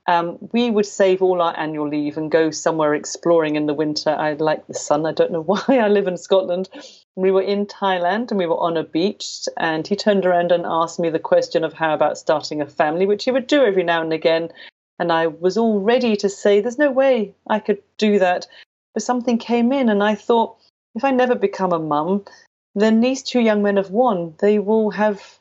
Um, 0.07 0.38
we 0.53 0.71
would 0.71 0.85
save 0.85 1.23
all 1.23 1.40
our 1.40 1.59
annual 1.59 1.88
leave 1.88 2.19
and 2.19 2.31
go 2.31 2.51
somewhere 2.51 2.95
exploring 2.95 3.57
in 3.57 3.67
the 3.67 3.73
winter. 3.73 4.11
I 4.11 4.35
like 4.35 4.67
the 4.67 4.75
sun. 4.75 5.07
I 5.07 5.12
don't 5.12 5.33
know 5.33 5.43
why. 5.47 5.62
I 5.69 5.88
live 5.88 6.07
in 6.07 6.19
Scotland. 6.19 6.69
We 7.17 7.31
were 7.31 7.43
in 7.43 7.67
Thailand 7.67 8.31
and 8.31 8.38
we 8.38 8.47
were 8.47 8.59
on 8.59 8.77
a 8.77 8.85
beach. 8.85 9.49
And 9.57 9.87
he 9.87 9.97
turned 9.97 10.27
around 10.27 10.53
and 10.53 10.67
asked 10.67 11.01
me 11.01 11.09
the 11.09 11.19
question 11.19 11.64
of 11.64 11.73
how 11.73 11.95
about 11.95 12.19
starting 12.19 12.61
a 12.61 12.67
family, 12.67 13.07
which 13.07 13.25
he 13.25 13.31
would 13.31 13.47
do 13.47 13.64
every 13.64 13.85
now 13.85 14.03
and 14.03 14.12
again. 14.12 14.51
And 14.99 15.11
I 15.11 15.29
was 15.29 15.57
all 15.57 15.81
ready 15.81 16.17
to 16.17 16.29
say, 16.29 16.61
There's 16.61 16.79
no 16.79 16.90
way 16.90 17.35
I 17.49 17.59
could 17.59 17.83
do 17.99 18.19
that. 18.19 18.47
But 18.93 19.03
something 19.03 19.38
came 19.38 19.73
in, 19.73 19.88
and 19.88 20.05
I 20.05 20.14
thought, 20.14 20.57
if 20.95 21.03
I 21.03 21.11
never 21.11 21.35
become 21.35 21.73
a 21.73 21.81
mum, 21.81 22.25
then 22.74 23.00
these 23.00 23.22
two 23.22 23.40
young 23.40 23.62
men 23.62 23.76
have 23.76 23.90
won. 23.90 24.34
They 24.38 24.58
will 24.58 24.90
have 24.90 25.38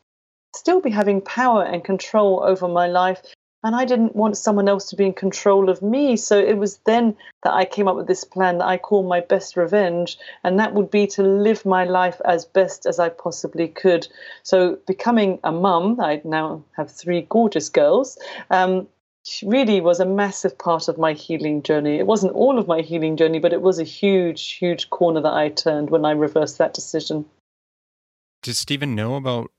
still 0.56 0.82
be 0.82 0.92
having 0.92 1.22
power 1.22 1.64
and 1.64 1.84
control 1.84 2.44
over 2.44 2.68
my 2.68 2.88
life. 2.88 3.22
And 3.66 3.76
I 3.76 3.86
didn't 3.86 4.16
want 4.16 4.36
someone 4.36 4.68
else 4.68 4.90
to 4.90 4.98
be 4.98 5.06
in 5.06 5.14
control 5.14 5.70
of 5.70 5.82
me. 5.82 6.18
So 6.18 6.38
it 6.38 6.58
was 6.58 6.78
then 6.86 7.16
that 7.44 7.54
I 7.54 7.64
came 7.64 7.88
up 7.88 7.96
with 7.96 8.08
this 8.08 8.26
plan 8.26 8.58
that 8.58 8.68
I 8.68 8.78
call 8.78 9.04
my 9.04 9.22
best 9.22 9.56
revenge. 9.56 10.18
And 10.44 10.60
that 10.60 10.74
would 10.74 10.92
be 10.92 11.08
to 11.08 11.24
live 11.24 11.66
my 11.66 11.86
life 11.86 12.20
as 12.26 12.44
best 12.44 12.86
as 12.86 13.00
I 13.00 13.08
possibly 13.08 13.70
could. 13.70 14.08
So 14.44 14.78
becoming 14.86 15.40
a 15.46 15.52
mum, 15.52 16.00
I 16.02 16.22
now 16.26 16.66
have 16.76 16.92
three 16.92 17.26
gorgeous 17.30 17.70
girls. 17.70 18.18
Um, 18.50 18.88
really 19.44 19.82
was 19.82 20.00
a 20.00 20.06
massive 20.06 20.58
part 20.58 20.88
of 20.88 20.98
my 20.98 21.14
healing 21.14 21.64
journey. 21.64 21.98
It 21.98 22.08
wasn't 22.08 22.34
all 22.34 22.60
of 22.60 22.68
my 22.68 22.82
healing 22.82 23.18
journey, 23.18 23.40
but 23.40 23.54
it 23.54 23.62
was 23.62 23.80
a 23.80 23.84
huge, 23.84 24.52
huge 24.52 24.90
corner 24.90 25.22
that 25.22 25.34
I 25.34 25.50
turned 25.50 25.90
when 25.90 26.06
I 26.06 26.12
reversed 26.12 26.58
that 26.58 26.74
decision. 26.74 27.26
Did 28.42 28.56
Stephen 28.56 28.96
know 28.96 29.16
about 29.16 29.52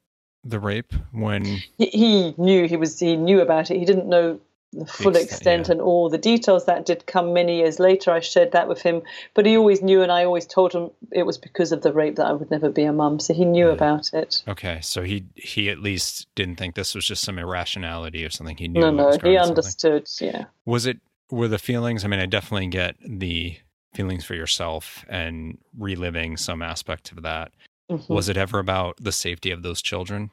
the 0.44 0.58
rape 0.58 0.92
when 1.12 1.44
he, 1.78 1.86
he 1.86 2.34
knew 2.36 2.68
he 2.68 2.76
was 2.76 2.98
he 2.98 3.16
knew 3.16 3.40
about 3.40 3.70
it. 3.70 3.78
He 3.78 3.86
didn't 3.86 4.08
know 4.08 4.38
the 4.74 4.86
full 4.86 5.16
extent 5.16 5.68
yeah. 5.68 5.72
and 5.72 5.80
all 5.80 6.08
the 6.08 6.18
details 6.18 6.66
that 6.66 6.86
did 6.86 7.06
come 7.06 7.32
many 7.32 7.58
years 7.58 7.78
later. 7.78 8.10
I 8.10 8.20
shared 8.20 8.52
that 8.52 8.68
with 8.68 8.82
him, 8.82 9.02
but 9.34 9.46
he 9.46 9.56
always 9.56 9.82
knew, 9.82 10.02
and 10.02 10.10
I 10.10 10.24
always 10.24 10.46
told 10.46 10.72
him 10.72 10.90
it 11.12 11.24
was 11.24 11.38
because 11.38 11.72
of 11.72 11.82
the 11.82 11.92
rape 11.92 12.16
that 12.16 12.26
I 12.26 12.32
would 12.32 12.50
never 12.50 12.70
be 12.70 12.84
a 12.84 12.92
mum. 12.92 13.20
So 13.20 13.34
he 13.34 13.44
knew 13.44 13.68
yeah. 13.68 13.74
about 13.74 14.12
it. 14.12 14.42
Okay, 14.48 14.80
so 14.82 15.02
he 15.02 15.24
he 15.34 15.70
at 15.70 15.78
least 15.78 16.26
didn't 16.34 16.56
think 16.56 16.74
this 16.74 16.94
was 16.94 17.06
just 17.06 17.22
some 17.22 17.38
irrationality 17.38 18.24
or 18.24 18.30
something. 18.30 18.56
He 18.56 18.68
knew. 18.68 18.80
No, 18.80 18.90
no, 18.90 19.16
he 19.22 19.36
understood. 19.36 20.08
Yeah. 20.20 20.46
Was 20.64 20.86
it? 20.86 20.98
Were 21.30 21.48
the 21.48 21.58
feelings? 21.58 22.04
I 22.04 22.08
mean, 22.08 22.20
I 22.20 22.26
definitely 22.26 22.66
get 22.66 22.96
the 23.00 23.56
feelings 23.94 24.24
for 24.24 24.34
yourself 24.34 25.04
and 25.08 25.58
reliving 25.78 26.36
some 26.36 26.62
aspect 26.62 27.12
of 27.12 27.22
that. 27.22 27.52
Mm-hmm. 27.90 28.12
Was 28.12 28.28
it 28.28 28.36
ever 28.36 28.58
about 28.58 28.96
the 29.00 29.12
safety 29.12 29.50
of 29.50 29.62
those 29.62 29.80
children? 29.80 30.30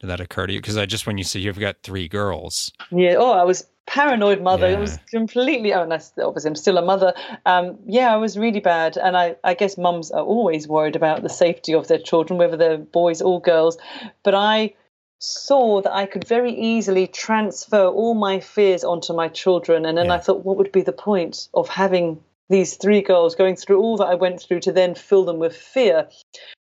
Did 0.00 0.08
that 0.08 0.20
occur 0.20 0.46
to 0.46 0.52
you? 0.52 0.60
Because 0.60 0.78
I 0.78 0.86
just 0.86 1.06
when 1.06 1.18
you 1.18 1.24
say 1.24 1.40
you've 1.40 1.58
got 1.58 1.82
three 1.82 2.08
girls. 2.08 2.72
Yeah. 2.90 3.16
Oh, 3.18 3.32
I 3.32 3.44
was 3.44 3.66
paranoid 3.90 4.40
mother. 4.40 4.70
Yeah. 4.70 4.76
It 4.76 4.80
was 4.80 4.98
completely. 5.10 5.74
Oh, 5.74 5.82
and 5.82 5.92
obviously 5.92 6.48
I'm 6.48 6.54
still 6.54 6.78
a 6.78 6.82
mother. 6.82 7.12
Um, 7.44 7.76
yeah, 7.86 8.14
I 8.14 8.16
was 8.16 8.38
really 8.38 8.60
bad, 8.60 8.96
and 8.96 9.16
I, 9.16 9.36
I 9.42 9.54
guess 9.54 9.76
mums 9.76 10.12
are 10.12 10.22
always 10.22 10.68
worried 10.68 10.94
about 10.94 11.22
the 11.22 11.28
safety 11.28 11.74
of 11.74 11.88
their 11.88 11.98
children, 11.98 12.38
whether 12.38 12.56
they're 12.56 12.78
boys 12.78 13.20
or 13.20 13.40
girls. 13.40 13.78
But 14.22 14.36
I 14.36 14.74
saw 15.18 15.82
that 15.82 15.92
I 15.92 16.06
could 16.06 16.26
very 16.26 16.52
easily 16.52 17.08
transfer 17.08 17.86
all 17.86 18.14
my 18.14 18.38
fears 18.38 18.84
onto 18.84 19.12
my 19.12 19.28
children, 19.28 19.84
and 19.84 19.98
then 19.98 20.06
yeah. 20.06 20.14
I 20.14 20.18
thought, 20.18 20.44
what 20.44 20.56
would 20.56 20.72
be 20.72 20.82
the 20.82 20.92
point 20.92 21.48
of 21.52 21.68
having 21.68 22.22
these 22.48 22.76
three 22.76 23.02
girls 23.02 23.34
going 23.34 23.56
through 23.56 23.80
all 23.80 23.96
that 23.96 24.06
I 24.06 24.14
went 24.14 24.40
through 24.40 24.60
to 24.60 24.72
then 24.72 24.94
fill 24.94 25.24
them 25.24 25.40
with 25.40 25.56
fear? 25.56 26.08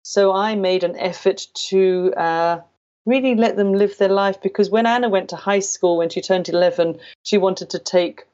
So 0.02 0.32
I 0.32 0.54
made 0.54 0.84
an 0.84 0.96
effort 0.96 1.46
to 1.68 2.14
uh, 2.16 2.60
really 3.06 3.34
let 3.34 3.56
them 3.56 3.72
live 3.72 3.96
their 3.98 4.08
life 4.08 4.40
because 4.42 4.70
when 4.70 4.86
Anna 4.86 5.08
went 5.08 5.30
to 5.30 5.36
high 5.36 5.60
school, 5.60 5.98
when 5.98 6.10
she 6.10 6.20
turned 6.20 6.48
11, 6.48 6.98
she 7.22 7.38
wanted 7.38 7.70
to 7.70 7.78
take 7.78 8.24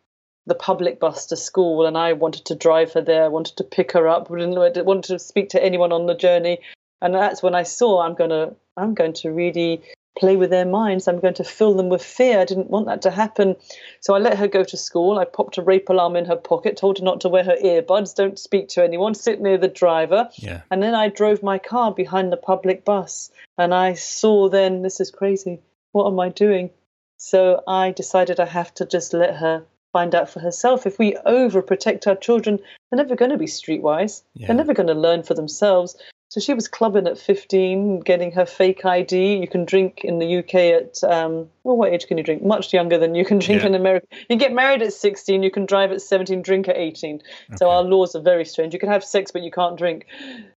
the 0.46 0.54
public 0.54 1.00
bus 1.00 1.26
to 1.26 1.36
school 1.36 1.86
and 1.86 1.98
I 1.98 2.12
wanted 2.12 2.44
to 2.46 2.54
drive 2.54 2.92
her 2.92 3.02
there, 3.02 3.30
wanted 3.30 3.56
to 3.56 3.64
pick 3.64 3.92
her 3.92 4.08
up, 4.08 4.28
didn't 4.28 4.86
want 4.86 5.04
to 5.06 5.18
speak 5.18 5.50
to 5.50 5.62
anyone 5.62 5.92
on 5.92 6.06
the 6.06 6.14
journey. 6.14 6.58
And 7.02 7.14
that's 7.14 7.42
when 7.42 7.54
I 7.54 7.64
saw 7.64 8.00
I'm 8.00 8.14
gonna 8.14 8.54
I'm 8.76 8.94
going 8.94 9.14
to 9.14 9.30
really 9.30 9.82
play 10.16 10.36
with 10.36 10.50
their 10.50 10.64
minds. 10.64 11.06
I'm 11.06 11.20
going 11.20 11.34
to 11.34 11.44
fill 11.44 11.74
them 11.74 11.88
with 11.88 12.02
fear. 12.02 12.40
I 12.40 12.44
didn't 12.44 12.70
want 12.70 12.86
that 12.86 13.02
to 13.02 13.10
happen. 13.10 13.56
So 14.00 14.14
I 14.14 14.18
let 14.18 14.38
her 14.38 14.48
go 14.48 14.64
to 14.64 14.76
school. 14.76 15.18
I 15.18 15.24
popped 15.24 15.58
a 15.58 15.62
rape 15.62 15.88
alarm 15.88 16.16
in 16.16 16.24
her 16.24 16.36
pocket, 16.36 16.76
told 16.76 16.98
her 16.98 17.04
not 17.04 17.20
to 17.20 17.28
wear 17.28 17.44
her 17.44 17.56
earbuds, 17.62 18.14
don't 18.14 18.38
speak 18.38 18.68
to 18.68 18.84
anyone, 18.84 19.14
sit 19.14 19.40
near 19.40 19.58
the 19.58 19.68
driver. 19.68 20.28
Yeah. 20.36 20.62
And 20.70 20.82
then 20.82 20.94
I 20.94 21.08
drove 21.08 21.42
my 21.42 21.58
car 21.58 21.92
behind 21.92 22.32
the 22.32 22.36
public 22.36 22.84
bus. 22.84 23.30
And 23.58 23.74
I 23.74 23.94
saw 23.94 24.48
then, 24.48 24.82
this 24.82 25.00
is 25.00 25.10
crazy. 25.10 25.60
What 25.92 26.06
am 26.06 26.18
I 26.20 26.28
doing? 26.28 26.70
So 27.18 27.62
I 27.66 27.92
decided 27.92 28.40
I 28.40 28.46
have 28.46 28.74
to 28.74 28.86
just 28.86 29.14
let 29.14 29.36
her 29.36 29.64
find 29.92 30.14
out 30.14 30.28
for 30.28 30.40
herself. 30.40 30.86
If 30.86 30.98
we 30.98 31.14
overprotect 31.26 32.06
our 32.06 32.16
children, 32.16 32.58
they're 32.90 32.98
never 33.02 33.16
going 33.16 33.30
to 33.30 33.38
be 33.38 33.46
streetwise. 33.46 34.22
Yeah. 34.34 34.48
They're 34.48 34.56
never 34.56 34.74
going 34.74 34.88
to 34.88 34.94
learn 34.94 35.22
for 35.22 35.32
themselves. 35.32 35.96
So 36.28 36.40
she 36.40 36.54
was 36.54 36.66
clubbing 36.66 37.06
at 37.06 37.18
15, 37.18 38.00
getting 38.00 38.32
her 38.32 38.46
fake 38.46 38.84
ID. 38.84 39.36
You 39.36 39.46
can 39.46 39.64
drink 39.64 40.00
in 40.02 40.18
the 40.18 40.38
UK 40.38 40.54
at, 40.54 41.04
um, 41.04 41.48
well, 41.62 41.76
what 41.76 41.92
age 41.92 42.08
can 42.08 42.18
you 42.18 42.24
drink? 42.24 42.42
Much 42.42 42.72
younger 42.72 42.98
than 42.98 43.14
you 43.14 43.24
can 43.24 43.38
drink 43.46 43.62
yeah. 43.62 43.68
in 43.68 43.74
America. 43.74 44.06
You 44.28 44.36
get 44.36 44.52
married 44.52 44.82
at 44.82 44.92
16, 44.92 45.42
you 45.42 45.50
can 45.50 45.66
drive 45.66 45.92
at 45.92 46.02
17, 46.02 46.42
drink 46.42 46.68
at 46.68 46.76
18. 46.76 47.16
Okay. 47.16 47.56
So 47.56 47.70
our 47.70 47.82
laws 47.82 48.16
are 48.16 48.20
very 48.20 48.44
strange. 48.44 48.74
You 48.74 48.80
can 48.80 48.90
have 48.90 49.04
sex, 49.04 49.30
but 49.30 49.42
you 49.42 49.52
can't 49.52 49.78
drink. 49.78 50.06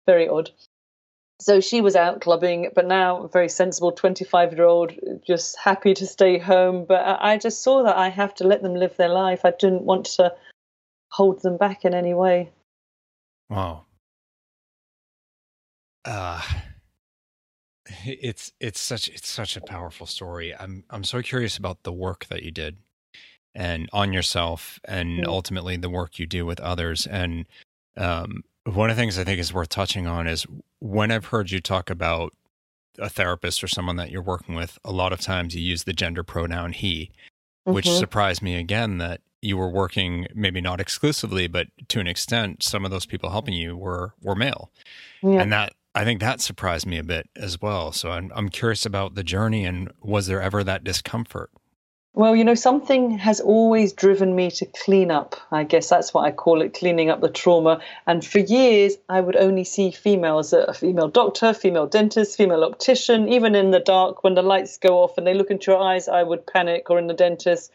Very 0.07 0.27
odd. 0.27 0.49
So 1.39 1.61
she 1.61 1.81
was 1.81 1.95
out 1.95 2.19
clubbing, 2.19 2.71
but 2.73 2.85
now 2.85 3.23
a 3.23 3.27
very 3.29 3.47
sensible 3.47 3.91
25 3.91 4.53
year 4.53 4.65
old, 4.65 4.91
just 5.25 5.57
happy 5.57 5.93
to 5.93 6.05
stay 6.05 6.39
home. 6.39 6.85
But 6.85 7.21
I 7.21 7.37
just 7.37 7.63
saw 7.63 7.83
that 7.83 7.95
I 7.95 8.09
have 8.09 8.33
to 8.35 8.43
let 8.43 8.63
them 8.63 8.73
live 8.73 8.97
their 8.97 9.07
life. 9.07 9.45
I 9.45 9.51
didn't 9.51 9.83
want 9.83 10.07
to 10.17 10.33
hold 11.11 11.41
them 11.41 11.57
back 11.57 11.85
in 11.85 11.93
any 11.93 12.13
way. 12.13 12.49
Wow 13.49 13.85
uh 16.05 16.41
it's 18.05 18.51
it's 18.59 18.79
such 18.79 19.07
it's 19.07 19.27
such 19.27 19.57
a 19.57 19.61
powerful 19.61 20.05
story. 20.05 20.55
I'm 20.55 20.83
I'm 20.89 21.03
so 21.03 21.21
curious 21.21 21.57
about 21.57 21.83
the 21.83 21.93
work 21.93 22.27
that 22.27 22.43
you 22.43 22.51
did 22.51 22.77
and 23.55 23.89
on 23.91 24.13
yourself 24.13 24.79
and 24.85 25.21
mm-hmm. 25.21 25.29
ultimately 25.29 25.75
the 25.75 25.89
work 25.89 26.19
you 26.19 26.27
do 26.27 26.45
with 26.45 26.59
others 26.59 27.07
and 27.07 27.47
um, 27.97 28.43
one 28.65 28.89
of 28.89 28.95
the 28.95 29.01
things 29.01 29.17
I 29.17 29.23
think 29.23 29.39
is 29.39 29.53
worth 29.53 29.69
touching 29.69 30.05
on 30.05 30.27
is 30.27 30.45
when 30.79 31.11
I've 31.11 31.25
heard 31.25 31.51
you 31.51 31.59
talk 31.59 31.89
about 31.89 32.33
a 32.99 33.09
therapist 33.09 33.63
or 33.63 33.67
someone 33.67 33.95
that 33.95 34.11
you're 34.11 34.21
working 34.21 34.55
with, 34.55 34.77
a 34.83 34.91
lot 34.91 35.13
of 35.13 35.19
times 35.19 35.55
you 35.55 35.61
use 35.61 35.83
the 35.83 35.93
gender 35.93 36.23
pronoun 36.23 36.73
he, 36.73 37.11
mm-hmm. 37.65 37.73
which 37.73 37.89
surprised 37.89 38.41
me 38.41 38.55
again 38.55 38.97
that 38.99 39.21
you 39.41 39.57
were 39.57 39.69
working 39.69 40.27
maybe 40.35 40.61
not 40.61 40.81
exclusively, 40.81 41.47
but 41.47 41.67
to 41.87 41.99
an 41.99 42.07
extent, 42.07 42.61
some 42.61 42.85
of 42.85 42.91
those 42.91 43.05
people 43.05 43.29
helping 43.29 43.53
you 43.53 43.75
were 43.75 44.13
were 44.21 44.35
male, 44.35 44.69
yeah. 45.23 45.41
and 45.41 45.51
that 45.53 45.73
I 45.95 46.03
think 46.03 46.19
that 46.19 46.39
surprised 46.41 46.85
me 46.85 46.97
a 46.97 47.03
bit 47.03 47.29
as 47.35 47.61
well. 47.61 47.91
So 47.91 48.11
I'm 48.11 48.31
I'm 48.35 48.49
curious 48.49 48.85
about 48.85 49.15
the 49.15 49.23
journey 49.23 49.65
and 49.65 49.91
was 50.01 50.27
there 50.27 50.41
ever 50.41 50.63
that 50.63 50.83
discomfort? 50.83 51.51
Well, 52.13 52.35
you 52.35 52.43
know, 52.43 52.55
something 52.55 53.17
has 53.19 53.39
always 53.39 53.93
driven 53.93 54.35
me 54.35 54.49
to 54.51 54.65
clean 54.65 55.11
up. 55.11 55.35
I 55.51 55.63
guess 55.63 55.89
that's 55.89 56.13
what 56.13 56.25
I 56.25 56.31
call 56.31 56.61
it, 56.61 56.73
cleaning 56.73 57.09
up 57.09 57.21
the 57.21 57.29
trauma. 57.29 57.81
And 58.07 58.25
for 58.25 58.39
years, 58.39 58.97
I 59.07 59.21
would 59.21 59.35
only 59.35 59.63
see 59.63 59.91
females 59.91 60.51
a 60.51 60.73
female 60.73 61.07
doctor, 61.07 61.53
female 61.53 61.85
dentist, 61.85 62.35
female 62.35 62.63
optician. 62.63 63.29
Even 63.29 63.55
in 63.55 63.71
the 63.71 63.79
dark, 63.79 64.23
when 64.23 64.33
the 64.33 64.41
lights 64.41 64.77
go 64.79 65.03
off 65.03 65.17
and 65.17 65.25
they 65.25 65.35
look 65.35 65.51
into 65.51 65.71
your 65.71 65.79
eyes, 65.79 66.07
I 66.07 66.23
would 66.23 66.47
panic, 66.47 66.89
or 66.89 66.97
in 66.97 67.07
the 67.07 67.13
dentist. 67.13 67.71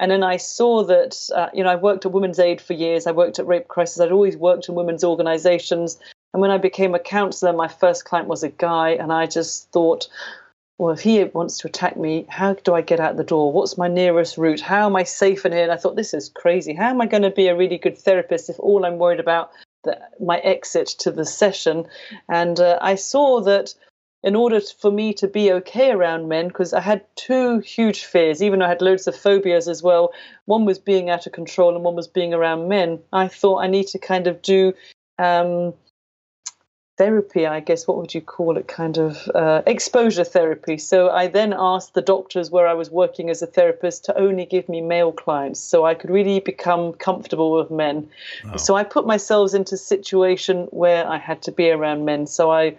And 0.00 0.10
then 0.10 0.24
I 0.24 0.36
saw 0.36 0.82
that, 0.84 1.16
uh, 1.34 1.48
you 1.54 1.62
know, 1.62 1.70
I 1.70 1.76
worked 1.76 2.04
at 2.04 2.12
Women's 2.12 2.38
Aid 2.38 2.60
for 2.60 2.72
years. 2.72 3.06
I 3.06 3.12
worked 3.12 3.38
at 3.38 3.46
Rape 3.46 3.68
Crisis. 3.68 4.00
I'd 4.00 4.12
always 4.12 4.36
worked 4.36 4.68
in 4.68 4.74
women's 4.74 5.04
organizations. 5.04 5.98
And 6.32 6.40
when 6.40 6.50
I 6.50 6.58
became 6.58 6.94
a 6.94 7.00
counselor, 7.00 7.52
my 7.52 7.68
first 7.68 8.04
client 8.04 8.28
was 8.28 8.42
a 8.42 8.48
guy, 8.48 8.90
and 8.90 9.12
I 9.12 9.26
just 9.26 9.70
thought, 9.72 10.08
well, 10.78 10.94
if 10.94 11.00
he 11.00 11.22
wants 11.24 11.58
to 11.58 11.68
attack 11.68 11.96
me, 11.96 12.24
how 12.28 12.54
do 12.54 12.72
I 12.74 12.80
get 12.80 13.00
out 13.00 13.16
the 13.16 13.24
door? 13.24 13.52
What's 13.52 13.76
my 13.76 13.88
nearest 13.88 14.38
route? 14.38 14.60
How 14.60 14.86
am 14.86 14.96
I 14.96 15.02
safe 15.02 15.44
in 15.44 15.52
here? 15.52 15.64
And 15.64 15.72
I 15.72 15.76
thought, 15.76 15.96
this 15.96 16.14
is 16.14 16.30
crazy. 16.30 16.72
How 16.72 16.88
am 16.88 17.00
I 17.00 17.06
going 17.06 17.22
to 17.22 17.30
be 17.30 17.48
a 17.48 17.56
really 17.56 17.76
good 17.76 17.98
therapist 17.98 18.48
if 18.48 18.58
all 18.58 18.86
I'm 18.86 18.98
worried 18.98 19.20
about 19.20 19.50
the, 19.84 20.00
my 20.20 20.38
exit 20.38 20.86
to 21.00 21.10
the 21.10 21.26
session? 21.26 21.86
And 22.28 22.60
uh, 22.60 22.78
I 22.80 22.94
saw 22.94 23.42
that 23.42 23.74
in 24.22 24.36
order 24.36 24.60
for 24.60 24.90
me 24.90 25.12
to 25.14 25.26
be 25.26 25.52
okay 25.52 25.90
around 25.90 26.28
men, 26.28 26.48
because 26.48 26.72
I 26.72 26.80
had 26.80 27.04
two 27.16 27.58
huge 27.58 28.04
fears, 28.04 28.42
even 28.42 28.58
though 28.58 28.66
I 28.66 28.68
had 28.68 28.82
loads 28.82 29.06
of 29.06 29.16
phobias 29.16 29.66
as 29.68 29.82
well. 29.82 30.12
One 30.44 30.64
was 30.64 30.78
being 30.78 31.10
out 31.10 31.26
of 31.26 31.32
control, 31.32 31.74
and 31.74 31.84
one 31.84 31.96
was 31.96 32.08
being 32.08 32.32
around 32.32 32.68
men. 32.68 33.00
I 33.12 33.28
thought 33.28 33.64
I 33.64 33.66
need 33.66 33.88
to 33.88 33.98
kind 33.98 34.26
of 34.26 34.40
do. 34.42 34.74
Um, 35.18 35.74
therapy, 37.00 37.46
I 37.46 37.60
guess, 37.60 37.86
what 37.86 37.96
would 37.96 38.14
you 38.14 38.20
call 38.20 38.58
it? 38.58 38.68
Kind 38.68 38.98
of 38.98 39.26
uh, 39.34 39.62
exposure 39.66 40.22
therapy. 40.22 40.76
So 40.76 41.08
I 41.08 41.28
then 41.28 41.54
asked 41.56 41.94
the 41.94 42.02
doctors 42.02 42.50
where 42.50 42.66
I 42.66 42.74
was 42.74 42.90
working 42.90 43.30
as 43.30 43.40
a 43.40 43.46
therapist 43.46 44.04
to 44.04 44.18
only 44.18 44.44
give 44.44 44.68
me 44.68 44.82
male 44.82 45.10
clients 45.10 45.60
so 45.60 45.86
I 45.86 45.94
could 45.94 46.10
really 46.10 46.40
become 46.40 46.92
comfortable 46.92 47.52
with 47.52 47.70
men. 47.70 48.10
So 48.58 48.76
I 48.76 48.84
put 48.84 49.06
myself 49.06 49.54
into 49.54 49.76
a 49.76 49.78
situation 49.78 50.68
where 50.82 51.06
I 51.08 51.16
had 51.16 51.40
to 51.42 51.52
be 51.52 51.70
around 51.70 52.04
men. 52.04 52.26
So 52.26 52.50
I 52.50 52.76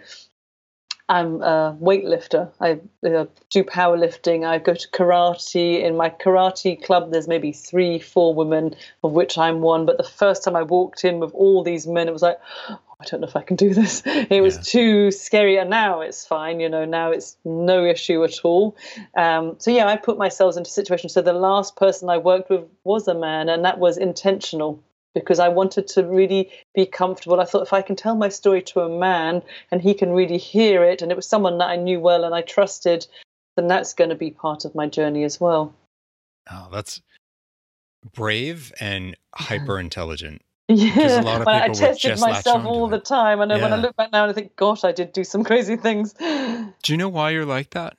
I'm 1.12 1.42
a 1.42 1.76
weightlifter. 1.78 2.50
I 2.58 2.80
uh, 3.06 3.26
do 3.50 3.64
powerlifting. 3.64 4.46
I 4.46 4.56
go 4.56 4.72
to 4.72 4.88
karate. 4.88 5.82
In 5.82 5.94
my 5.94 6.08
karate 6.08 6.82
club, 6.82 7.12
there's 7.12 7.28
maybe 7.28 7.52
three, 7.52 7.98
four 7.98 8.34
women, 8.34 8.74
of 9.04 9.12
which 9.12 9.36
I'm 9.36 9.60
one. 9.60 9.84
But 9.84 9.98
the 9.98 10.04
first 10.04 10.42
time 10.42 10.56
I 10.56 10.62
walked 10.62 11.04
in 11.04 11.20
with 11.20 11.30
all 11.34 11.62
these 11.62 11.86
men, 11.86 12.08
it 12.08 12.12
was 12.12 12.22
like, 12.22 12.38
oh, 12.70 12.78
I 12.98 13.04
don't 13.04 13.20
know 13.20 13.26
if 13.26 13.36
I 13.36 13.42
can 13.42 13.56
do 13.56 13.74
this. 13.74 14.02
It 14.06 14.40
was 14.40 14.56
too 14.56 15.10
scary. 15.10 15.58
And 15.58 15.68
now 15.68 16.00
it's 16.00 16.24
fine. 16.26 16.60
You 16.60 16.70
know, 16.70 16.86
now 16.86 17.10
it's 17.10 17.36
no 17.44 17.84
issue 17.84 18.24
at 18.24 18.38
all. 18.42 18.74
Um, 19.14 19.56
so 19.58 19.70
yeah, 19.70 19.88
I 19.88 19.96
put 19.96 20.16
myself 20.16 20.56
into 20.56 20.70
situations. 20.70 21.12
So 21.12 21.20
the 21.20 21.34
last 21.34 21.76
person 21.76 22.08
I 22.08 22.16
worked 22.16 22.48
with 22.48 22.64
was 22.84 23.06
a 23.06 23.14
man, 23.14 23.50
and 23.50 23.66
that 23.66 23.78
was 23.78 23.98
intentional 23.98 24.82
because 25.14 25.38
I 25.38 25.48
wanted 25.48 25.86
to 25.88 26.04
really 26.04 26.50
be 26.74 26.86
comfortable. 26.86 27.40
I 27.40 27.44
thought 27.44 27.62
if 27.62 27.72
I 27.72 27.82
can 27.82 27.96
tell 27.96 28.16
my 28.16 28.28
story 28.28 28.62
to 28.62 28.80
a 28.80 28.88
man 28.88 29.42
and 29.70 29.80
he 29.80 29.94
can 29.94 30.12
really 30.12 30.38
hear 30.38 30.84
it, 30.84 31.02
and 31.02 31.10
it 31.10 31.16
was 31.16 31.26
someone 31.26 31.58
that 31.58 31.68
I 31.68 31.76
knew 31.76 32.00
well 32.00 32.24
and 32.24 32.34
I 32.34 32.42
trusted, 32.42 33.06
then 33.56 33.68
that's 33.68 33.94
going 33.94 34.10
to 34.10 34.16
be 34.16 34.30
part 34.30 34.64
of 34.64 34.74
my 34.74 34.86
journey 34.86 35.24
as 35.24 35.40
well. 35.40 35.74
Oh, 36.50 36.68
that's 36.72 37.00
brave 38.14 38.72
and 38.80 39.16
hyper 39.34 39.78
intelligent. 39.78 40.42
Yeah, 40.68 41.20
a 41.20 41.22
lot 41.22 41.40
of 41.42 41.48
I 41.48 41.68
tested 41.68 42.18
myself 42.20 42.64
all 42.64 42.88
the 42.88 42.98
time, 42.98 43.40
and 43.40 43.50
yeah. 43.50 43.60
when 43.60 43.72
I 43.72 43.76
look 43.76 43.96
back 43.96 44.12
now, 44.12 44.22
and 44.22 44.30
I 44.30 44.34
think, 44.34 44.56
"Gosh, 44.56 44.84
I 44.84 44.92
did 44.92 45.12
do 45.12 45.24
some 45.24 45.44
crazy 45.50 45.76
things." 45.76 46.14
Do 46.14 46.72
you 46.86 46.96
know 46.96 47.08
why 47.08 47.30
you're 47.30 47.44
like 47.44 47.70
that? 47.70 47.96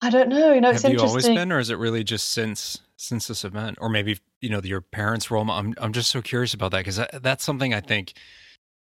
I 0.00 0.10
don't 0.10 0.28
know. 0.28 0.52
You 0.52 0.60
know, 0.60 0.72
have 0.72 0.84
you 0.84 0.98
always 0.98 1.26
been, 1.26 1.52
or 1.52 1.60
is 1.60 1.70
it 1.70 1.78
really 1.78 2.02
just 2.02 2.30
since 2.30 2.80
since 3.02 3.26
this 3.26 3.44
event, 3.44 3.78
or 3.80 3.88
maybe 3.88 4.18
you 4.40 4.48
know 4.48 4.60
your 4.62 4.80
parents' 4.80 5.30
role? 5.30 5.50
I'm 5.50 5.74
I'm 5.78 5.92
just 5.92 6.10
so 6.10 6.22
curious 6.22 6.54
about 6.54 6.70
that 6.70 6.78
because 6.78 6.96
that, 6.96 7.22
that's 7.22 7.44
something 7.44 7.74
I 7.74 7.80
think 7.80 8.14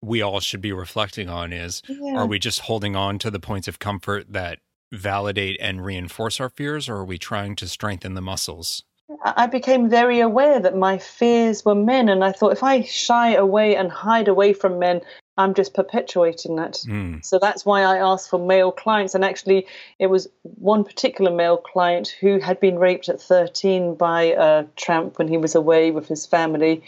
we 0.02 0.22
all 0.22 0.40
should 0.40 0.62
be 0.62 0.72
reflecting 0.72 1.30
on. 1.30 1.54
Is 1.54 1.82
yeah. 1.88 2.16
are 2.16 2.26
we 2.26 2.40
just 2.40 2.62
holding 2.62 2.96
on 2.96 3.20
to 3.20 3.32
the 3.32 3.40
points 3.40 3.68
of 3.68 3.80
comfort 3.80 4.34
that 4.34 4.60
validate 4.92 5.58
and 5.62 5.86
reinforce 5.86 6.40
our 6.40 6.50
fears, 6.50 6.90
or 6.90 6.98
are 6.98 7.06
we 7.06 7.18
trying 7.18 7.56
to 7.58 7.68
strengthen 7.68 8.16
the 8.16 8.22
muscles? 8.22 8.84
I 9.24 9.48
became 9.48 9.90
very 9.90 10.20
aware 10.20 10.60
that 10.60 10.76
my 10.76 10.98
fears 10.98 11.66
were 11.66 11.76
men, 11.76 12.10
and 12.10 12.24
I 12.24 12.32
thought 12.32 12.52
if 12.52 12.64
I 12.64 12.84
shy 12.84 13.34
away 13.34 13.76
and 13.76 13.92
hide 13.92 14.28
away 14.28 14.54
from 14.54 14.80
men, 14.80 15.02
I'm 15.40 15.54
just 15.54 15.74
perpetuating 15.74 16.58
that. 16.58 16.74
Mm. 16.86 17.26
So 17.26 17.40
that's 17.40 17.66
why 17.66 17.84
I 17.84 17.98
asked 17.98 18.30
for 18.30 18.38
male 18.38 18.74
clients. 18.74 19.16
And 19.16 19.24
actually, 19.24 19.66
it 19.98 20.08
was 20.08 20.28
one 20.42 20.84
particular 20.84 21.32
male 21.32 21.56
client 21.56 22.14
who 22.20 22.40
had 22.40 22.60
been 22.60 22.78
raped 22.78 23.08
at 23.08 23.22
13 23.22 23.96
by 23.96 24.36
a 24.38 24.66
tramp 24.76 25.18
when 25.18 25.30
he 25.30 25.38
was 25.38 25.56
away 25.56 25.92
with 25.92 26.10
his 26.10 26.26
family. 26.26 26.84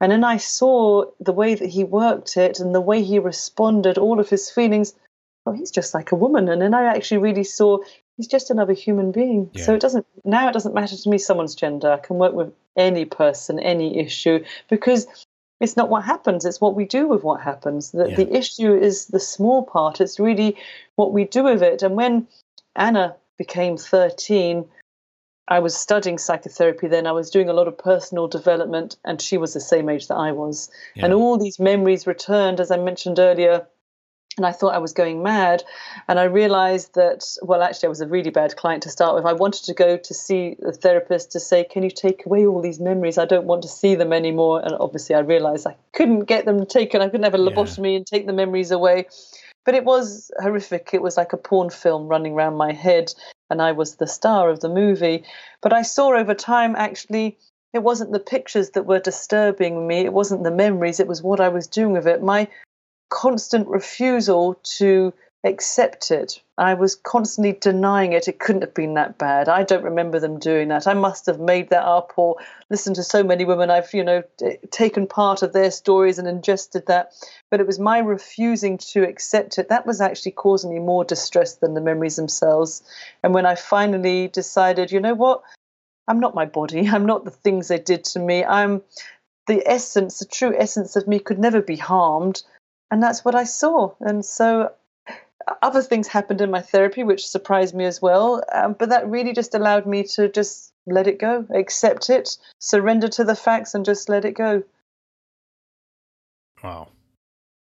And 0.00 0.10
then 0.10 0.24
I 0.24 0.38
saw 0.38 1.04
the 1.20 1.34
way 1.34 1.54
that 1.54 1.68
he 1.68 1.84
worked 1.84 2.38
it 2.38 2.58
and 2.58 2.74
the 2.74 2.80
way 2.80 3.02
he 3.02 3.18
responded, 3.18 3.98
all 3.98 4.18
of 4.18 4.30
his 4.30 4.50
feelings. 4.50 4.94
Oh, 5.44 5.52
he's 5.52 5.70
just 5.70 5.92
like 5.92 6.10
a 6.10 6.16
woman. 6.16 6.48
And 6.48 6.62
then 6.62 6.72
I 6.72 6.84
actually 6.84 7.18
really 7.18 7.44
saw 7.44 7.80
he's 8.16 8.28
just 8.28 8.50
another 8.50 8.72
human 8.72 9.12
being. 9.12 9.50
Yeah. 9.52 9.64
So 9.64 9.74
it 9.74 9.80
doesn't 9.80 10.06
now 10.24 10.48
it 10.48 10.52
doesn't 10.52 10.74
matter 10.74 10.96
to 10.96 11.10
me 11.10 11.18
someone's 11.18 11.54
gender. 11.54 11.92
I 11.92 11.98
can 11.98 12.16
work 12.16 12.32
with 12.32 12.54
any 12.76 13.04
person, 13.04 13.58
any 13.58 13.98
issue, 13.98 14.42
because 14.70 15.06
it's 15.60 15.76
not 15.76 15.88
what 15.88 16.04
happens 16.04 16.44
it's 16.44 16.60
what 16.60 16.74
we 16.74 16.84
do 16.84 17.06
with 17.06 17.22
what 17.22 17.40
happens 17.40 17.92
the, 17.92 18.08
yeah. 18.08 18.16
the 18.16 18.36
issue 18.36 18.74
is 18.74 19.06
the 19.06 19.20
small 19.20 19.62
part 19.62 20.00
it's 20.00 20.18
really 20.18 20.56
what 20.96 21.12
we 21.12 21.24
do 21.24 21.44
with 21.44 21.62
it 21.62 21.82
and 21.82 21.94
when 21.96 22.26
anna 22.76 23.14
became 23.38 23.76
13 23.76 24.64
i 25.48 25.58
was 25.58 25.76
studying 25.76 26.18
psychotherapy 26.18 26.88
then 26.88 27.06
i 27.06 27.12
was 27.12 27.30
doing 27.30 27.48
a 27.48 27.52
lot 27.52 27.68
of 27.68 27.76
personal 27.78 28.26
development 28.26 28.96
and 29.04 29.20
she 29.20 29.36
was 29.36 29.54
the 29.54 29.60
same 29.60 29.88
age 29.88 30.08
that 30.08 30.16
i 30.16 30.32
was 30.32 30.70
yeah. 30.94 31.04
and 31.04 31.14
all 31.14 31.38
these 31.38 31.58
memories 31.58 32.06
returned 32.06 32.60
as 32.60 32.70
i 32.70 32.76
mentioned 32.76 33.18
earlier 33.18 33.66
and 34.36 34.46
I 34.46 34.52
thought 34.52 34.74
I 34.74 34.78
was 34.78 34.92
going 34.92 35.22
mad. 35.22 35.62
And 36.08 36.18
I 36.18 36.24
realized 36.24 36.94
that, 36.94 37.24
well, 37.42 37.62
actually, 37.62 37.88
I 37.88 37.90
was 37.90 38.00
a 38.00 38.06
really 38.06 38.30
bad 38.30 38.56
client 38.56 38.82
to 38.84 38.88
start 38.88 39.14
with. 39.14 39.26
I 39.26 39.32
wanted 39.32 39.64
to 39.64 39.74
go 39.74 39.96
to 39.96 40.14
see 40.14 40.56
the 40.60 40.72
therapist 40.72 41.32
to 41.32 41.40
say, 41.40 41.64
Can 41.64 41.82
you 41.82 41.90
take 41.90 42.24
away 42.26 42.46
all 42.46 42.62
these 42.62 42.80
memories? 42.80 43.18
I 43.18 43.26
don't 43.26 43.46
want 43.46 43.62
to 43.62 43.68
see 43.68 43.94
them 43.94 44.12
anymore. 44.12 44.60
And 44.64 44.74
obviously, 44.78 45.14
I 45.14 45.20
realized 45.20 45.66
I 45.66 45.76
couldn't 45.92 46.24
get 46.24 46.44
them 46.44 46.64
taken. 46.64 47.02
I 47.02 47.06
couldn't 47.06 47.24
have 47.24 47.34
a 47.34 47.38
lobotomy 47.38 47.92
yeah. 47.92 47.96
and 47.98 48.06
take 48.06 48.26
the 48.26 48.32
memories 48.32 48.70
away. 48.70 49.06
But 49.64 49.74
it 49.74 49.84
was 49.84 50.30
horrific. 50.40 50.90
It 50.92 51.02
was 51.02 51.16
like 51.16 51.32
a 51.32 51.36
porn 51.36 51.70
film 51.70 52.08
running 52.08 52.32
around 52.32 52.56
my 52.56 52.72
head. 52.72 53.12
And 53.50 53.60
I 53.60 53.72
was 53.72 53.96
the 53.96 54.06
star 54.06 54.48
of 54.48 54.60
the 54.60 54.68
movie. 54.68 55.24
But 55.60 55.72
I 55.72 55.82
saw 55.82 56.14
over 56.14 56.34
time, 56.34 56.76
actually, 56.76 57.36
it 57.72 57.82
wasn't 57.82 58.12
the 58.12 58.20
pictures 58.20 58.70
that 58.70 58.86
were 58.86 59.00
disturbing 59.00 59.86
me. 59.86 59.98
It 59.98 60.12
wasn't 60.12 60.44
the 60.44 60.50
memories. 60.50 60.98
It 60.98 61.08
was 61.08 61.22
what 61.22 61.40
I 61.40 61.48
was 61.48 61.66
doing 61.66 61.92
with 61.92 62.06
it. 62.06 62.22
My 62.22 62.48
constant 63.10 63.68
refusal 63.68 64.58
to 64.78 65.12
accept 65.44 66.10
it. 66.10 66.42
I 66.58 66.74
was 66.74 66.94
constantly 66.94 67.52
denying 67.52 68.12
it. 68.12 68.28
It 68.28 68.38
couldn't 68.38 68.60
have 68.60 68.74
been 68.74 68.94
that 68.94 69.16
bad. 69.16 69.48
I 69.48 69.62
don't 69.62 69.82
remember 69.82 70.20
them 70.20 70.38
doing 70.38 70.68
that. 70.68 70.86
I 70.86 70.92
must 70.92 71.24
have 71.26 71.40
made 71.40 71.70
that 71.70 71.84
up 71.84 72.12
or 72.16 72.36
listened 72.68 72.96
to 72.96 73.02
so 73.02 73.22
many 73.22 73.46
women. 73.46 73.70
I've, 73.70 73.92
you 73.94 74.04
know, 74.04 74.22
taken 74.70 75.06
part 75.06 75.42
of 75.42 75.52
their 75.52 75.70
stories 75.70 76.18
and 76.18 76.28
ingested 76.28 76.86
that. 76.86 77.12
But 77.50 77.60
it 77.60 77.66
was 77.66 77.78
my 77.78 77.98
refusing 77.98 78.76
to 78.78 79.02
accept 79.08 79.58
it 79.58 79.70
that 79.70 79.86
was 79.86 80.00
actually 80.00 80.32
causing 80.32 80.70
me 80.70 80.78
more 80.78 81.04
distress 81.04 81.54
than 81.54 81.72
the 81.72 81.80
memories 81.80 82.16
themselves. 82.16 82.82
And 83.22 83.32
when 83.32 83.46
I 83.46 83.54
finally 83.54 84.28
decided, 84.28 84.92
you 84.92 85.00
know 85.00 85.14
what? 85.14 85.42
I'm 86.06 86.20
not 86.20 86.34
my 86.34 86.44
body. 86.44 86.86
I'm 86.88 87.06
not 87.06 87.24
the 87.24 87.30
things 87.30 87.68
they 87.68 87.78
did 87.78 88.04
to 88.04 88.18
me. 88.18 88.44
I'm 88.44 88.82
the 89.46 89.66
essence, 89.66 90.18
the 90.18 90.26
true 90.26 90.54
essence 90.56 90.96
of 90.96 91.08
me 91.08 91.18
could 91.18 91.38
never 91.38 91.62
be 91.62 91.76
harmed 91.76 92.42
and 92.90 93.02
that's 93.02 93.24
what 93.24 93.34
I 93.34 93.44
saw. 93.44 93.92
And 94.00 94.24
so 94.24 94.72
other 95.62 95.82
things 95.82 96.08
happened 96.08 96.40
in 96.40 96.50
my 96.50 96.60
therapy 96.60 97.02
which 97.02 97.26
surprised 97.26 97.74
me 97.74 97.84
as 97.84 98.00
well. 98.02 98.42
Um, 98.52 98.74
but 98.78 98.90
that 98.90 99.08
really 99.08 99.32
just 99.32 99.54
allowed 99.54 99.86
me 99.86 100.04
to 100.14 100.28
just 100.28 100.72
let 100.86 101.06
it 101.06 101.18
go, 101.18 101.46
accept 101.54 102.10
it, 102.10 102.36
surrender 102.58 103.08
to 103.08 103.24
the 103.24 103.34
facts, 103.34 103.74
and 103.74 103.84
just 103.84 104.08
let 104.08 104.24
it 104.24 104.32
go. 104.32 104.62
Wow. 106.62 106.88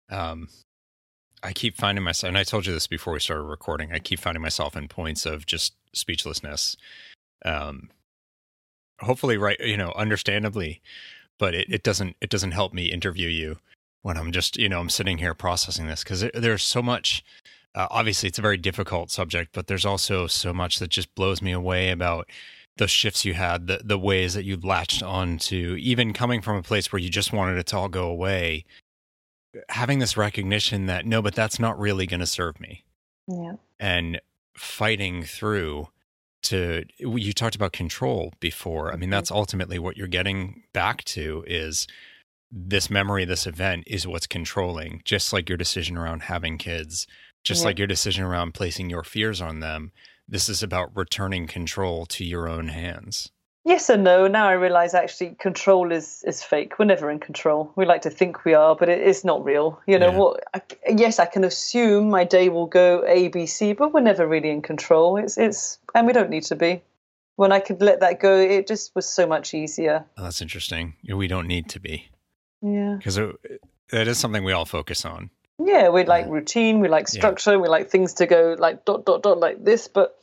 Um, 0.09 0.49
I 1.41 1.53
keep 1.53 1.75
finding 1.75 2.03
myself, 2.03 2.29
and 2.29 2.37
I 2.37 2.43
told 2.43 2.65
you 2.65 2.73
this 2.73 2.87
before 2.87 3.13
we 3.13 3.19
started 3.19 3.43
recording. 3.43 3.91
I 3.91 3.99
keep 3.99 4.19
finding 4.19 4.41
myself 4.41 4.75
in 4.75 4.87
points 4.87 5.25
of 5.25 5.45
just 5.45 5.73
speechlessness. 5.93 6.77
Um, 7.45 7.89
hopefully, 8.99 9.37
right, 9.37 9.59
you 9.59 9.77
know, 9.77 9.93
understandably, 9.95 10.81
but 11.39 11.53
it, 11.53 11.67
it 11.69 11.83
doesn't 11.83 12.15
it 12.21 12.29
doesn't 12.29 12.51
help 12.51 12.73
me 12.73 12.85
interview 12.85 13.27
you 13.27 13.57
when 14.03 14.17
I'm 14.17 14.31
just, 14.31 14.57
you 14.57 14.69
know, 14.69 14.79
I'm 14.79 14.89
sitting 14.89 15.17
here 15.17 15.33
processing 15.33 15.87
this 15.87 16.03
because 16.03 16.25
there's 16.33 16.63
so 16.63 16.81
much. 16.81 17.23
Uh, 17.75 17.87
obviously, 17.89 18.29
it's 18.29 18.37
a 18.37 18.43
very 18.43 18.57
difficult 18.57 19.09
subject, 19.09 19.49
but 19.51 19.65
there's 19.65 19.85
also 19.85 20.27
so 20.27 20.53
much 20.53 20.77
that 20.77 20.89
just 20.89 21.13
blows 21.15 21.41
me 21.41 21.51
away 21.51 21.89
about 21.89 22.29
the 22.77 22.87
shifts 22.87 23.25
you 23.25 23.33
had, 23.33 23.65
the 23.65 23.81
the 23.83 23.97
ways 23.97 24.35
that 24.35 24.45
you 24.45 24.57
latched 24.57 25.01
on 25.01 25.37
to, 25.39 25.75
even 25.79 26.13
coming 26.13 26.41
from 26.41 26.57
a 26.57 26.61
place 26.61 26.91
where 26.91 26.99
you 26.99 27.09
just 27.09 27.33
wanted 27.33 27.57
it 27.57 27.65
to 27.67 27.77
all 27.77 27.89
go 27.89 28.07
away, 28.07 28.65
having 29.69 29.99
this 29.99 30.17
recognition 30.17 30.85
that 30.85 31.05
no, 31.05 31.21
but 31.21 31.33
that's 31.33 31.59
not 31.59 31.79
really 31.79 32.05
going 32.05 32.19
to 32.19 32.27
serve 32.27 32.59
me. 32.59 32.83
Yeah. 33.27 33.53
And 33.79 34.21
fighting 34.55 35.23
through 35.23 35.87
to 36.43 36.83
you 36.99 37.33
talked 37.33 37.55
about 37.55 37.71
control 37.71 38.33
before. 38.39 38.91
I 38.91 38.97
mean, 38.97 39.09
that's 39.09 39.29
mm-hmm. 39.29 39.39
ultimately 39.39 39.79
what 39.79 39.97
you're 39.97 40.07
getting 40.07 40.63
back 40.73 41.03
to 41.05 41.43
is 41.47 41.87
this 42.55 42.89
memory, 42.89 43.25
this 43.25 43.47
event 43.47 43.83
is 43.87 44.05
what's 44.05 44.27
controlling, 44.27 45.01
just 45.03 45.33
like 45.33 45.49
your 45.49 45.57
decision 45.57 45.97
around 45.97 46.21
having 46.23 46.59
kids, 46.59 47.07
just 47.43 47.61
yeah. 47.61 47.67
like 47.67 47.79
your 47.79 47.87
decision 47.87 48.23
around 48.23 48.53
placing 48.53 48.91
your 48.91 49.03
fears 49.03 49.41
on 49.41 49.59
them. 49.59 49.91
This 50.27 50.47
is 50.49 50.61
about 50.61 50.95
returning 50.95 51.47
control 51.47 52.05
to 52.07 52.23
your 52.23 52.47
own 52.47 52.67
hands. 52.67 53.31
Yes 53.65 53.89
and 53.89 54.03
no. 54.03 54.27
Now 54.27 54.47
I 54.47 54.53
realize 54.53 54.93
actually 54.93 55.35
control 55.39 55.91
is 55.91 56.23
is 56.27 56.43
fake. 56.43 56.77
We're 56.77 56.85
never 56.85 57.09
in 57.09 57.19
control. 57.19 57.71
We 57.75 57.85
like 57.85 58.01
to 58.01 58.09
think 58.09 58.43
we 58.43 58.53
are, 58.53 58.75
but 58.75 58.89
it 58.89 59.01
is 59.01 59.23
not 59.23 59.43
real. 59.43 59.79
You 59.87 59.97
know 59.97 60.11
yeah. 60.11 60.17
what? 60.17 60.43
I, 60.53 60.61
yes, 60.89 61.17
I 61.17 61.25
can 61.25 61.45
assume 61.45 62.09
my 62.09 62.25
day 62.25 62.49
will 62.49 62.67
go 62.67 63.03
A, 63.07 63.29
B, 63.29 63.45
C, 63.45 63.73
but 63.73 63.93
we're 63.93 64.01
never 64.01 64.27
really 64.27 64.49
in 64.49 64.61
control. 64.61 65.17
It's 65.17 65.37
it's 65.37 65.79
and 65.95 66.05
we 66.05 66.13
don't 66.13 66.29
need 66.29 66.43
to 66.43 66.55
be. 66.55 66.83
When 67.37 67.51
I 67.51 67.61
could 67.61 67.81
let 67.81 68.01
that 68.01 68.19
go, 68.19 68.37
it 68.37 68.67
just 68.67 68.93
was 68.95 69.07
so 69.07 69.25
much 69.25 69.53
easier. 69.53 70.05
Oh, 70.17 70.23
that's 70.23 70.41
interesting. 70.41 70.95
We 71.07 71.27
don't 71.27 71.47
need 71.47 71.69
to 71.69 71.79
be. 71.79 72.09
Yeah. 72.63 72.95
Because 72.97 73.19
that 73.91 74.07
is 74.07 74.17
something 74.17 74.43
we 74.43 74.53
all 74.53 74.65
focus 74.65 75.05
on. 75.05 75.29
Yeah, 75.59 75.89
we 75.89 76.03
like 76.05 76.27
routine, 76.27 76.79
we 76.79 76.87
like 76.87 77.07
structure, 77.07 77.51
yeah. 77.51 77.57
we 77.57 77.67
like 77.67 77.89
things 77.89 78.13
to 78.15 78.25
go 78.25 78.55
like 78.57 78.85
dot, 78.85 79.05
dot, 79.05 79.21
dot, 79.21 79.37
like 79.37 79.63
this, 79.63 79.87
but 79.87 80.15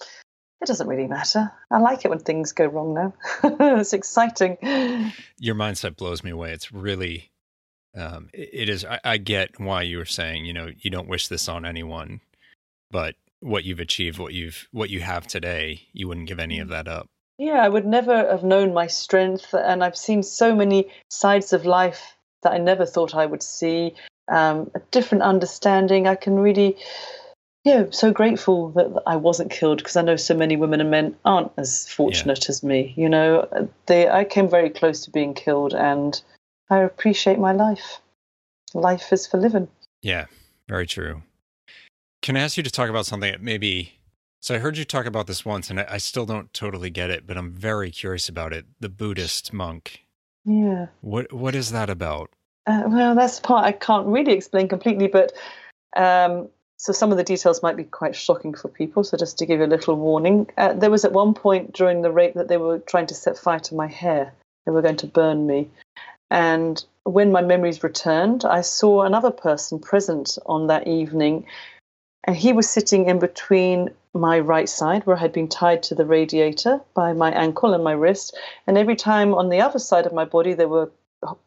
it 0.60 0.66
doesn't 0.66 0.88
really 0.88 1.06
matter. 1.06 1.52
I 1.70 1.78
like 1.78 2.04
it 2.04 2.08
when 2.08 2.18
things 2.18 2.52
go 2.52 2.66
wrong 2.66 2.94
now. 2.94 3.14
it's 3.78 3.92
exciting. 3.92 4.56
Your 5.38 5.54
mindset 5.54 5.96
blows 5.96 6.24
me 6.24 6.30
away. 6.30 6.52
It's 6.52 6.72
really, 6.72 7.30
Um, 7.96 8.28
it, 8.32 8.68
is. 8.68 8.84
I, 8.84 9.00
I 9.04 9.16
get 9.18 9.60
why 9.60 9.82
you 9.82 9.98
were 9.98 10.04
saying, 10.04 10.46
you 10.46 10.52
know, 10.52 10.70
you 10.78 10.90
don't 10.90 11.08
wish 11.08 11.28
this 11.28 11.48
on 11.48 11.64
anyone, 11.64 12.20
but 12.90 13.14
what 13.38 13.64
you've 13.64 13.80
achieved, 13.80 14.18
what 14.18 14.34
you've, 14.34 14.68
what 14.72 14.90
you 14.90 15.00
have 15.00 15.26
today, 15.26 15.82
you 15.92 16.08
wouldn't 16.08 16.28
give 16.28 16.40
any 16.40 16.58
of 16.58 16.68
that 16.68 16.88
up. 16.88 17.06
Yeah, 17.38 17.64
I 17.64 17.68
would 17.68 17.86
never 17.86 18.28
have 18.28 18.42
known 18.42 18.74
my 18.74 18.86
strength, 18.88 19.54
and 19.54 19.82
I've 19.82 19.96
seen 19.96 20.22
so 20.22 20.54
many 20.54 20.90
sides 21.08 21.54
of 21.54 21.64
life 21.64 22.16
that 22.42 22.52
I 22.52 22.58
never 22.58 22.86
thought 22.86 23.14
I 23.14 23.26
would 23.26 23.42
see. 23.42 23.94
Um, 24.28 24.70
a 24.74 24.80
different 24.90 25.22
understanding. 25.22 26.06
I 26.06 26.14
can 26.14 26.38
really, 26.38 26.76
yeah, 27.64 27.86
so 27.90 28.12
grateful 28.12 28.70
that 28.70 29.02
I 29.06 29.16
wasn't 29.16 29.50
killed 29.50 29.78
because 29.78 29.96
I 29.96 30.02
know 30.02 30.16
so 30.16 30.34
many 30.34 30.56
women 30.56 30.80
and 30.80 30.90
men 30.90 31.16
aren't 31.24 31.52
as 31.56 31.88
fortunate 31.88 32.44
yeah. 32.44 32.50
as 32.50 32.62
me. 32.62 32.94
You 32.96 33.08
know, 33.08 33.68
they 33.86 34.08
I 34.08 34.24
came 34.24 34.48
very 34.48 34.70
close 34.70 35.04
to 35.04 35.10
being 35.10 35.34
killed, 35.34 35.74
and 35.74 36.20
I 36.70 36.78
appreciate 36.78 37.38
my 37.38 37.52
life. 37.52 38.00
Life 38.72 39.12
is 39.12 39.26
for 39.26 39.38
living. 39.38 39.68
Yeah, 40.00 40.26
very 40.68 40.86
true. 40.86 41.22
Can 42.22 42.36
I 42.36 42.40
ask 42.40 42.56
you 42.56 42.62
to 42.62 42.70
talk 42.70 42.88
about 42.88 43.06
something 43.06 43.32
that 43.32 43.42
maybe? 43.42 43.94
So 44.42 44.54
I 44.54 44.58
heard 44.58 44.78
you 44.78 44.84
talk 44.84 45.06
about 45.06 45.26
this 45.26 45.44
once, 45.44 45.70
and 45.70 45.80
I, 45.80 45.86
I 45.90 45.98
still 45.98 46.24
don't 46.24 46.52
totally 46.54 46.88
get 46.88 47.10
it, 47.10 47.26
but 47.26 47.36
I'm 47.36 47.52
very 47.52 47.90
curious 47.90 48.28
about 48.28 48.52
it. 48.52 48.64
The 48.78 48.88
Buddhist 48.88 49.52
monk. 49.52 50.04
Yeah. 50.44 50.86
What 51.00 51.32
What 51.32 51.54
is 51.54 51.70
that 51.70 51.90
about? 51.90 52.30
Uh, 52.66 52.84
well, 52.86 53.14
that's 53.14 53.38
the 53.38 53.46
part 53.46 53.64
I 53.64 53.72
can't 53.72 54.06
really 54.06 54.32
explain 54.32 54.68
completely, 54.68 55.08
but 55.08 55.32
um, 55.96 56.48
so 56.76 56.92
some 56.92 57.10
of 57.10 57.18
the 57.18 57.24
details 57.24 57.62
might 57.62 57.76
be 57.76 57.84
quite 57.84 58.14
shocking 58.14 58.54
for 58.54 58.68
people. 58.68 59.02
So 59.02 59.16
just 59.16 59.38
to 59.38 59.46
give 59.46 59.60
you 59.60 59.66
a 59.66 59.74
little 59.74 59.96
warning, 59.96 60.48
uh, 60.56 60.74
there 60.74 60.90
was 60.90 61.04
at 61.04 61.12
one 61.12 61.34
point 61.34 61.72
during 61.72 62.02
the 62.02 62.12
rape 62.12 62.34
that 62.34 62.48
they 62.48 62.58
were 62.58 62.78
trying 62.78 63.06
to 63.06 63.14
set 63.14 63.38
fire 63.38 63.60
to 63.60 63.74
my 63.74 63.86
hair. 63.86 64.32
They 64.66 64.72
were 64.72 64.82
going 64.82 64.96
to 64.96 65.06
burn 65.06 65.46
me, 65.46 65.68
and 66.30 66.82
when 67.04 67.32
my 67.32 67.42
memories 67.42 67.82
returned, 67.82 68.44
I 68.44 68.60
saw 68.60 69.02
another 69.02 69.30
person 69.30 69.78
present 69.78 70.38
on 70.46 70.68
that 70.68 70.86
evening, 70.86 71.46
and 72.24 72.36
he 72.36 72.52
was 72.52 72.68
sitting 72.68 73.06
in 73.06 73.18
between 73.18 73.90
my 74.12 74.38
right 74.38 74.68
side, 74.68 75.06
where 75.06 75.16
I 75.16 75.20
had 75.20 75.32
been 75.32 75.48
tied 75.48 75.82
to 75.84 75.94
the 75.94 76.04
radiator 76.04 76.80
by 76.94 77.12
my 77.12 77.30
ankle 77.32 77.74
and 77.74 77.84
my 77.84 77.92
wrist, 77.92 78.36
and 78.66 78.76
every 78.76 78.96
time 78.96 79.34
on 79.34 79.48
the 79.48 79.60
other 79.60 79.78
side 79.78 80.06
of 80.06 80.12
my 80.12 80.24
body 80.24 80.54
they 80.54 80.66
were 80.66 80.90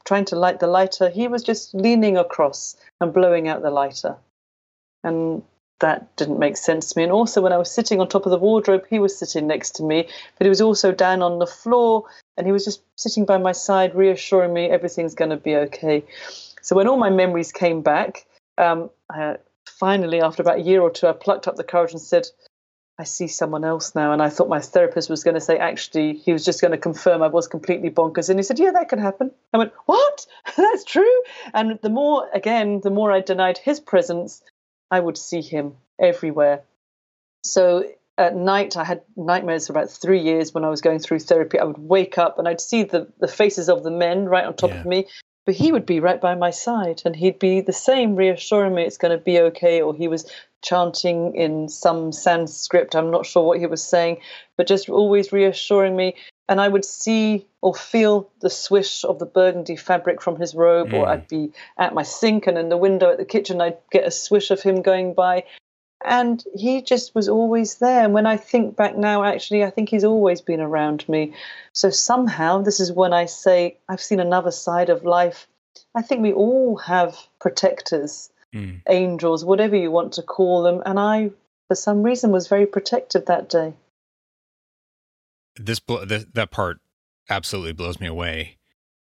trying 0.05 0.26
to 0.26 0.36
light 0.36 0.59
the 0.59 0.67
lighter, 0.67 1.09
he 1.09 1.28
was 1.28 1.43
just 1.43 1.74
leaning 1.74 2.17
across 2.17 2.76
and 3.01 3.13
blowing 3.13 3.47
out 3.47 3.61
the 3.61 3.71
lighter 3.71 4.15
and 5.03 5.43
that 5.80 6.15
didn't 6.15 6.39
make 6.39 6.55
sense 6.55 6.89
to 6.89 6.97
me. 6.97 7.03
And 7.03 7.11
also, 7.11 7.41
when 7.41 7.51
I 7.51 7.57
was 7.57 7.69
sitting 7.69 7.99
on 7.99 8.07
top 8.07 8.26
of 8.26 8.32
the 8.32 8.38
wardrobe, 8.38 8.86
he 8.89 8.99
was 8.99 9.17
sitting 9.17 9.47
next 9.47 9.71
to 9.76 9.84
me, 9.84 10.07
but 10.38 10.45
he 10.45 10.49
was 10.49 10.61
also 10.61 10.91
down 10.91 11.21
on 11.21 11.39
the 11.39 11.47
floor, 11.47 12.05
and 12.38 12.47
he 12.47 12.53
was 12.53 12.65
just 12.65 12.82
sitting 12.97 13.26
by 13.26 13.38
my 13.38 13.51
side, 13.51 13.93
reassuring 13.93 14.53
me 14.53 14.69
everything's 14.69 15.15
going 15.15 15.32
to 15.32 15.38
be 15.38 15.55
okay. 15.55 16.03
So 16.61 16.76
when 16.76 16.88
all 16.88 16.97
my 16.97 17.09
memories 17.09 17.51
came 17.51 17.82
back, 17.82 18.26
um, 18.57 18.89
I, 19.11 19.38
finally, 19.84 20.21
after 20.21 20.41
about 20.41 20.59
a 20.59 20.61
year 20.61 20.79
or 20.79 20.89
two, 20.89 21.07
I 21.07 21.11
plucked 21.11 21.45
up 21.45 21.57
the 21.57 21.63
courage 21.65 21.91
and 21.91 21.99
said, 21.99 22.25
I 22.97 23.03
see 23.03 23.27
someone 23.27 23.65
else 23.65 23.95
now. 23.95 24.13
And 24.13 24.21
I 24.21 24.29
thought 24.29 24.47
my 24.47 24.61
therapist 24.61 25.09
was 25.09 25.25
going 25.25 25.34
to 25.34 25.41
say, 25.41 25.57
actually, 25.57 26.13
he 26.13 26.31
was 26.31 26.45
just 26.45 26.61
going 26.61 26.71
to 26.71 26.77
confirm 26.77 27.21
I 27.21 27.27
was 27.27 27.49
completely 27.49 27.89
bonkers. 27.89 28.29
And 28.29 28.39
he 28.39 28.43
said, 28.43 28.59
yeah, 28.59 28.71
that 28.71 28.88
can 28.88 28.99
happen. 28.99 29.31
I 29.51 29.57
went, 29.57 29.73
what? 29.86 30.25
That's 30.55 30.86
true. 30.86 31.21
And 31.53 31.79
the 31.81 31.89
more, 31.89 32.29
again, 32.34 32.79
the 32.79 32.91
more 32.91 33.11
I 33.11 33.19
denied 33.19 33.57
his 33.57 33.81
presence, 33.81 34.41
I 34.89 35.01
would 35.01 35.17
see 35.17 35.41
him 35.41 35.75
everywhere. 35.99 36.61
So 37.43 37.84
at 38.17 38.38
night, 38.38 38.77
I 38.77 38.86
had 38.86 39.01
nightmares 39.17 39.67
for 39.67 39.73
about 39.73 39.89
three 39.89 40.21
years 40.21 40.53
when 40.53 40.63
I 40.63 40.69
was 40.69 40.79
going 40.79 40.99
through 40.99 41.19
therapy. 41.19 41.59
I 41.59 41.65
would 41.65 41.77
wake 41.77 42.17
up 42.17 42.39
and 42.39 42.47
I'd 42.47 42.61
see 42.61 42.84
the, 42.84 43.11
the 43.19 43.27
faces 43.27 43.67
of 43.67 43.84
the 43.84 43.91
men 43.91 44.29
right 44.29 44.45
on 44.45 44.55
top 44.55 44.69
yeah. 44.69 44.79
of 44.79 44.86
me, 44.86 45.07
but 45.46 45.56
he 45.56 45.72
would 45.72 45.86
be 45.86 46.00
right 46.00 46.22
by 46.22 46.36
my 46.36 46.52
side 46.52 47.02
and 47.06 47.16
he'd 47.16 47.39
be 47.39 47.62
the 47.62 47.74
same, 47.74 48.16
reassuring 48.16 48.74
me 48.76 48.84
it's 48.84 48.98
going 48.98 49.18
to 49.18 49.24
be 49.24 49.39
okay. 49.39 49.82
Or 49.82 49.94
he 49.94 50.08
was 50.08 50.32
chanting 50.62 51.36
in 51.36 51.68
some 51.68 52.12
Sanskrit, 52.12 52.96
I'm 52.96 53.12
not 53.12 53.26
sure 53.26 53.44
what 53.44 53.60
he 53.60 53.68
was 53.68 53.84
saying, 53.84 54.20
but 54.58 54.68
just 54.68 54.89
always 54.89 55.32
reassuring 55.32 55.96
me 55.96 56.16
and 56.50 56.60
I 56.60 56.68
would 56.68 56.86
see 56.86 57.46
or 57.62 57.74
feel 57.74 58.30
the 58.41 58.50
swish 58.50 59.04
of 59.06 59.20
the 59.20 59.26
burgundy 59.26 59.76
fabric 59.76 60.22
from 60.22 60.39
his 60.39 60.54
robe, 60.54 60.89
mm. 60.89 60.96
or 60.96 61.08
I'd 61.08 61.28
be 61.28 61.52
at 61.78 61.94
my 61.94 62.04
sink 62.04 62.48
and 62.48 62.58
in 62.58 62.70
the 62.70 62.78
window 62.78 63.12
at 63.12 63.18
the 63.18 63.26
kitchen, 63.26 63.62
I'd 63.62 63.78
get 63.91 64.06
a 64.06 64.12
swish 64.12 64.52
of 64.52 64.62
him 64.62 64.82
going 64.82 65.14
by. 65.14 65.46
And 66.06 66.43
he 66.56 66.82
just 66.82 67.16
was 67.16 67.30
always 67.30 67.76
there. 67.76 68.04
And 68.04 68.14
when 68.14 68.26
I 68.26 68.38
think 68.38 68.76
back 68.76 68.97
now, 68.97 69.24
actually, 69.24 69.64
I 69.64 69.70
think 69.70 69.89
he's 69.89 70.04
always 70.04 70.41
been 70.41 70.62
around 70.62 71.08
me. 71.08 71.34
So 71.74 71.89
somehow, 71.89 72.62
this 72.62 72.80
is 72.80 72.91
when 72.91 73.14
I 73.14 73.26
say 73.26 73.78
I've 73.89 74.01
seen 74.01 74.20
another 74.20 74.51
side 74.51 74.89
of 74.89 75.04
life. 75.06 75.47
I 75.95 76.01
think 76.01 76.22
we 76.22 76.34
all 76.34 76.78
have 76.78 77.18
protectors, 77.39 78.30
mm. 78.54 78.82
angels, 78.89 79.45
whatever 79.45 79.76
you 79.76 79.91
want 79.91 80.14
to 80.14 80.24
call 80.24 80.64
them. 80.64 80.82
And 80.86 80.99
I, 80.99 81.32
for 81.68 81.76
some 81.76 82.04
reason, 82.04 82.32
was 82.32 82.47
very 82.47 82.66
protected 82.66 83.28
that 83.28 83.49
day 83.49 83.74
this, 85.56 85.82
this 86.06 86.26
that 86.34 86.51
part 86.51 86.80
absolutely 87.30 87.74
blows 87.74 87.99
me 87.99 88.08
away. 88.08 88.58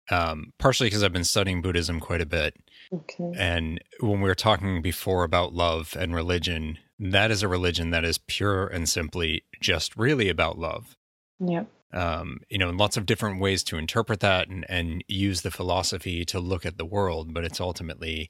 Um, 0.10 0.52
partially 0.58 0.88
because 0.88 1.04
I've 1.04 1.14
been 1.14 1.24
studying 1.24 1.62
Buddhism 1.62 1.99
quite 1.99 2.22
a 2.22 2.26
bit. 2.26 2.56
Okay. 2.91 3.32
And 3.38 3.82
when 4.02 4.20
we 4.20 4.28
were 4.28 4.36
talking 4.36 4.82
before 4.82 5.24
about 5.24 5.54
love 5.54 5.95
and 5.97 6.14
religion, 6.14 6.80
that 7.02 7.32
is 7.32 7.41
a 7.41 7.47
religion 7.47 7.89
that 7.89 8.06
is 8.06 8.20
pure 8.20 8.68
and 8.68 8.88
simply 8.88 9.43
just 9.60 9.97
really 9.97 10.30
about 10.30 10.60
love. 10.60 10.95
Yeah. 11.39 11.64
Um, 11.91 12.41
you 12.47 12.60
know, 12.60 12.70
lots 12.70 12.95
of 12.95 13.08
different 13.08 13.41
ways 13.41 13.64
to 13.64 13.78
interpret 13.78 14.20
that 14.20 14.47
and, 14.47 14.66
and 14.70 15.04
use 15.08 15.41
the 15.41 15.52
philosophy 15.52 16.24
to 16.26 16.39
look 16.39 16.66
at 16.66 16.78
the 16.78 16.86
world, 16.86 17.34
but 17.34 17.43
it's 17.43 17.60
ultimately 17.60 18.30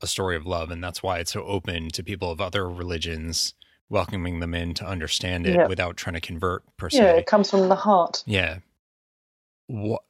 a 0.00 0.06
story 0.06 0.34
of 0.34 0.46
love. 0.46 0.70
And 0.70 0.82
that's 0.82 1.02
why 1.02 1.18
it's 1.18 1.32
so 1.32 1.44
open 1.44 1.90
to 1.90 2.02
people 2.02 2.30
of 2.30 2.40
other 2.40 2.68
religions 2.68 3.54
welcoming 3.90 4.40
them 4.40 4.54
in 4.54 4.74
to 4.74 4.86
understand 4.86 5.46
it 5.46 5.54
yeah. 5.54 5.66
without 5.66 5.96
trying 5.96 6.14
to 6.14 6.20
convert 6.20 6.64
per 6.78 6.88
se. 6.88 6.98
Yeah, 6.98 7.12
it 7.12 7.26
comes 7.26 7.50
from 7.50 7.68
the 7.68 7.76
heart. 7.76 8.24
Yeah. 8.26 8.58
What 9.66 10.02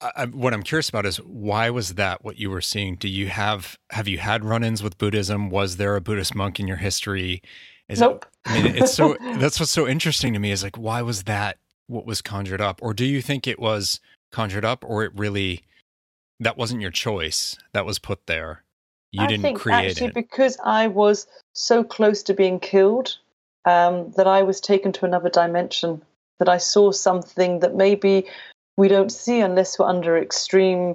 I, 0.00 0.26
what 0.26 0.54
I'm 0.54 0.62
curious 0.62 0.88
about 0.88 1.04
is 1.04 1.18
why 1.18 1.68
was 1.70 1.94
that 1.94 2.24
what 2.24 2.38
you 2.38 2.50
were 2.50 2.62
seeing? 2.62 2.96
Do 2.96 3.08
you 3.08 3.28
have 3.28 3.78
have 3.90 4.08
you 4.08 4.18
had 4.18 4.44
run-ins 4.44 4.82
with 4.82 4.98
Buddhism? 4.98 5.50
Was 5.50 5.76
there 5.76 5.96
a 5.96 6.00
Buddhist 6.00 6.34
monk 6.34 6.58
in 6.58 6.66
your 6.66 6.78
history? 6.78 7.42
Is 7.88 8.00
nope. 8.00 8.24
It, 8.46 8.50
I 8.50 8.62
mean, 8.62 8.76
it's 8.76 8.94
so 8.94 9.16
that's 9.38 9.60
what's 9.60 9.72
so 9.72 9.86
interesting 9.86 10.32
to 10.32 10.38
me 10.38 10.52
is 10.52 10.62
like 10.62 10.78
why 10.78 11.02
was 11.02 11.24
that 11.24 11.58
what 11.86 12.06
was 12.06 12.22
conjured 12.22 12.60
up, 12.60 12.80
or 12.82 12.94
do 12.94 13.04
you 13.04 13.20
think 13.20 13.46
it 13.46 13.58
was 13.58 14.00
conjured 14.32 14.64
up, 14.64 14.84
or 14.86 15.04
it 15.04 15.12
really 15.14 15.64
that 16.38 16.56
wasn't 16.56 16.80
your 16.80 16.90
choice 16.90 17.58
that 17.72 17.84
was 17.84 17.98
put 17.98 18.26
there? 18.26 18.64
You 19.12 19.22
I 19.22 19.26
didn't 19.26 19.42
think 19.42 19.58
create 19.58 19.90
actually 19.90 20.08
it 20.08 20.14
because 20.14 20.56
I 20.64 20.86
was 20.86 21.26
so 21.52 21.84
close 21.84 22.22
to 22.24 22.34
being 22.34 22.60
killed 22.60 23.18
um, 23.64 24.12
that 24.12 24.26
I 24.26 24.42
was 24.42 24.60
taken 24.60 24.92
to 24.92 25.04
another 25.04 25.28
dimension. 25.28 26.02
That 26.38 26.48
I 26.48 26.56
saw 26.56 26.90
something 26.90 27.58
that 27.58 27.74
maybe 27.74 28.26
we 28.80 28.88
don't 28.88 29.12
see 29.12 29.40
unless 29.40 29.78
we're 29.78 29.86
under 29.86 30.16
extreme 30.16 30.94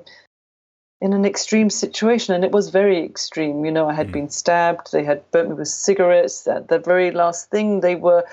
in 1.02 1.14
an 1.14 1.26
extreme 1.26 1.70
situation 1.70 2.34
and 2.34 2.44
it 2.44 2.52
was 2.52 2.70
very 2.70 3.04
extreme 3.04 3.64
you 3.66 3.72
know 3.72 3.88
i 3.88 3.94
had 3.94 4.10
mm. 4.10 4.18
been 4.18 4.30
stabbed 4.30 4.92
they 4.92 5.04
had 5.04 5.30
burnt 5.32 5.50
me 5.50 5.56
with 5.56 5.68
cigarettes 5.68 6.48
at 6.48 6.68
the 6.68 6.80
very 6.80 7.12
last 7.12 7.50
thing 7.50 7.80
they 7.82 7.96
were 7.96 8.24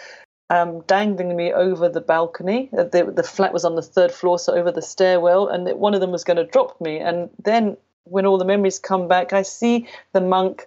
um, 0.51 0.81
dangling 0.83 1.35
me 1.37 1.53
over 1.53 1.89
the 1.89 2.01
balcony 2.01 2.69
uh, 2.77 2.85
the, 2.85 3.05
the 3.05 3.23
flat 3.23 3.53
was 3.53 3.65
on 3.65 3.75
the 3.75 3.89
third 3.95 4.13
floor 4.13 4.39
so 4.39 4.55
over 4.55 4.71
the 4.71 4.83
stairwell 4.83 5.49
and 5.49 5.69
one 5.79 5.95
of 5.95 6.01
them 6.01 6.13
was 6.13 6.25
going 6.25 6.37
to 6.37 6.53
drop 6.57 6.81
me 6.81 6.99
and 6.99 7.31
then 7.43 7.77
when 8.05 8.27
all 8.27 8.39
the 8.39 8.45
memories 8.45 8.79
come 8.79 9.09
back, 9.09 9.33
I 9.33 9.43
see 9.43 9.87
the 10.13 10.21
monk 10.21 10.67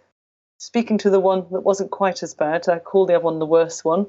speaking 0.57 0.97
to 0.99 1.09
the 1.09 1.19
one 1.19 1.45
that 1.51 1.61
wasn't 1.61 1.91
quite 1.91 2.23
as 2.23 2.33
bad. 2.33 2.67
I 2.69 2.79
call 2.79 3.05
the 3.05 3.15
other 3.15 3.25
one 3.25 3.39
the 3.39 3.45
worst 3.45 3.83
one. 3.83 4.07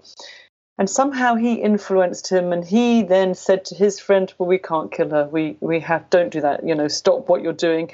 And 0.78 0.90
somehow 0.90 1.36
he 1.36 1.54
influenced 1.54 2.28
him, 2.30 2.52
and 2.52 2.64
he 2.64 3.02
then 3.02 3.34
said 3.34 3.64
to 3.66 3.74
his 3.74 3.98
friend, 3.98 4.32
"Well, 4.36 4.48
we 4.48 4.58
can't 4.58 4.92
kill 4.92 5.10
her. 5.10 5.26
We 5.26 5.56
we 5.60 5.80
have 5.80 6.10
don't 6.10 6.30
do 6.30 6.40
that. 6.42 6.66
You 6.66 6.74
know, 6.74 6.88
stop 6.88 7.28
what 7.28 7.42
you're 7.42 7.52
doing." 7.52 7.90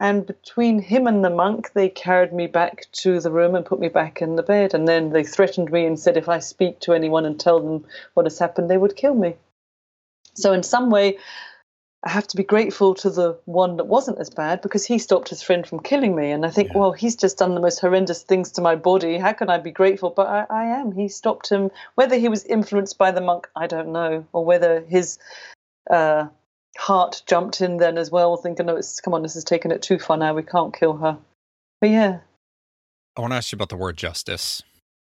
And 0.00 0.26
between 0.26 0.80
him 0.80 1.06
and 1.06 1.22
the 1.22 1.28
monk, 1.28 1.72
they 1.74 1.90
carried 1.90 2.32
me 2.32 2.46
back 2.46 2.86
to 2.92 3.20
the 3.20 3.30
room 3.30 3.54
and 3.54 3.66
put 3.66 3.78
me 3.78 3.88
back 3.88 4.22
in 4.22 4.36
the 4.36 4.42
bed. 4.42 4.72
And 4.72 4.88
then 4.88 5.10
they 5.10 5.22
threatened 5.22 5.70
me 5.70 5.84
and 5.84 6.00
said, 6.00 6.16
if 6.16 6.26
I 6.26 6.38
speak 6.38 6.80
to 6.80 6.94
anyone 6.94 7.26
and 7.26 7.38
tell 7.38 7.60
them 7.60 7.84
what 8.14 8.24
has 8.24 8.38
happened, 8.38 8.70
they 8.70 8.78
would 8.78 8.96
kill 8.96 9.14
me. 9.14 9.36
So 10.32 10.54
in 10.54 10.62
some 10.62 10.88
way, 10.88 11.18
I 12.02 12.08
have 12.08 12.26
to 12.28 12.36
be 12.36 12.44
grateful 12.44 12.94
to 12.94 13.10
the 13.10 13.38
one 13.44 13.76
that 13.76 13.86
wasn't 13.86 14.20
as 14.20 14.30
bad 14.30 14.62
because 14.62 14.86
he 14.86 14.98
stopped 14.98 15.28
his 15.28 15.42
friend 15.42 15.66
from 15.66 15.80
killing 15.80 16.16
me. 16.16 16.30
And 16.30 16.46
I 16.46 16.50
think, 16.50 16.70
yeah. 16.70 16.78
well, 16.78 16.92
he's 16.92 17.14
just 17.14 17.36
done 17.36 17.54
the 17.54 17.60
most 17.60 17.78
horrendous 17.78 18.22
things 18.22 18.52
to 18.52 18.62
my 18.62 18.74
body. 18.74 19.18
How 19.18 19.34
can 19.34 19.50
I 19.50 19.58
be 19.58 19.70
grateful? 19.70 20.08
But 20.08 20.26
I, 20.26 20.46
I, 20.48 20.64
am. 20.80 20.92
He 20.92 21.08
stopped 21.08 21.50
him. 21.50 21.70
Whether 21.96 22.16
he 22.16 22.30
was 22.30 22.44
influenced 22.44 22.96
by 22.96 23.10
the 23.10 23.20
monk, 23.20 23.48
I 23.54 23.66
don't 23.66 23.92
know, 23.92 24.26
or 24.32 24.46
whether 24.46 24.80
his 24.80 25.18
uh, 25.90 26.28
heart 26.78 27.22
jumped 27.26 27.60
in 27.60 27.76
then 27.76 27.98
as 27.98 28.10
well, 28.10 28.36
thinking, 28.38 28.66
"No, 28.66 28.76
it's 28.76 29.00
come 29.00 29.12
on, 29.12 29.22
this 29.22 29.34
has 29.34 29.44
taken 29.44 29.70
it 29.70 29.82
too 29.82 29.98
far 29.98 30.16
now. 30.16 30.32
We 30.32 30.42
can't 30.42 30.74
kill 30.74 30.96
her." 30.96 31.18
But 31.82 31.90
yeah, 31.90 32.20
I 33.16 33.20
want 33.20 33.32
to 33.32 33.36
ask 33.36 33.52
you 33.52 33.56
about 33.56 33.68
the 33.68 33.76
word 33.76 33.96
justice. 33.98 34.62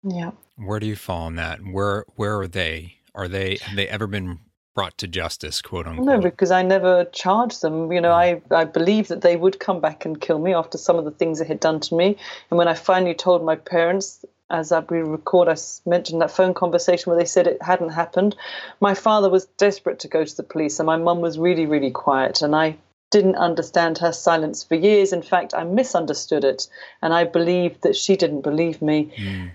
Yeah, 0.03 0.31
where 0.55 0.79
do 0.79 0.87
you 0.87 0.95
fall 0.95 1.23
on 1.23 1.35
that? 1.35 1.59
Where 1.59 2.05
where 2.15 2.39
are 2.39 2.47
they? 2.47 2.95
Are 3.13 3.27
they 3.27 3.57
have 3.61 3.75
they 3.75 3.87
ever 3.87 4.07
been 4.07 4.39
brought 4.77 4.95
to 4.99 5.07
justice, 5.07 5.59
quote 5.59 5.87
unquote. 5.87 6.05
No, 6.05 6.21
because 6.21 6.51
I 6.51 6.61
never 6.61 7.05
charged 7.05 7.63
them. 7.63 7.91
You 7.91 7.99
know, 7.99 8.11
I, 8.11 8.39
I 8.51 8.63
believed 8.65 9.09
that 9.09 9.21
they 9.21 9.35
would 9.35 9.59
come 9.59 9.81
back 9.81 10.05
and 10.05 10.21
kill 10.21 10.37
me 10.37 10.53
after 10.53 10.77
some 10.77 10.97
of 10.97 11.05
the 11.05 11.09
things 11.09 11.39
they 11.39 11.47
had 11.47 11.59
done 11.59 11.79
to 11.79 11.95
me. 11.95 12.15
And 12.51 12.59
when 12.59 12.67
I 12.67 12.75
finally 12.75 13.15
told 13.15 13.43
my 13.43 13.55
parents, 13.55 14.23
as 14.51 14.71
I 14.71 14.81
record, 14.87 15.49
I 15.49 15.55
mentioned 15.89 16.21
that 16.21 16.29
phone 16.29 16.53
conversation 16.53 17.09
where 17.09 17.17
they 17.17 17.25
said 17.25 17.47
it 17.47 17.59
hadn't 17.59 17.89
happened. 17.89 18.35
My 18.79 18.93
father 18.93 19.31
was 19.31 19.47
desperate 19.57 19.97
to 20.01 20.07
go 20.07 20.23
to 20.23 20.37
the 20.37 20.43
police, 20.43 20.79
and 20.79 20.85
my 20.85 20.97
mum 20.97 21.21
was 21.21 21.39
really, 21.39 21.65
really 21.65 21.91
quiet. 21.91 22.43
And 22.43 22.55
I 22.55 22.77
didn't 23.09 23.35
understand 23.35 23.97
her 23.97 24.11
silence 24.11 24.63
for 24.63 24.75
years. 24.75 25.11
In 25.11 25.23
fact, 25.23 25.55
I 25.55 25.63
misunderstood 25.63 26.43
it, 26.43 26.67
and 27.01 27.15
I 27.15 27.23
believed 27.23 27.81
that 27.81 27.95
she 27.95 28.15
didn't 28.15 28.41
believe 28.41 28.79
me. 28.83 29.11
Mm. 29.17 29.51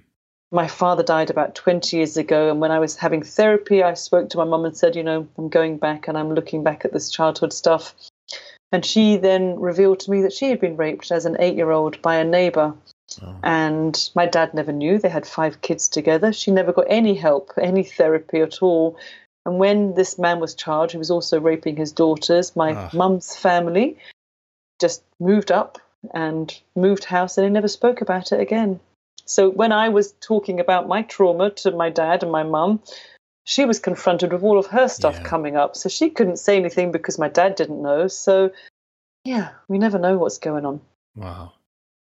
My 0.52 0.68
father 0.68 1.02
died 1.02 1.30
about 1.30 1.54
20 1.54 1.96
years 1.96 2.18
ago, 2.18 2.50
and 2.50 2.60
when 2.60 2.70
I 2.70 2.78
was 2.78 2.94
having 2.94 3.22
therapy, 3.22 3.82
I 3.82 3.94
spoke 3.94 4.28
to 4.28 4.36
my 4.36 4.44
mum 4.44 4.66
and 4.66 4.76
said, 4.76 4.94
You 4.94 5.02
know, 5.02 5.26
I'm 5.38 5.48
going 5.48 5.78
back 5.78 6.08
and 6.08 6.18
I'm 6.18 6.34
looking 6.34 6.62
back 6.62 6.84
at 6.84 6.92
this 6.92 7.10
childhood 7.10 7.54
stuff. 7.54 7.94
And 8.70 8.84
she 8.84 9.16
then 9.16 9.58
revealed 9.58 10.00
to 10.00 10.10
me 10.10 10.20
that 10.22 10.32
she 10.34 10.50
had 10.50 10.60
been 10.60 10.76
raped 10.76 11.10
as 11.10 11.24
an 11.24 11.38
eight 11.40 11.56
year 11.56 11.70
old 11.70 12.02
by 12.02 12.16
a 12.16 12.24
neighbor. 12.24 12.74
Oh. 13.22 13.36
And 13.42 14.10
my 14.14 14.26
dad 14.26 14.52
never 14.52 14.72
knew. 14.72 14.98
They 14.98 15.08
had 15.08 15.26
five 15.26 15.62
kids 15.62 15.88
together. 15.88 16.34
She 16.34 16.50
never 16.50 16.72
got 16.72 16.86
any 16.88 17.14
help, 17.14 17.52
any 17.58 17.82
therapy 17.82 18.40
at 18.40 18.62
all. 18.62 18.98
And 19.46 19.58
when 19.58 19.94
this 19.94 20.18
man 20.18 20.38
was 20.38 20.54
charged, 20.54 20.92
he 20.92 20.98
was 20.98 21.10
also 21.10 21.40
raping 21.40 21.76
his 21.76 21.92
daughters. 21.92 22.54
My 22.54 22.74
oh. 22.74 22.90
mum's 22.92 23.34
family 23.34 23.96
just 24.80 25.02
moved 25.18 25.50
up 25.50 25.78
and 26.12 26.54
moved 26.76 27.04
house, 27.04 27.38
and 27.38 27.46
they 27.46 27.50
never 27.50 27.68
spoke 27.68 28.02
about 28.02 28.32
it 28.32 28.40
again. 28.40 28.80
So 29.24 29.50
when 29.50 29.72
I 29.72 29.88
was 29.88 30.12
talking 30.20 30.60
about 30.60 30.88
my 30.88 31.02
trauma 31.02 31.50
to 31.50 31.70
my 31.70 31.90
dad 31.90 32.22
and 32.22 32.32
my 32.32 32.42
mum, 32.42 32.82
she 33.44 33.64
was 33.64 33.78
confronted 33.78 34.32
with 34.32 34.42
all 34.42 34.58
of 34.58 34.66
her 34.66 34.88
stuff 34.88 35.16
yeah. 35.16 35.24
coming 35.24 35.56
up. 35.56 35.76
So 35.76 35.88
she 35.88 36.10
couldn't 36.10 36.38
say 36.38 36.56
anything 36.56 36.92
because 36.92 37.18
my 37.18 37.28
dad 37.28 37.54
didn't 37.54 37.82
know. 37.82 38.08
So 38.08 38.50
yeah, 39.24 39.50
we 39.68 39.78
never 39.78 39.98
know 39.98 40.18
what's 40.18 40.38
going 40.38 40.66
on. 40.66 40.80
Wow. 41.16 41.52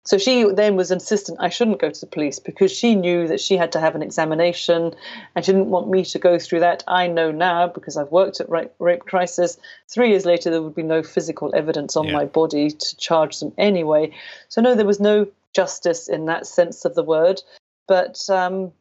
So 0.03 0.17
she 0.17 0.45
then 0.51 0.75
was 0.75 0.89
insistent 0.89 1.37
I 1.39 1.49
shouldn't 1.49 1.79
go 1.79 1.91
to 1.91 1.99
the 1.99 2.07
police 2.07 2.39
because 2.39 2.71
she 2.71 2.95
knew 2.95 3.27
that 3.27 3.39
she 3.39 3.55
had 3.55 3.71
to 3.73 3.79
have 3.79 3.93
an 3.93 4.01
examination 4.01 4.95
and 5.35 5.45
she 5.45 5.51
didn't 5.51 5.69
want 5.69 5.89
me 5.89 6.03
to 6.05 6.19
go 6.19 6.39
through 6.39 6.61
that. 6.61 6.83
I 6.87 7.05
know 7.05 7.31
now 7.31 7.67
because 7.67 7.97
I've 7.97 8.11
worked 8.11 8.41
at 8.41 8.49
Rape, 8.49 8.71
rape 8.79 9.01
Crisis. 9.01 9.59
Three 9.87 10.09
years 10.09 10.25
later, 10.25 10.49
there 10.49 10.61
would 10.63 10.75
be 10.75 10.81
no 10.81 11.03
physical 11.03 11.53
evidence 11.53 11.95
on 11.95 12.07
yeah. 12.07 12.13
my 12.13 12.25
body 12.25 12.71
to 12.71 12.97
charge 12.97 13.39
them 13.39 13.53
anyway. 13.59 14.11
So, 14.49 14.59
no, 14.61 14.73
there 14.73 14.87
was 14.87 14.99
no 14.99 15.27
justice 15.53 16.09
in 16.09 16.25
that 16.25 16.47
sense 16.47 16.83
of 16.83 16.95
the 16.95 17.03
word. 17.03 17.41
But 17.87 18.27
um, 18.27 18.71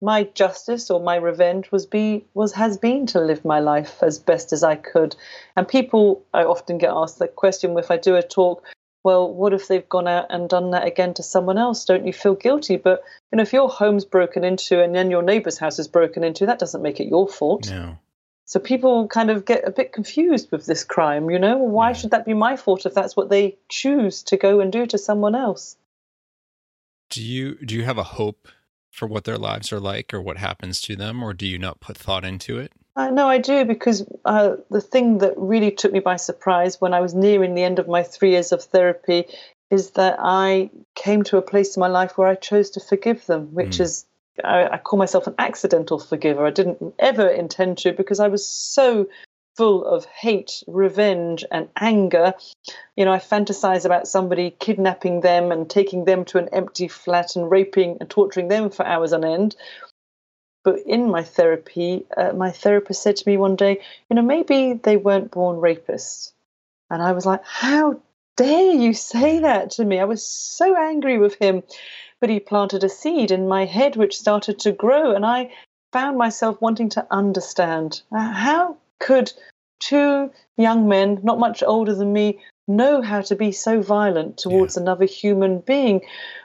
my 0.00 0.22
justice 0.22 0.90
or 0.90 1.00
my 1.00 1.16
revenge 1.16 1.70
was 1.70 1.84
be 1.84 2.24
was 2.32 2.52
has 2.54 2.78
been 2.78 3.06
to 3.06 3.20
live 3.20 3.44
my 3.44 3.60
life 3.60 4.02
as 4.02 4.18
best 4.18 4.54
as 4.54 4.62
I 4.62 4.76
could. 4.76 5.16
And 5.54 5.68
people, 5.68 6.24
I 6.32 6.44
often 6.44 6.78
get 6.78 6.92
asked 6.94 7.18
that 7.18 7.36
question 7.36 7.78
if 7.78 7.90
I 7.90 7.98
do 7.98 8.16
a 8.16 8.22
talk 8.22 8.64
well, 9.04 9.32
what 9.32 9.52
if 9.52 9.68
they've 9.68 9.88
gone 9.88 10.08
out 10.08 10.26
and 10.30 10.48
done 10.48 10.72
that 10.72 10.86
again 10.86 11.14
to 11.14 11.22
someone 11.22 11.58
else? 11.58 11.84
Don't 11.84 12.06
you 12.06 12.12
feel 12.12 12.34
guilty? 12.34 12.76
But 12.76 13.02
you 13.32 13.36
know, 13.36 13.42
if 13.42 13.52
your 13.52 13.68
home's 13.68 14.04
broken 14.04 14.44
into 14.44 14.82
and 14.82 14.94
then 14.94 15.10
your 15.10 15.22
neighbour's 15.22 15.58
house 15.58 15.78
is 15.78 15.88
broken 15.88 16.24
into, 16.24 16.46
that 16.46 16.58
doesn't 16.58 16.82
make 16.82 17.00
it 17.00 17.08
your 17.08 17.28
fault. 17.28 17.70
No. 17.70 17.98
So 18.44 18.58
people 18.58 19.08
kind 19.08 19.30
of 19.30 19.44
get 19.44 19.68
a 19.68 19.70
bit 19.70 19.92
confused 19.92 20.50
with 20.50 20.64
this 20.64 20.82
crime. 20.82 21.30
You 21.30 21.38
know, 21.38 21.58
why 21.58 21.88
yeah. 21.88 21.92
should 21.92 22.10
that 22.12 22.24
be 22.24 22.34
my 22.34 22.56
fault 22.56 22.86
if 22.86 22.94
that's 22.94 23.14
what 23.16 23.28
they 23.28 23.58
choose 23.68 24.22
to 24.24 24.36
go 24.36 24.60
and 24.60 24.72
do 24.72 24.86
to 24.86 24.98
someone 24.98 25.34
else? 25.34 25.76
Do 27.10 27.22
you 27.22 27.56
do 27.56 27.74
you 27.74 27.84
have 27.84 27.98
a 27.98 28.04
hope 28.04 28.48
for 28.90 29.06
what 29.06 29.24
their 29.24 29.38
lives 29.38 29.72
are 29.72 29.80
like 29.80 30.12
or 30.12 30.20
what 30.20 30.38
happens 30.38 30.80
to 30.82 30.96
them, 30.96 31.22
or 31.22 31.34
do 31.34 31.46
you 31.46 31.58
not 31.58 31.80
put 31.80 31.96
thought 31.96 32.24
into 32.24 32.58
it? 32.58 32.72
Uh, 32.98 33.10
no, 33.10 33.28
I 33.28 33.38
do 33.38 33.64
because 33.64 34.04
uh, 34.24 34.56
the 34.70 34.80
thing 34.80 35.18
that 35.18 35.34
really 35.36 35.70
took 35.70 35.92
me 35.92 36.00
by 36.00 36.16
surprise 36.16 36.80
when 36.80 36.92
I 36.92 37.00
was 37.00 37.14
nearing 37.14 37.54
the 37.54 37.62
end 37.62 37.78
of 37.78 37.86
my 37.86 38.02
three 38.02 38.30
years 38.30 38.50
of 38.50 38.64
therapy 38.64 39.26
is 39.70 39.90
that 39.90 40.16
I 40.18 40.70
came 40.96 41.22
to 41.24 41.36
a 41.36 41.42
place 41.42 41.76
in 41.76 41.80
my 41.80 41.86
life 41.86 42.18
where 42.18 42.26
I 42.26 42.34
chose 42.34 42.70
to 42.70 42.80
forgive 42.80 43.24
them, 43.26 43.54
which 43.54 43.76
mm. 43.76 43.82
is 43.82 44.04
I, 44.42 44.68
I, 44.68 44.78
call 44.78 44.98
myself 44.98 45.28
an 45.28 45.36
accidental 45.38 46.00
forgiver. 46.00 46.44
I 46.44 46.50
didn't 46.50 46.94
ever 46.98 47.28
intend 47.28 47.78
to 47.78 47.92
because 47.92 48.18
I 48.18 48.26
was 48.26 48.48
so 48.48 49.08
full 49.56 49.84
of 49.84 50.04
hate, 50.06 50.64
revenge, 50.66 51.44
and 51.52 51.68
anger. 51.76 52.34
You 52.96 53.04
know, 53.04 53.12
I 53.12 53.18
fantasize 53.18 53.84
about 53.84 54.08
somebody 54.08 54.56
kidnapping 54.58 55.20
them 55.20 55.52
and 55.52 55.70
taking 55.70 56.04
them 56.04 56.24
to 56.26 56.38
an 56.38 56.48
empty 56.52 56.88
flat 56.88 57.36
and 57.36 57.48
raping 57.48 57.98
and 58.00 58.10
torturing 58.10 58.48
them 58.48 58.70
for 58.70 58.84
hours 58.84 59.12
on 59.12 59.24
end. 59.24 59.54
But 60.68 60.80
in 60.80 61.10
my 61.10 61.22
therapy, 61.22 62.04
uh, 62.14 62.34
my 62.34 62.50
therapist 62.50 63.02
said 63.02 63.16
to 63.16 63.26
me 63.26 63.38
one 63.38 63.56
day, 63.56 63.80
you 64.10 64.16
know, 64.16 64.20
maybe 64.20 64.74
they 64.74 64.98
weren't 64.98 65.30
born 65.30 65.56
rapists. 65.56 66.32
And 66.90 67.00
I 67.00 67.12
was 67.12 67.24
like, 67.24 67.42
how 67.42 68.02
dare 68.36 68.74
you 68.74 68.92
say 68.92 69.38
that 69.38 69.70
to 69.70 69.84
me? 69.86 69.98
I 69.98 70.04
was 70.04 70.22
so 70.26 70.76
angry 70.76 71.16
with 71.16 71.36
him. 71.36 71.62
But 72.20 72.28
he 72.28 72.38
planted 72.38 72.84
a 72.84 72.90
seed 72.90 73.30
in 73.30 73.48
my 73.48 73.64
head 73.64 73.96
which 73.96 74.18
started 74.18 74.58
to 74.58 74.72
grow. 74.72 75.14
And 75.14 75.24
I 75.24 75.54
found 75.90 76.18
myself 76.18 76.60
wanting 76.60 76.90
to 76.90 77.06
understand 77.10 78.02
how 78.12 78.76
could 78.98 79.32
two 79.80 80.30
young 80.56 80.88
men, 80.88 81.20
not 81.22 81.38
much 81.38 81.62
older 81.62 81.94
than 81.94 82.12
me, 82.12 82.40
know 82.66 83.00
how 83.02 83.22
to 83.22 83.34
be 83.34 83.52
so 83.52 83.80
violent 83.80 84.36
towards 84.36 84.76
yeah. 84.76 84.82
another 84.82 85.06
human 85.06 85.60
being? 85.60 86.02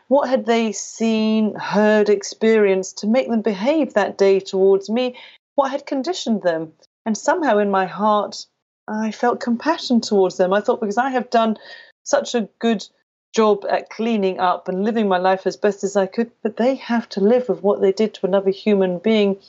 What 0.07 0.29
had 0.29 0.45
they 0.45 0.71
seen, 0.71 1.55
heard, 1.55 2.09
experienced 2.09 2.99
to 2.99 3.07
make 3.07 3.29
them 3.29 3.41
behave 3.41 3.93
that 3.93 4.17
day 4.17 4.39
towards 4.39 4.89
me? 4.89 5.17
What 5.55 5.71
had 5.71 5.85
conditioned 5.85 6.43
them? 6.43 6.73
And 7.05 7.17
somehow 7.17 7.57
in 7.57 7.69
my 7.69 7.85
heart, 7.85 8.45
I 8.87 9.11
felt 9.11 9.39
compassion 9.39 10.01
towards 10.01 10.37
them. 10.37 10.53
I 10.53 10.61
thought, 10.61 10.79
because 10.79 10.97
I 10.97 11.09
have 11.09 11.29
done 11.29 11.57
such 12.03 12.35
a 12.35 12.49
good 12.59 12.85
job 13.33 13.65
at 13.69 13.89
cleaning 13.89 14.39
up 14.39 14.67
and 14.67 14.83
living 14.83 15.07
my 15.07 15.17
life 15.17 15.47
as 15.47 15.57
best 15.57 15.83
as 15.83 15.95
I 15.95 16.05
could, 16.05 16.31
but 16.41 16.57
they 16.57 16.75
have 16.75 17.09
to 17.09 17.19
live 17.19 17.49
with 17.49 17.63
what 17.63 17.81
they 17.81 17.91
did 17.91 18.13
to 18.15 18.25
another 18.25 18.51
human 18.51 18.99
being. 18.99 19.39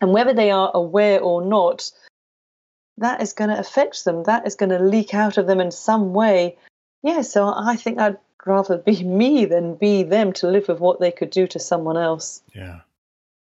And 0.00 0.12
whether 0.12 0.32
they 0.32 0.50
are 0.50 0.70
aware 0.72 1.20
or 1.20 1.42
not, 1.44 1.90
that 3.00 3.20
is 3.22 3.32
going 3.32 3.50
to 3.50 3.58
affect 3.58 4.04
them. 4.04 4.22
That 4.24 4.46
is 4.46 4.54
going 4.54 4.70
to 4.70 4.78
leak 4.78 5.14
out 5.14 5.38
of 5.38 5.46
them 5.46 5.60
in 5.60 5.70
some 5.70 6.12
way. 6.12 6.56
Yeah, 7.02 7.22
so 7.22 7.52
I 7.54 7.76
think 7.76 7.98
I'd 7.98 8.18
rather 8.46 8.78
be 8.78 9.02
me 9.04 9.46
than 9.46 9.74
be 9.74 10.02
them 10.02 10.32
to 10.34 10.48
live 10.48 10.68
with 10.68 10.80
what 10.80 11.00
they 11.00 11.10
could 11.10 11.30
do 11.30 11.46
to 11.48 11.58
someone 11.58 11.96
else. 11.96 12.42
Yeah. 12.54 12.80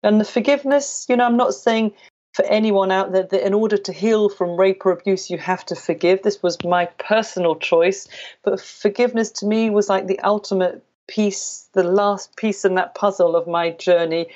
And 0.03 0.21
the 0.21 0.25
forgiveness, 0.25 1.05
you 1.09 1.15
know, 1.15 1.25
I'm 1.25 1.37
not 1.37 1.53
saying 1.53 1.93
for 2.33 2.45
anyone 2.45 2.91
out 2.91 3.13
there 3.13 3.23
that 3.23 3.45
in 3.45 3.53
order 3.53 3.77
to 3.77 3.93
heal 3.93 4.29
from 4.29 4.59
rape 4.59 4.85
or 4.85 4.91
abuse, 4.91 5.29
you 5.29 5.37
have 5.37 5.65
to 5.65 5.75
forgive. 5.75 6.21
This 6.21 6.43
was 6.43 6.63
my 6.63 6.85
personal 6.85 7.55
choice. 7.55 8.07
But 8.43 8.59
forgiveness 8.59 9.31
to 9.31 9.45
me 9.45 9.69
was 9.69 9.87
like 9.87 10.05
the 10.05 10.19
ultimate 10.19 10.83
piece, 11.07 11.69
the 11.71 11.83
last 11.83 12.35
piece 12.35 12.65
in 12.65 12.75
that 12.75 12.93
puzzle 12.93 13.37
of 13.37 13.47
my 13.47 13.71
journey. 13.71 14.27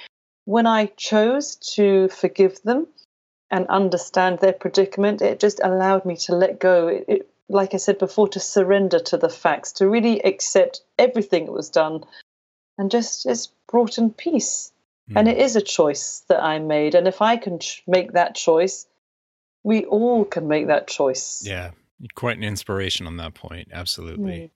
When 0.46 0.66
I 0.66 0.88
chose 0.98 1.58
to 1.76 2.08
forgive 2.08 2.62
them 2.64 2.88
and 3.52 3.68
understand 3.68 4.40
their 4.40 4.54
predicament, 4.54 5.22
it 5.22 5.40
just 5.40 5.60
allowed 5.64 6.06
me 6.06 6.16
to 6.18 6.36
let 6.36 6.60
go. 6.60 6.88
It, 6.88 7.06
it 7.08 7.30
like 7.50 7.74
I 7.74 7.78
said 7.78 7.98
before, 7.98 8.30
to 8.30 8.40
surrender 8.40 9.00
to 9.00 9.18
the 9.18 9.30
facts, 9.30 9.72
to 9.74 9.90
really 9.90 10.22
accept 10.24 10.82
everything 11.00 11.46
that 11.46 11.52
was 11.52 11.70
done, 11.70 12.04
and 12.78 12.92
just 12.92 13.24
just 13.24 13.52
brought 13.68 13.98
in 13.98 14.12
peace. 14.12 14.72
Mm. 15.10 15.20
And 15.20 15.28
it 15.28 15.38
is 15.40 15.56
a 15.56 15.62
choice 15.62 16.24
that 16.28 16.44
I 16.44 16.60
made, 16.60 16.94
and 16.94 17.08
if 17.08 17.22
I 17.22 17.38
can 17.38 17.60
ch- 17.60 17.84
make 17.88 18.14
that 18.14 18.36
choice, 18.36 18.86
we 19.64 19.86
all 19.86 20.26
can 20.26 20.48
make 20.48 20.68
that 20.68 20.88
choice. 20.88 21.44
Yeah, 21.44 21.72
quite 22.14 22.38
an 22.38 22.44
inspiration 22.44 23.08
on 23.08 23.18
that 23.18 23.34
point. 23.34 23.70
Absolutely. 23.74 24.32
Mm. 24.32 24.50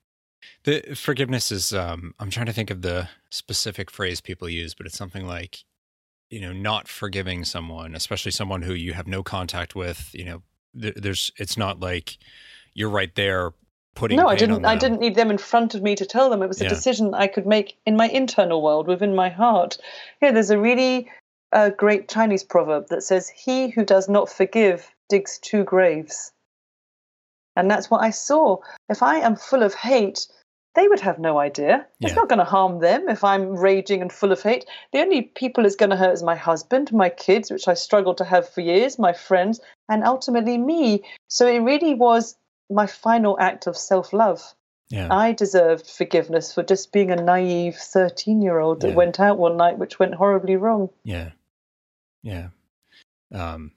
The 0.66 0.96
forgiveness 0.96 1.52
is. 1.52 1.74
Um, 1.74 2.14
I'm 2.20 2.30
trying 2.30 2.46
to 2.46 2.54
think 2.54 2.70
of 2.70 2.82
the 2.82 3.10
specific 3.30 3.90
phrase 3.90 4.22
people 4.22 4.48
use, 4.50 4.74
but 4.76 4.86
it's 4.86 4.98
something 4.98 5.26
like, 5.26 5.64
you 6.34 6.42
know, 6.42 6.52
not 6.52 6.88
forgiving 6.88 7.46
someone, 7.46 7.94
especially 7.94 8.32
someone 8.32 8.64
who 8.64 8.74
you 8.74 8.94
have 8.94 9.08
no 9.08 9.22
contact 9.22 9.76
with. 9.76 10.10
You 10.14 10.26
know, 10.26 10.42
there's. 10.74 11.32
It's 11.38 11.58
not 11.58 11.80
like 11.80 12.18
you're 12.74 12.90
right 12.90 13.14
there 13.14 13.52
putting 13.96 14.18
no 14.18 14.26
i 14.26 14.36
didn't 14.36 14.66
i 14.66 14.76
didn't 14.76 15.00
need 15.00 15.14
them 15.14 15.30
in 15.30 15.38
front 15.38 15.76
of 15.76 15.84
me 15.84 15.94
to 15.96 16.04
tell 16.04 16.32
them 16.32 16.42
it 16.42 16.48
was 16.48 16.60
a 16.60 16.64
yeah. 16.64 16.70
decision 16.70 17.14
i 17.14 17.28
could 17.28 17.46
make 17.46 17.78
in 17.86 17.96
my 17.96 18.08
internal 18.08 18.64
world 18.64 18.88
within 18.88 19.14
my 19.14 19.30
heart 19.30 19.78
yeah 20.20 20.32
there's 20.32 20.50
a 20.50 20.58
really 20.58 21.08
uh, 21.52 21.70
great 21.70 22.10
chinese 22.10 22.44
proverb 22.44 22.88
that 22.88 23.04
says 23.04 23.30
he 23.30 23.70
who 23.70 23.86
does 23.86 24.10
not 24.10 24.28
forgive 24.28 24.90
digs 25.10 25.38
two 25.38 25.64
graves 25.64 26.32
and 27.56 27.70
that's 27.70 27.92
what 27.92 28.02
i 28.02 28.10
saw 28.10 28.58
if 28.90 29.04
i 29.04 29.18
am 29.18 29.36
full 29.36 29.62
of 29.62 29.76
hate 29.76 30.26
they 30.76 30.88
would 30.88 31.00
have 31.00 31.20
no 31.20 31.38
idea. 31.38 31.86
Yeah. 32.00 32.08
It's 32.08 32.16
not 32.16 32.30
going 32.30 32.40
to 32.40 32.46
harm 32.46 32.80
them 32.80 33.08
if 33.08 33.24
I'm 33.24 33.56
raging 33.56 34.02
and 34.02 34.12
full 34.12 34.32
of 34.32 34.42
hate. 34.42 34.66
The 34.92 35.00
only 35.00 35.22
people 35.22 35.66
it's 35.66 35.76
going 35.76 35.92
to 35.92 35.96
hurt 35.96 36.14
is 36.14 36.24
my 36.24 36.36
husband, 36.36 36.92
my 36.92 37.10
kids, 37.10 37.52
which 37.52 37.68
I 37.68 37.76
struggled 37.76 38.18
to 38.18 38.24
have 38.24 38.50
for 38.50 38.62
years, 38.62 38.98
my 38.98 39.14
friends, 39.14 39.60
and 39.88 40.04
ultimately 40.04 40.58
me. 40.58 41.04
So 41.28 41.48
it 41.48 41.60
really 41.60 41.94
was 41.94 42.36
my 42.70 42.88
final 42.88 43.40
act 43.40 43.68
of 43.68 43.78
self 43.78 44.14
love. 44.14 44.42
Yeah. 44.90 45.08
I 45.12 45.32
deserved 45.32 45.88
forgiveness 45.88 46.54
for 46.54 46.64
just 46.64 46.92
being 46.92 47.12
a 47.12 47.16
naive 47.16 47.76
13 47.76 48.42
year 48.42 48.60
old 48.60 48.82
that 48.82 48.90
yeah. 48.90 48.96
went 48.96 49.20
out 49.20 49.38
one 49.38 49.58
night, 49.58 49.78
which 49.78 50.00
went 50.00 50.16
horribly 50.16 50.56
wrong. 50.56 50.90
Yeah. 51.04 51.32
Yeah. 52.24 52.50
Um, 53.32 53.72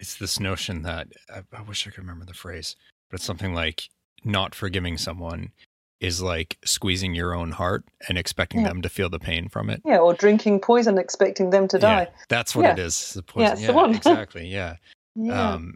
it's 0.00 0.16
this 0.16 0.38
notion 0.38 0.82
that 0.82 1.08
I, 1.32 1.42
I 1.52 1.62
wish 1.62 1.86
I 1.86 1.90
could 1.90 2.00
remember 2.04 2.24
the 2.24 2.34
phrase, 2.34 2.76
but 3.10 3.16
it's 3.16 3.24
something 3.24 3.54
like 3.54 3.88
not 4.24 4.54
forgiving 4.54 4.98
someone 4.98 5.52
is 6.00 6.22
like 6.22 6.56
squeezing 6.64 7.14
your 7.14 7.34
own 7.34 7.50
heart 7.52 7.84
and 8.08 8.16
expecting 8.16 8.60
Yeah. 8.60 8.68
them 8.68 8.82
to 8.82 8.88
feel 8.88 9.08
the 9.08 9.18
pain 9.18 9.48
from 9.48 9.68
it. 9.68 9.82
Yeah, 9.84 9.98
or 9.98 10.14
drinking 10.14 10.60
poison, 10.60 10.96
expecting 10.98 11.50
them 11.50 11.66
to 11.68 11.78
die. 11.78 12.02
Yeah, 12.02 12.10
that's 12.28 12.54
what 12.54 12.62
Yeah. 12.64 12.72
it 12.72 12.78
is. 12.78 13.14
The 13.14 13.20
Yeah, 13.20 13.32
poison. 13.32 13.52
it's 13.58 13.66
the 13.66 13.72
one. 13.72 13.94
exactly. 13.96 14.46
Yeah. 14.46 14.76
Yeah. 15.16 15.52
Um, 15.54 15.74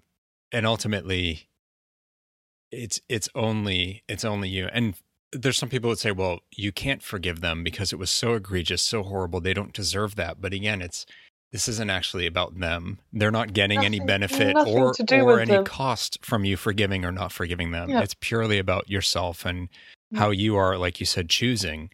and 0.52 0.64
ultimately, 0.66 1.48
it's 2.70 3.00
it's 3.08 3.28
only 3.34 4.02
it's 4.08 4.24
only 4.24 4.48
you. 4.48 4.68
And 4.72 4.94
there's 5.32 5.58
some 5.58 5.68
people 5.68 5.90
that 5.90 5.98
say, 5.98 6.12
well, 6.12 6.40
you 6.54 6.72
can't 6.72 7.02
forgive 7.02 7.40
them 7.40 7.64
because 7.64 7.92
it 7.92 7.98
was 7.98 8.10
so 8.10 8.34
egregious, 8.34 8.82
so 8.82 9.02
horrible. 9.02 9.40
They 9.40 9.54
don't 9.54 9.72
deserve 9.72 10.14
that. 10.16 10.40
But 10.40 10.52
again, 10.52 10.82
it's 10.82 11.06
this 11.52 11.68
isn't 11.68 11.90
actually 11.90 12.26
about 12.26 12.60
them. 12.60 12.98
They're 13.12 13.30
not 13.30 13.52
getting 13.52 13.84
any 13.84 14.00
benefit 14.00 14.56
or 14.56 14.94
or 15.10 15.40
any 15.40 15.52
them. 15.52 15.64
cost 15.64 16.18
from 16.24 16.44
you 16.44 16.56
forgiving 16.56 17.04
or 17.04 17.12
not 17.12 17.32
forgiving 17.32 17.72
them. 17.72 17.90
Yeah. 17.90 18.00
It's 18.02 18.14
purely 18.20 18.58
about 18.58 18.88
yourself 18.88 19.44
and 19.44 19.68
Yeah. 19.70 19.76
Mm-hmm. 20.12 20.20
how 20.22 20.30
you 20.30 20.56
are, 20.56 20.76
like 20.76 21.00
you 21.00 21.06
said, 21.06 21.30
choosing 21.30 21.88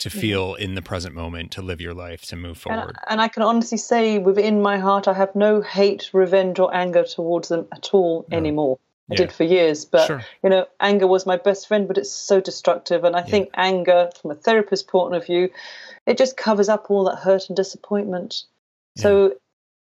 to 0.00 0.10
feel 0.10 0.54
in 0.54 0.74
the 0.74 0.82
present 0.82 1.14
moment, 1.14 1.52
to 1.52 1.62
live 1.62 1.80
your 1.80 1.94
life, 1.94 2.22
to 2.22 2.34
move 2.34 2.60
and, 2.66 2.80
forward. 2.80 2.96
and 3.08 3.20
I 3.20 3.28
can 3.28 3.44
honestly 3.44 3.78
say, 3.78 4.18
within 4.18 4.60
my 4.60 4.78
heart, 4.78 5.06
I 5.06 5.12
have 5.14 5.32
no 5.36 5.60
hate, 5.60 6.10
revenge, 6.12 6.58
or 6.58 6.74
anger 6.74 7.04
towards 7.04 7.48
them 7.48 7.68
at 7.72 7.94
all 7.94 8.26
No. 8.28 8.36
anymore. 8.36 8.78
I 9.10 9.14
Yeah. 9.14 9.18
did 9.18 9.32
for 9.32 9.44
years, 9.44 9.84
but 9.84 10.06
sure. 10.08 10.22
you 10.42 10.50
know, 10.50 10.66
anger 10.80 11.06
was 11.06 11.24
my 11.24 11.36
best 11.36 11.68
friend, 11.68 11.86
but 11.86 11.98
it's 11.98 12.10
so 12.10 12.40
destructive. 12.40 13.04
And 13.04 13.14
I 13.14 13.20
Yeah. 13.20 13.26
think 13.26 13.50
anger, 13.54 14.10
from 14.20 14.32
a 14.32 14.34
therapist 14.34 14.88
point 14.88 15.14
of 15.14 15.24
view, 15.24 15.48
it 16.06 16.18
just 16.18 16.36
covers 16.36 16.68
up 16.68 16.90
all 16.90 17.04
that 17.04 17.16
hurt 17.20 17.48
and 17.48 17.56
disappointment. 17.56 18.42
So, 18.96 19.36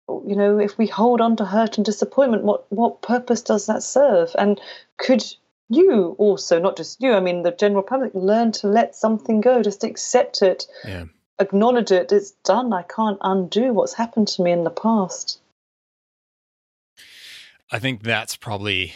you 0.09 0.37
know, 0.37 0.59
if 0.59 0.77
we 0.77 0.87
hold 0.87 1.23
on 1.23 1.37
to 1.37 1.47
hurt 1.47 1.79
and 1.79 1.87
disappointment, 1.87 2.45
what 2.45 2.71
what 2.71 3.01
purpose 3.01 3.41
does 3.41 3.65
that 3.67 3.83
serve? 3.83 4.35
And 4.39 4.61
could 4.99 5.25
you 5.69 6.15
also, 6.19 6.59
not 6.59 6.77
just 6.77 7.01
you, 7.03 7.13
I 7.13 7.21
mean, 7.21 7.43
the 7.43 7.53
general 7.53 7.83
public, 7.83 8.13
learn 8.15 8.53
to 8.53 8.67
let 8.67 8.95
something 8.95 9.41
go, 9.41 9.63
just 9.63 9.85
accept 9.85 10.43
it, 10.43 10.67
Yeah. 10.85 11.05
acknowledge 11.39 11.91
it. 11.93 12.13
It's 12.13 12.33
done. 12.45 12.73
I 12.73 12.83
can't 12.83 13.19
undo 13.23 13.73
what's 13.73 13.95
happened 13.95 14.29
to 14.29 14.43
me 14.43 14.53
in 14.53 14.65
the 14.65 14.71
past. 14.71 15.41
I 17.71 17.79
think 17.79 18.03
that's 18.03 18.37
probably 18.37 18.93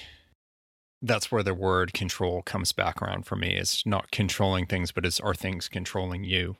that's 1.02 1.30
where 1.30 1.42
the 1.42 1.54
word 1.54 1.92
control 1.92 2.42
comes 2.42 2.72
back 2.72 3.00
around 3.00 3.26
for 3.26 3.36
me. 3.36 3.54
It's 3.54 3.86
not 3.86 4.10
controlling 4.10 4.66
things, 4.66 4.92
but 4.92 5.06
it's 5.06 5.20
are 5.20 5.34
things 5.34 5.68
controlling 5.68 6.24
you, 6.24 6.56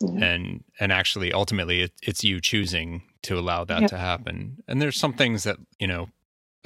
Yeah. 0.00 0.24
and 0.24 0.64
and 0.78 0.92
actually, 0.92 1.32
ultimately, 1.32 1.82
it, 1.82 1.92
it's 2.02 2.22
you 2.22 2.40
choosing 2.40 3.02
to 3.22 3.38
allow 3.38 3.64
that 3.64 3.82
Yeah. 3.82 3.86
to 3.88 3.98
happen. 3.98 4.62
And 4.68 4.80
there's 4.80 4.96
some 4.96 5.14
things 5.14 5.44
that 5.44 5.58
you 5.80 5.86
know, 5.86 6.08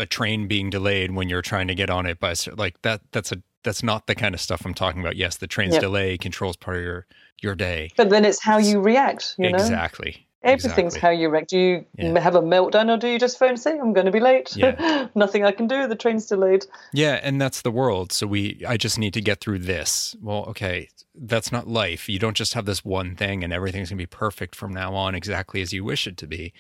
a 0.01 0.07
train 0.07 0.49
being 0.49 0.71
delayed 0.71 1.13
when 1.13 1.29
you're 1.29 1.43
trying 1.43 1.69
to 1.69 1.75
get 1.75 1.91
on 1.91 2.07
it 2.07 2.19
by 2.19 2.35
like 2.57 2.81
that. 2.83 3.01
That's 3.13 3.33
a 3.33 3.43
that's 3.63 3.83
not 3.83 4.07
the 4.07 4.15
kind 4.15 4.35
of 4.35 4.41
stuff 4.41 4.65
I'm 4.65 4.75
talking 4.75 5.01
about. 5.01 5.17
Yes, 5.17 5.37
the 5.37 5.47
train's 5.47 5.75
Yeah. 5.75 5.81
delay 5.81 6.17
controls 6.19 6.57
part 6.57 6.79
of 6.79 6.83
your 6.83 7.07
your 7.43 7.55
day. 7.55 7.91
But 7.97 8.11
then 8.11 8.25
it's 8.25 8.43
how 8.43 8.59
you 8.59 8.81
react, 8.81 9.35
you 9.39 9.51
know? 9.51 9.59
exactly. 9.59 10.27
Everything's 10.43 10.95
exactly. 10.95 11.01
how 11.01 11.11
you 11.11 11.29
react. 11.29 11.51
Do 11.51 11.59
you 11.59 11.87
Yeah. 11.97 12.19
have 12.19 12.35
a 12.35 12.41
meltdown 12.41 12.91
or 12.91 12.97
do 12.99 13.09
you 13.09 13.19
just 13.19 13.39
phone 13.39 13.51
and 13.51 13.61
say, 13.61 13.79
I'm 13.79 13.93
going 13.93 14.07
to 14.07 14.13
be 14.13 14.21
late? 14.21 14.57
Yeah. 14.57 15.09
Nothing 15.15 15.45
I 15.45 15.53
can 15.53 15.67
do. 15.67 15.87
The 15.87 15.97
train's 15.97 16.25
delayed. 16.27 16.65
Yeah, 16.95 17.21
and 17.23 17.39
that's 17.41 17.61
the 17.63 17.71
world. 17.71 18.13
So 18.13 18.27
we 18.27 18.63
I 18.67 18.77
just 18.79 18.99
need 18.99 19.13
to 19.15 19.21
get 19.21 19.41
through 19.41 19.61
this. 19.61 20.17
Well, 20.23 20.45
okay, 20.47 20.89
that's 21.15 21.53
not 21.53 21.69
life. 21.69 22.09
You 22.09 22.19
don't 22.19 22.37
just 22.37 22.55
have 22.55 22.65
this 22.65 22.85
one 22.85 23.17
thing 23.17 23.45
and 23.45 23.53
everything's 23.53 23.91
going 23.91 23.99
to 23.99 24.03
be 24.03 24.07
perfect 24.07 24.55
from 24.55 24.73
now 24.73 24.95
on 24.95 25.15
exactly 25.15 25.61
as 25.61 25.73
you 25.75 25.85
wish 25.85 26.07
it 26.07 26.17
to 26.19 26.27
be. 26.27 26.53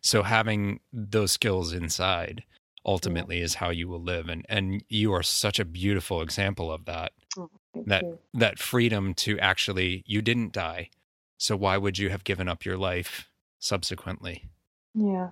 So 0.00 0.22
having 0.24 0.80
those 0.92 1.30
skills 1.32 1.72
inside 1.72 2.42
ultimately 2.88 3.40
is 3.42 3.56
how 3.56 3.70
you 3.70 3.88
will 3.88 4.02
live 4.02 4.30
and 4.30 4.46
and 4.50 4.84
you 4.90 5.14
are 5.14 5.24
such 5.24 5.60
a 5.60 5.66
beautiful 5.66 6.22
example 6.22 6.72
of 6.72 6.86
that. 6.86 7.12
Oh, 7.38 7.50
thank 7.74 7.86
That 7.86 8.00
you. 8.00 8.18
that 8.34 8.58
freedom 8.60 9.14
to 9.16 9.38
actually 9.40 10.04
you 10.06 10.22
didn't 10.22 10.52
die. 10.52 10.90
So 11.38 11.56
why 11.56 11.78
would 11.78 11.98
you 11.98 12.10
have 12.10 12.24
given 12.24 12.48
up 12.48 12.64
your 12.66 12.78
life 12.78 13.30
subsequently? 13.60 14.50
Yeah. 14.94 15.30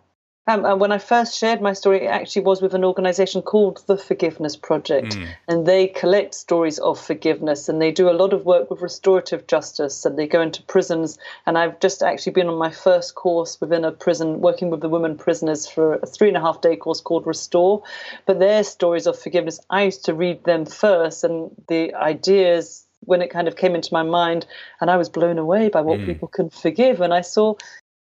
Um, 0.49 0.65
and 0.65 0.81
when 0.81 0.93
I 0.93 0.99
first 0.99 1.37
shared 1.37 1.61
my 1.61 1.73
story, 1.73 2.05
it 2.05 2.09
actually 2.09 2.43
was 2.43 2.63
with 2.63 2.75
an 2.75 2.85
organization 2.85 3.43
called 3.43 3.83
the 3.87 3.99
Forgiveness 3.99 4.55
Project. 4.57 5.17
Mm, 5.17 5.27
and 5.49 5.67
they 5.67 5.89
collect 5.89 6.35
stories 6.35 6.79
of 6.79 7.01
forgiveness 7.01 7.69
and 7.69 7.81
they 7.81 7.91
do 7.91 8.09
a 8.09 8.13
lot 8.13 8.33
of 8.33 8.45
work 8.45 8.71
with 8.71 8.81
restorative 8.81 9.47
justice 9.47 10.05
and 10.05 10.19
they 10.19 10.27
go 10.27 10.41
into 10.41 10.63
prisons 10.63 11.19
and 11.47 11.57
i've 11.59 11.79
just 11.81 12.03
actually 12.03 12.33
been 12.33 12.49
on 12.49 12.59
my 12.59 12.71
first 12.71 13.15
course 13.15 13.61
within 13.61 13.85
a 13.85 13.93
prison 13.93 14.41
working 14.41 14.71
with 14.71 14.81
the 14.81 14.89
women 14.89 15.17
prisoners 15.17 15.67
for 15.69 15.95
a 15.95 16.07
three 16.07 16.29
and 16.29 16.37
a 16.37 16.41
half 16.41 16.61
day 16.61 16.77
course 16.77 17.01
called 17.01 17.27
restore 17.27 17.83
but 18.27 18.39
their 18.39 18.63
stories 18.65 19.07
of 19.07 19.19
forgiveness 19.19 19.61
i 19.71 19.83
used 19.85 20.05
to 20.05 20.15
read 20.15 20.43
them 20.45 20.65
first 20.67 21.25
and 21.25 21.51
the 21.69 21.95
ideas 21.95 22.85
when 23.01 23.23
it 23.23 23.31
kind 23.31 23.49
of 23.49 23.57
came 23.57 23.75
into 23.75 23.93
my 23.93 24.03
mind 24.03 24.47
and 24.81 24.91
i 24.91 24.97
was 24.97 25.09
blown 25.09 25.39
away 25.39 25.69
by 25.69 25.81
what 25.81 25.99
Mm. 26.01 26.07
people 26.07 26.29
can 26.29 26.51
forgive 26.51 27.01
and 27.01 27.15
i 27.15 27.21
saw 27.21 27.55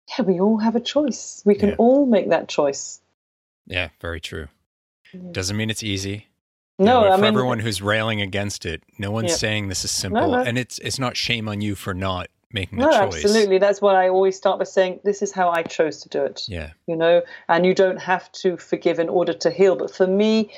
yeah 0.10 0.24
we 0.26 0.40
all 0.40 0.58
have 0.58 0.76
a 0.76 0.80
choice 0.80 1.42
we 1.46 1.56
can 1.56 1.70
Yeah. 1.70 1.76
all 1.78 2.06
make 2.06 2.30
that 2.30 2.48
choice 2.48 3.00
yeah, 3.70 3.90
very 4.00 4.22
true. 4.22 4.48
Yeah. 5.14 5.20
Doesn't 5.34 5.58
mean 5.58 5.70
it's 5.70 5.84
easy. 5.84 6.28
You 6.80 6.86
no 6.86 7.02
know, 7.02 7.08
i 7.12 7.16
for 7.18 7.22
mean 7.24 7.34
everyone 7.34 7.60
who's 7.60 7.82
railing 7.82 8.22
against 8.22 8.66
it, 8.66 8.82
no 8.98 9.12
one's 9.12 9.32
Yeah. 9.32 9.36
saying 9.38 9.68
this 9.68 9.84
is 9.84 9.92
simple, 9.92 10.32
no. 10.32 10.40
and 10.40 10.58
it's 10.58 10.80
it's 10.80 11.00
not 11.00 11.18
shame 11.18 11.50
on 11.50 11.60
you 11.60 11.76
for 11.76 11.94
not 11.94 12.28
making 12.54 12.80
the 12.80 12.86
no 12.86 12.92
choice. 12.92 13.16
absolutely 13.26 13.58
that's 13.58 13.82
why 13.82 14.06
i 14.06 14.08
always 14.08 14.38
start 14.38 14.58
by 14.58 14.64
saying 14.64 15.02
this 15.04 15.22
is 15.22 15.34
how 15.34 15.50
i 15.50 15.64
chose 15.64 16.00
to 16.04 16.08
do 16.08 16.24
it 16.24 16.46
Yeah, 16.48 16.72
you 16.88 16.96
know, 16.96 17.24
and 17.50 17.66
you 17.66 17.74
don't 17.74 17.98
have 17.98 18.32
to 18.44 18.56
forgive 18.56 19.00
in 19.00 19.10
order 19.10 19.34
to 19.34 19.50
heal. 19.52 19.76
But 19.76 19.94
for 19.94 20.08
me, 20.08 20.54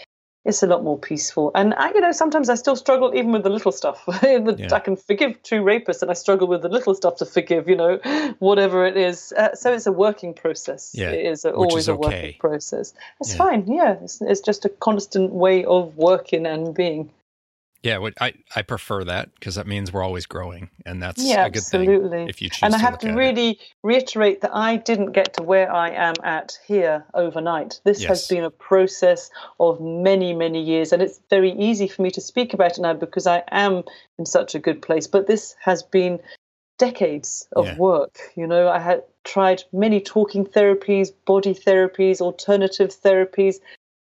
it's 0.45 0.63
a 0.63 0.67
lot 0.67 0.83
more 0.83 0.97
peaceful. 0.97 1.51
And 1.53 1.73
I, 1.75 1.89
you 1.93 1.99
know, 2.01 2.11
sometimes 2.13 2.49
I 2.49 2.55
still 2.55 2.75
struggle 2.75 3.13
even 3.13 3.31
with 3.33 3.43
the 3.43 3.49
little 3.49 3.71
stuff. 3.71 4.03
The- 4.21 4.55
Yeah. 4.57 4.73
I 4.73 4.79
can 4.79 4.95
forgive 4.95 5.41
two 5.43 5.61
rapists, 5.61 6.01
and 6.01 6.09
I 6.09 6.13
struggle 6.13 6.47
with 6.47 6.61
the 6.61 6.69
little 6.69 6.95
stuff 6.95 7.17
to 7.17 7.25
forgive. 7.25 7.67
You 7.69 7.75
know, 7.75 7.97
whatever 8.39 8.85
it 8.85 8.95
is. 8.97 9.33
Uh, 9.33 9.53
so 9.55 9.73
it's 9.73 9.85
a 9.87 9.91
working 9.91 10.33
process. 10.33 10.91
Yeah, 10.95 11.11
it 11.11 11.25
is 11.25 11.45
a, 11.45 11.51
always 11.53 11.83
is 11.83 11.87
a 11.89 11.95
working 11.95 12.35
process. 12.39 12.93
It's 13.19 13.31
Yeah. 13.31 13.37
fine. 13.37 13.67
Yeah, 13.67 13.97
it's, 14.01 14.21
it's 14.21 14.41
just 14.41 14.65
a 14.65 14.69
constant 14.69 15.31
way 15.33 15.65
of 15.65 15.95
working 15.97 16.45
and 16.45 16.73
being. 16.73 17.09
Yeah. 17.84 17.97
What 17.97 18.13
I 18.21 18.34
I 18.55 18.61
prefer 18.61 19.03
that 19.05 19.34
because 19.36 19.55
that 19.55 19.67
means 19.67 19.91
we're 19.91 20.03
always 20.03 20.25
growing, 20.25 20.69
and 20.86 21.01
that's 21.01 21.23
yeah, 21.23 21.45
a 21.45 21.49
good 21.49 21.59
absolutely. 21.59 22.09
thing 22.09 22.30
if 22.30 22.41
you 22.41 22.49
choose. 22.49 22.63
and 22.63 22.75
I 22.75 22.77
to 22.77 22.84
have 22.84 22.99
to 22.99 23.07
at 23.07 23.13
it. 23.13 23.17
really 23.17 23.59
reiterate 23.84 24.41
that 24.41 24.51
I 24.53 24.77
didn't 24.77 25.11
get 25.11 25.34
to 25.36 25.43
where 25.43 25.71
I 25.71 25.89
am 25.91 26.15
at 26.23 26.57
here 26.65 27.05
overnight. 27.13 27.82
This 27.84 28.03
has 28.03 28.27
been 28.27 28.43
a 28.43 28.51
process 28.51 29.30
of 29.59 29.80
many, 29.82 30.34
many 30.34 30.61
years, 30.61 30.91
and 30.91 31.01
it's 31.01 31.19
very 31.30 31.51
easy 31.51 31.88
for 31.88 32.01
me 32.01 32.11
to 32.11 32.21
speak 32.21 32.53
about 32.53 32.77
it 32.77 32.82
now 32.82 32.93
because 32.93 33.27
I 33.27 33.43
am 33.51 33.84
in 34.17 34.25
such 34.25 34.55
a 34.55 34.59
good 34.59 34.82
place. 34.82 35.07
But 35.07 35.27
this 35.27 35.55
has 35.61 35.84
been 35.84 36.19
decades 36.77 37.47
of 37.55 37.65
Yeah. 37.65 37.75
work. 37.77 38.17
You 38.36 38.47
know, 38.47 38.69
I 38.69 38.80
had 38.80 39.03
tried 39.23 39.63
many 39.71 39.99
talking 40.01 40.45
therapies, 40.45 41.11
body 41.25 41.53
therapies, 41.53 42.21
alternative 42.21 42.89
therapies, 42.89 43.59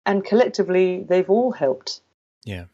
and 0.06 0.26
collectively 0.26 1.04
they've 1.08 1.30
all 1.30 1.52
helped. 1.52 2.02
Yeah, 2.44 2.66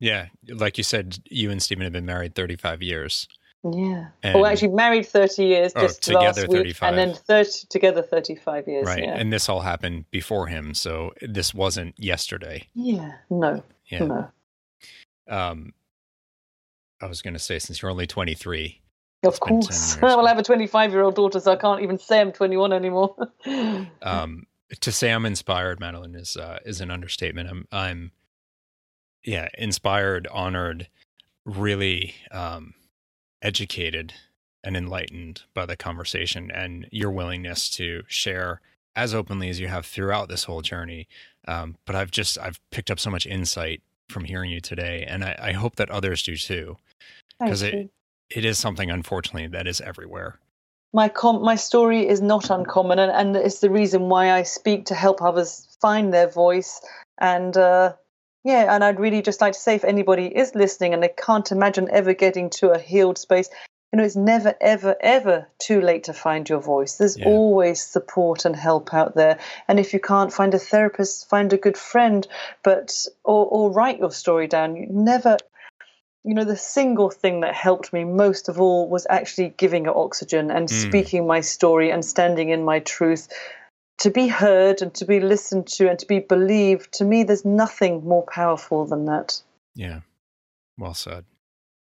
yeah. 0.00 0.26
Like 0.48 0.78
you 0.78 0.84
said, 0.84 1.18
you 1.28 1.50
and 1.50 1.62
Stephen 1.62 1.84
have 1.84 1.92
been 1.92 2.06
married 2.06 2.34
thirty 2.34 2.56
five 2.56 2.82
years. 2.82 3.28
Yeah. 3.72 4.08
And- 4.22 4.34
well, 4.34 4.44
actually, 4.44 4.68
married 4.68 5.06
30 5.06 5.42
years 5.42 5.72
Oh, 5.74 5.80
just 5.80 6.02
together 6.02 6.42
last 6.42 6.48
week, 6.48 6.58
35. 6.76 6.88
and 6.90 6.98
then 6.98 7.14
30, 7.14 7.50
together 7.70 8.02
35 8.02 8.68
years. 8.68 8.84
right, 8.86 9.02
Yeah. 9.02 9.14
and 9.14 9.32
this 9.32 9.48
all 9.48 9.60
happened 9.60 10.04
before 10.10 10.48
him, 10.48 10.74
so 10.74 11.14
this 11.22 11.54
wasn't 11.54 11.98
yesterday. 11.98 12.68
Yeah, 12.74 13.12
no, 13.30 13.62
Yeah. 13.86 14.04
no. 14.04 14.30
Um, 15.30 15.72
I 17.00 17.06
was 17.06 17.22
going 17.22 17.32
to 17.32 17.40
say 17.40 17.58
since 17.58 17.80
you're 17.80 17.90
only 17.90 18.06
twenty 18.06 18.34
three. 18.34 18.82
Of 19.22 19.30
It's 19.30 19.38
been 19.40 19.60
10 19.60 19.62
course. 19.62 19.98
well, 20.02 20.26
I 20.26 20.28
have 20.28 20.38
a 20.38 20.42
25 20.42 20.92
year 20.92 21.00
old 21.02 21.14
daughter, 21.14 21.40
so 21.40 21.52
I 21.52 21.56
can't 21.56 21.80
even 21.82 21.98
say 21.98 22.20
I'm 22.20 22.32
21 22.32 22.72
anymore. 22.74 23.16
um, 24.02 24.46
to 24.80 24.92
say 24.92 25.10
I'm 25.10 25.24
inspired, 25.24 25.80
Madeleine, 25.80 26.14
is 26.16 26.36
uh, 26.36 26.58
is 26.66 26.82
an 26.82 26.90
understatement. 26.90 27.48
I'm 27.48 27.66
I'm 27.72 28.12
yeah, 29.24 29.48
inspired, 29.58 30.26
honored, 30.32 30.88
really 31.44 32.14
um, 32.30 32.74
educated 33.42 34.14
and 34.62 34.76
enlightened 34.76 35.42
by 35.52 35.66
the 35.66 35.76
conversation 35.76 36.50
and 36.50 36.86
your 36.90 37.10
willingness 37.10 37.68
to 37.70 38.02
share 38.08 38.60
as 38.96 39.12
openly 39.14 39.48
as 39.48 39.60
you 39.60 39.68
have 39.68 39.84
throughout 39.84 40.28
this 40.28 40.44
whole 40.44 40.62
journey. 40.62 41.06
Um, 41.46 41.76
but 41.84 41.94
I've 41.96 42.10
just 42.10 42.38
I've 42.38 42.58
picked 42.70 42.90
up 42.90 42.98
so 43.00 43.10
much 43.10 43.26
insight 43.26 43.82
from 44.08 44.24
hearing 44.24 44.50
you 44.50 44.60
today, 44.60 45.04
and 45.06 45.24
I, 45.24 45.36
I 45.38 45.52
hope 45.52 45.76
that 45.76 45.90
others 45.90 46.22
do 46.22 46.36
too. 46.36 46.76
because 47.40 47.62
it- 47.62 47.90
It 48.30 48.44
is 48.46 48.58
something, 48.58 48.90
unfortunately, 48.90 49.48
that 49.48 49.66
is 49.66 49.80
everywhere. 49.82 50.38
my 50.94 51.08
com- 51.10 51.42
my 51.42 51.56
story 51.56 52.08
is 52.08 52.22
not 52.22 52.48
uncommon, 52.50 52.98
and, 52.98 53.12
and 53.12 53.36
it's 53.36 53.60
the 53.60 53.68
reason 53.70 54.08
why 54.08 54.32
I 54.32 54.42
speak 54.44 54.86
to 54.86 54.94
help 54.94 55.20
others 55.20 55.76
find 55.80 56.12
their 56.12 56.28
voice. 56.28 56.80
And 57.20 57.54
uh, 57.56 57.92
yeah, 58.44 58.74
and 58.74 58.84
I'd 58.84 59.00
really 59.00 59.22
just 59.22 59.40
like 59.40 59.54
to 59.54 59.58
say, 59.58 59.74
if 59.74 59.84
anybody 59.84 60.26
is 60.26 60.54
listening 60.54 60.92
and 60.92 61.02
they 61.02 61.08
can't 61.08 61.50
imagine 61.50 61.88
ever 61.90 62.12
getting 62.12 62.50
to 62.50 62.70
a 62.70 62.78
healed 62.78 63.16
space, 63.18 63.48
you 63.92 63.96
know, 63.96 64.04
it's 64.04 64.16
never, 64.16 64.54
ever, 64.60 64.96
ever 65.00 65.48
too 65.58 65.80
late 65.80 66.04
to 66.04 66.12
find 66.12 66.48
your 66.48 66.60
voice. 66.60 66.96
There's 66.96 67.16
Yeah. 67.16 67.26
always 67.26 67.80
support 67.80 68.44
and 68.44 68.54
help 68.54 68.92
out 68.92 69.14
there. 69.14 69.38
And 69.66 69.80
if 69.80 69.94
you 69.94 70.00
can't 70.00 70.32
find 70.32 70.52
a 70.52 70.58
therapist, 70.58 71.28
find 71.30 71.52
a 71.52 71.56
good 71.56 71.78
friend, 71.78 72.26
but 72.62 73.06
or, 73.24 73.46
or 73.46 73.70
write 73.72 73.98
your 73.98 74.10
story 74.10 74.46
down. 74.46 74.76
You 74.76 74.86
never 74.90 75.38
you 76.26 76.34
know, 76.34 76.44
the 76.44 76.56
single 76.56 77.10
thing 77.10 77.40
that 77.40 77.54
helped 77.54 77.92
me 77.92 78.02
most 78.02 78.48
of 78.48 78.58
all 78.58 78.88
was 78.88 79.06
actually 79.10 79.50
giving 79.58 79.84
it 79.84 79.92
oxygen 79.94 80.50
and 80.50 80.68
Mm. 80.68 80.70
speaking 80.88 81.26
my 81.26 81.40
story 81.40 81.90
and 81.90 82.02
standing 82.02 82.48
in 82.48 82.64
my 82.64 82.78
truth. 82.80 83.28
To 83.98 84.10
be 84.10 84.28
heard 84.28 84.82
and 84.82 84.92
to 84.94 85.04
be 85.04 85.20
listened 85.20 85.66
to 85.68 85.88
and 85.88 85.98
to 85.98 86.06
be 86.06 86.18
believed, 86.18 86.92
to 86.94 87.04
me, 87.04 87.22
there's 87.22 87.44
nothing 87.44 88.04
more 88.04 88.24
powerful 88.24 88.86
than 88.86 89.06
that. 89.06 89.40
Yeah. 89.74 90.00
Well 90.76 90.94
said. 90.94 91.24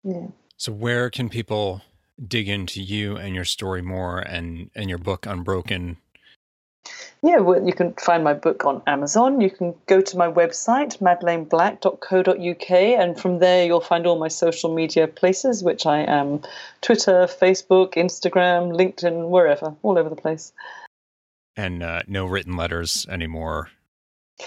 Yeah. 0.02 0.26
So 0.56 0.72
where 0.72 1.10
can 1.10 1.28
people 1.28 1.82
dig 2.28 2.48
into 2.48 2.82
you 2.82 3.16
and 3.16 3.34
your 3.34 3.44
story 3.44 3.82
more 3.82 4.18
and 4.18 4.70
and 4.74 4.88
your 4.88 4.98
book 4.98 5.26
Unbroken? 5.26 5.96
Yeah, 7.22 7.38
well, 7.38 7.66
you 7.66 7.72
can 7.72 7.94
find 7.94 8.22
my 8.22 8.34
book 8.34 8.66
on 8.66 8.82
Amazon. 8.86 9.40
You 9.40 9.50
can 9.50 9.74
go 9.86 10.02
to 10.02 10.18
my 10.18 10.30
website, 10.30 10.98
madeleineBlack.co.uk, 10.98 12.70
and 12.70 13.18
from 13.18 13.38
there 13.38 13.64
you'll 13.64 13.80
find 13.80 14.06
all 14.06 14.18
my 14.18 14.28
social 14.28 14.74
media 14.74 15.08
places, 15.08 15.64
which 15.64 15.86
I 15.86 16.00
am 16.00 16.42
Twitter, 16.82 17.26
Facebook, 17.26 17.94
Instagram, 17.94 18.76
LinkedIn, 18.76 19.30
wherever, 19.30 19.74
all 19.82 19.96
over 19.96 20.10
the 20.10 20.16
place. 20.16 20.52
And 21.56 21.82
uh, 21.82 22.02
no 22.06 22.26
written 22.26 22.56
letters 22.56 23.06
anymore. 23.08 23.70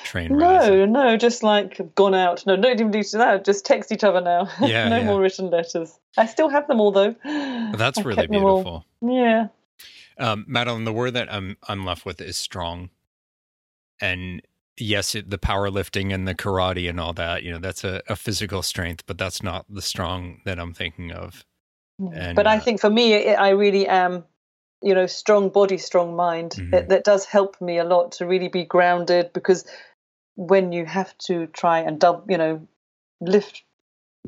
Train. 0.03 0.37
No, 0.37 0.85
no, 0.85 1.15
just 1.15 1.43
like 1.43 1.95
gone 1.95 2.13
out. 2.13 2.45
No, 2.45 2.55
no, 2.55 2.61
don't 2.61 2.79
even 2.79 2.91
do 2.91 3.01
that. 3.13 3.45
Just 3.45 3.65
text 3.65 3.91
each 3.91 4.03
other 4.03 4.19
now. 4.19 4.49
Yeah, 4.59 4.89
no 4.89 4.97
yeah. 4.97 5.05
more 5.05 5.21
written 5.21 5.49
letters. 5.49 5.97
I 6.17 6.25
still 6.25 6.49
have 6.49 6.67
them 6.67 6.81
all 6.81 6.91
though. 6.91 7.15
That's 7.23 7.97
I 7.97 8.01
really 8.01 8.15
kept 8.15 8.33
them 8.33 8.43
all. 8.43 8.55
beautiful. 8.57 8.85
Yeah. 9.01 9.47
Um, 10.19 10.45
Madeleine, 10.47 10.83
the 10.83 10.91
word 10.91 11.11
that 11.11 11.31
I'm 11.31 11.55
I'm 11.69 11.85
left 11.85 12.05
with 12.05 12.19
is 12.19 12.35
strong. 12.35 12.89
And 14.01 14.41
yes, 14.77 15.15
it, 15.15 15.29
the 15.29 15.37
powerlifting 15.37 16.13
and 16.13 16.27
the 16.27 16.35
karate 16.35 16.89
and 16.89 16.99
all 16.99 17.13
that, 17.13 17.43
you 17.43 17.51
know, 17.51 17.59
that's 17.59 17.83
a, 17.83 18.01
a 18.07 18.15
physical 18.15 18.61
strength, 18.61 19.03
but 19.05 19.17
that's 19.17 19.41
not 19.41 19.65
the 19.69 19.81
strong 19.81 20.41
that 20.45 20.59
I'm 20.59 20.73
thinking 20.73 21.11
of. 21.11 21.45
And, 22.13 22.35
but 22.35 22.45
I 22.45 22.57
uh, 22.57 22.59
think 22.59 22.79
for 22.79 22.89
me, 22.89 23.13
it, 23.13 23.39
I 23.39 23.49
really 23.49 23.87
am, 23.87 24.23
you 24.81 24.93
know, 24.93 25.05
strong 25.07 25.49
body, 25.49 25.77
strong 25.77 26.15
mind. 26.15 26.51
Mhm. 26.57 26.71
That, 26.71 26.89
that 26.89 27.03
does 27.03 27.25
help 27.25 27.59
me 27.61 27.77
a 27.77 27.83
lot 27.83 28.11
to 28.13 28.25
really 28.25 28.47
be 28.47 28.63
grounded 28.63 29.33
because 29.33 29.65
when 30.35 30.71
you 30.71 30.85
have 30.85 31.17
to 31.19 31.47
try 31.47 31.79
and 31.79 31.99
double, 31.99 32.23
you 32.29 32.37
know, 32.37 32.67
lift 33.19 33.63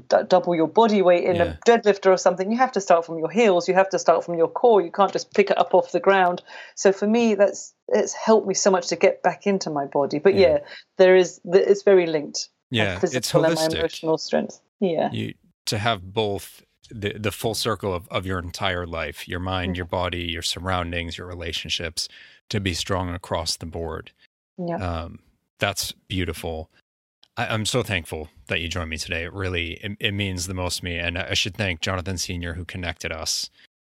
d- 0.07 0.17
double 0.27 0.55
your 0.55 0.67
body 0.67 1.01
weight 1.01 1.23
in 1.23 1.35
Yeah. 1.35 1.43
a 1.43 1.57
deadlifter 1.69 2.11
or 2.11 2.17
something, 2.17 2.51
you 2.51 2.57
have 2.57 2.71
to 2.71 2.81
start 2.81 3.05
from 3.05 3.19
your 3.19 3.29
heels. 3.29 3.67
You 3.67 3.75
have 3.75 3.89
to 3.89 3.99
start 3.99 4.23
from 4.23 4.35
your 4.35 4.47
core. 4.47 4.81
You 4.81 4.91
can't 4.91 5.11
just 5.13 5.33
pick 5.33 5.51
it 5.51 5.57
up 5.57 5.73
off 5.73 5.91
the 5.91 5.99
ground. 5.99 6.41
So 6.75 6.91
for 6.91 7.07
me, 7.07 7.35
that's 7.35 7.73
it's 7.89 8.13
helped 8.13 8.47
me 8.47 8.53
so 8.53 8.71
much 8.71 8.87
to 8.87 8.95
get 8.95 9.21
back 9.21 9.45
into 9.45 9.69
my 9.69 9.85
body. 9.85 10.19
But 10.19 10.33
Yeah. 10.35 10.47
yeah, 10.47 10.57
there 10.97 11.15
is 11.15 11.39
it's 11.45 11.83
very 11.83 12.07
linked. 12.07 12.49
Yeah, 12.71 12.93
it's 12.93 13.01
physical 13.01 13.45
and 13.45 13.55
my 13.55 13.65
emotional 13.65 14.17
strength. 14.17 14.61
Yeah. 14.79 15.11
You 15.11 15.33
to 15.65 15.77
have 15.77 16.13
both 16.13 16.63
the 16.91 17.13
the 17.17 17.31
full 17.31 17.55
circle 17.55 17.93
of, 17.93 18.07
of 18.09 18.25
your 18.25 18.39
entire 18.39 18.85
life, 18.87 19.27
your 19.27 19.39
mind, 19.39 19.71
Mm-hmm. 19.71 19.77
your 19.77 19.85
body, 19.85 20.21
your 20.23 20.41
surroundings, 20.41 21.17
your 21.17 21.27
relationships, 21.27 22.07
to 22.49 22.59
be 22.59 22.73
strong 22.73 23.13
across 23.13 23.57
the 23.57 23.65
board. 23.65 24.11
Yeah. 24.57 24.75
Um, 24.77 25.19
that's 25.59 25.91
beautiful. 26.07 26.69
I, 27.37 27.47
I'm 27.47 27.65
so 27.65 27.83
thankful 27.83 28.29
that 28.47 28.59
you 28.61 28.67
joined 28.67 28.89
me 28.89 28.97
today. 28.97 29.23
It 29.23 29.33
really 29.33 29.73
it, 29.83 29.91
it 29.99 30.11
means 30.13 30.47
the 30.47 30.53
most 30.53 30.77
to 30.79 30.85
me, 30.85 30.97
and 30.97 31.17
I 31.17 31.33
should 31.33 31.55
thank 31.55 31.81
Jonathan 31.81 32.17
Senior 32.17 32.53
who 32.53 32.65
connected 32.65 33.11
us. 33.11 33.49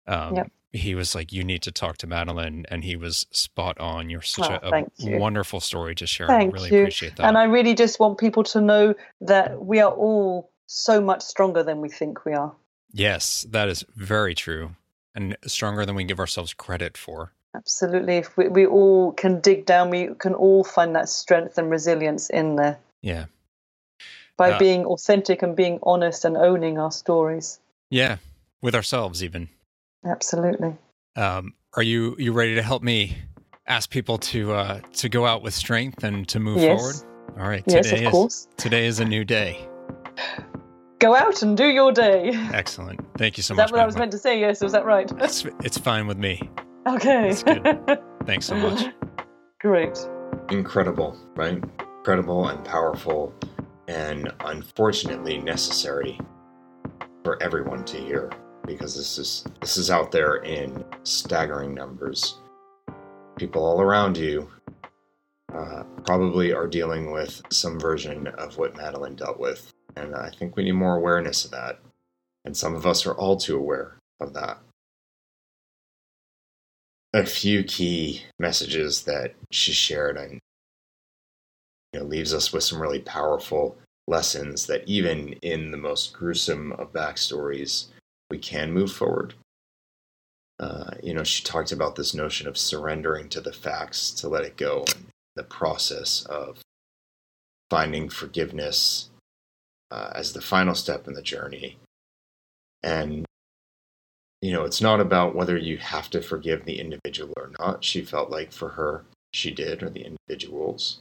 Um, 0.07 0.35
Yep. 0.35 0.51
He 0.73 0.93
was 0.93 1.15
like, 1.15 1.31
"You 1.31 1.45
need 1.45 1.61
to 1.61 1.71
talk 1.71 1.95
to 1.99 2.07
Madeleine," 2.07 2.65
and 2.69 2.83
he 2.83 2.97
was 2.97 3.25
spot 3.31 3.79
on. 3.79 4.09
You're 4.09 4.21
such 4.21 4.51
Oh, 4.51 4.59
a, 4.61 4.75
a 4.83 4.85
you. 4.97 5.17
wonderful 5.19 5.61
story 5.61 5.95
to 5.95 6.05
share. 6.05 6.27
Thank 6.27 6.51
I 6.51 6.53
really 6.53 6.69
you. 6.69 6.81
appreciate 6.81 7.15
that. 7.15 7.25
And 7.25 7.37
I 7.37 7.45
really 7.45 7.73
just 7.75 7.97
want 7.97 8.17
people 8.17 8.43
to 8.43 8.59
know 8.59 8.93
that 9.21 9.63
we 9.65 9.79
are 9.79 9.91
all 9.93 10.51
so 10.67 10.99
much 10.99 11.21
stronger 11.21 11.63
than 11.63 11.79
we 11.79 11.87
think 11.87 12.25
we 12.25 12.33
are. 12.33 12.53
Yes, 12.95 13.45
that 13.49 13.67
is 13.69 13.85
very 13.95 14.33
true, 14.33 14.75
and 15.13 15.37
stronger 15.45 15.85
than 15.85 15.95
we 15.95 16.03
give 16.05 16.19
ourselves 16.19 16.53
credit 16.53 16.97
for. 16.97 17.33
Absolutely. 17.55 18.17
If 18.17 18.35
we, 18.37 18.47
we 18.49 18.65
all 18.65 19.11
can 19.13 19.39
dig 19.39 19.65
down, 19.65 19.89
we 19.89 20.09
can 20.19 20.33
all 20.33 20.63
find 20.63 20.95
that 20.95 21.07
strength 21.09 21.57
and 21.57 21.69
resilience 21.69 22.29
in 22.29 22.55
there 22.55 22.77
Yeah, 23.01 23.25
by 24.37 24.51
Uh, 24.51 24.59
being 24.59 24.85
authentic 24.85 25.41
and 25.41 25.55
being 25.55 25.79
honest 25.83 26.25
and 26.25 26.35
owning 26.37 26.77
our 26.77 26.91
stories. 26.91 27.59
yeah, 27.89 28.17
with 28.61 28.75
ourselves 28.75 29.23
even. 29.23 29.49
Absolutely. 30.05 30.75
Um, 31.15 31.53
are 31.75 31.83
you 31.83 32.15
you 32.19 32.33
ready 32.33 32.55
to 32.55 32.61
help 32.61 32.83
me 32.83 33.17
ask 33.67 33.89
people 33.89 34.17
to 34.17 34.51
uh, 34.53 34.79
to 34.93 35.09
go 35.09 35.25
out 35.25 35.41
with 35.41 35.53
strength 35.53 36.03
and 36.03 36.27
to 36.29 36.39
move 36.39 36.61
Yes. 36.61 36.77
forward? 36.79 36.95
All 37.39 37.47
right, 37.49 37.63
Yes, 37.67 37.91
of 37.91 37.99
is 37.99 38.11
course. 38.11 38.47
today 38.57 38.85
is 38.85 38.99
a 38.99 39.05
new 39.05 39.23
day. 39.23 39.67
Go 40.99 41.15
out 41.15 41.41
and 41.41 41.57
do 41.57 41.67
your 41.67 41.91
day. 41.91 42.31
Excellent. 42.53 42.99
Thank 43.17 43.37
you 43.37 43.43
so 43.43 43.53
that 43.55 43.63
much. 43.63 43.71
what 43.71 43.81
I 43.81 43.85
was 43.85 43.97
meant 43.97 44.11
to 44.11 44.17
say? 44.17 44.39
Yes, 44.39 44.61
was 44.61 44.71
that 44.71 44.85
right? 44.85 45.11
It's 45.19 45.45
it's 45.63 45.77
fine 45.77 46.07
with 46.07 46.17
me. 46.17 46.49
Okay. 46.87 47.29
That's 47.33 47.43
good. 47.43 47.99
Thanks 48.25 48.45
so 48.45 48.55
much. 48.55 48.87
Great. 49.59 49.97
incredible, 50.51 51.17
right? 51.35 51.61
Incredible 51.97 52.47
and 52.47 52.63
powerful, 52.63 53.33
and 53.87 54.31
unfortunately 54.41 55.39
necessary 55.39 56.19
for 57.23 57.41
everyone 57.41 57.83
to 57.85 57.97
hear 57.97 58.31
because 58.65 58.95
this 58.95 59.17
is 59.17 59.43
this 59.61 59.77
is 59.77 59.91
out 59.91 60.11
there 60.11 60.37
in 60.37 60.83
staggering 61.03 61.73
numbers. 61.73 62.37
People 63.37 63.65
all 63.65 63.81
around 63.81 64.15
you 64.17 64.49
uh, 65.53 65.83
probably 66.05 66.53
are 66.53 66.67
dealing 66.67 67.11
with 67.11 67.41
some 67.51 67.79
version 67.79 68.27
of 68.27 68.57
what 68.57 68.77
Madeleine 68.77 69.15
dealt 69.15 69.39
with, 69.39 69.73
and 69.95 70.15
I 70.15 70.29
think 70.29 70.55
we 70.55 70.63
need 70.63 70.73
more 70.73 70.95
awareness 70.95 71.45
of 71.45 71.51
that. 71.51 71.79
And 72.43 72.55
some 72.55 72.75
of 72.75 72.85
us 72.85 73.05
are 73.05 73.13
all 73.13 73.37
too 73.37 73.57
aware 73.57 73.97
of 74.19 74.33
that 74.33 74.59
a 77.15 77.25
few 77.25 77.63
key 77.63 78.23
messages 78.37 79.03
that 79.03 79.33
she 79.49 79.71
shared 79.71 80.17
and 80.17 80.41
you 81.93 81.99
know, 82.01 82.05
leaves 82.05 82.33
us 82.33 82.51
with 82.51 82.61
some 82.61 82.81
really 82.81 82.99
powerful 82.99 83.77
lessons 84.05 84.67
that 84.67 84.85
even 84.85 85.31
in 85.41 85.71
the 85.71 85.77
most 85.77 86.11
gruesome 86.11 86.73
of 86.73 86.91
backstories, 86.91 87.85
we 88.29 88.37
can 88.37 88.73
move 88.73 88.91
forward. 88.91 89.33
Uh, 90.59 90.91
you 91.01 91.13
know, 91.13 91.23
she 91.23 91.41
talked 91.41 91.71
about 91.71 91.95
this 91.95 92.13
notion 92.13 92.49
of 92.49 92.57
surrendering 92.57 93.29
to 93.29 93.39
the 93.39 93.53
facts 93.53 94.11
to 94.11 94.27
let 94.27 94.43
it 94.43 94.57
go 94.57 94.83
and 94.93 95.05
the 95.37 95.43
process 95.43 96.25
of 96.25 96.59
finding 97.69 98.09
forgiveness 98.09 99.09
uh, 99.95 100.11
as 100.13 100.33
the 100.33 100.41
final 100.41 100.75
step 100.75 101.07
in 101.07 101.13
the 101.13 101.21
journey. 101.21 101.77
And 102.83 103.25
you 104.41 104.51
know, 104.51 104.65
it's 104.65 104.81
not 104.81 104.99
about 104.99 105.33
whether 105.33 105.57
you 105.57 105.77
have 105.77 106.09
to 106.11 106.21
forgive 106.21 106.65
the 106.65 106.79
individual 106.79 107.33
or 107.37 107.51
not. 107.59 107.83
She 107.83 108.01
felt 108.03 108.29
like 108.29 108.51
for 108.51 108.69
her, 108.69 109.05
she 109.33 109.49
did, 109.49 109.81
or 109.81 109.89
the 109.89 110.05
individuals. 110.05 110.99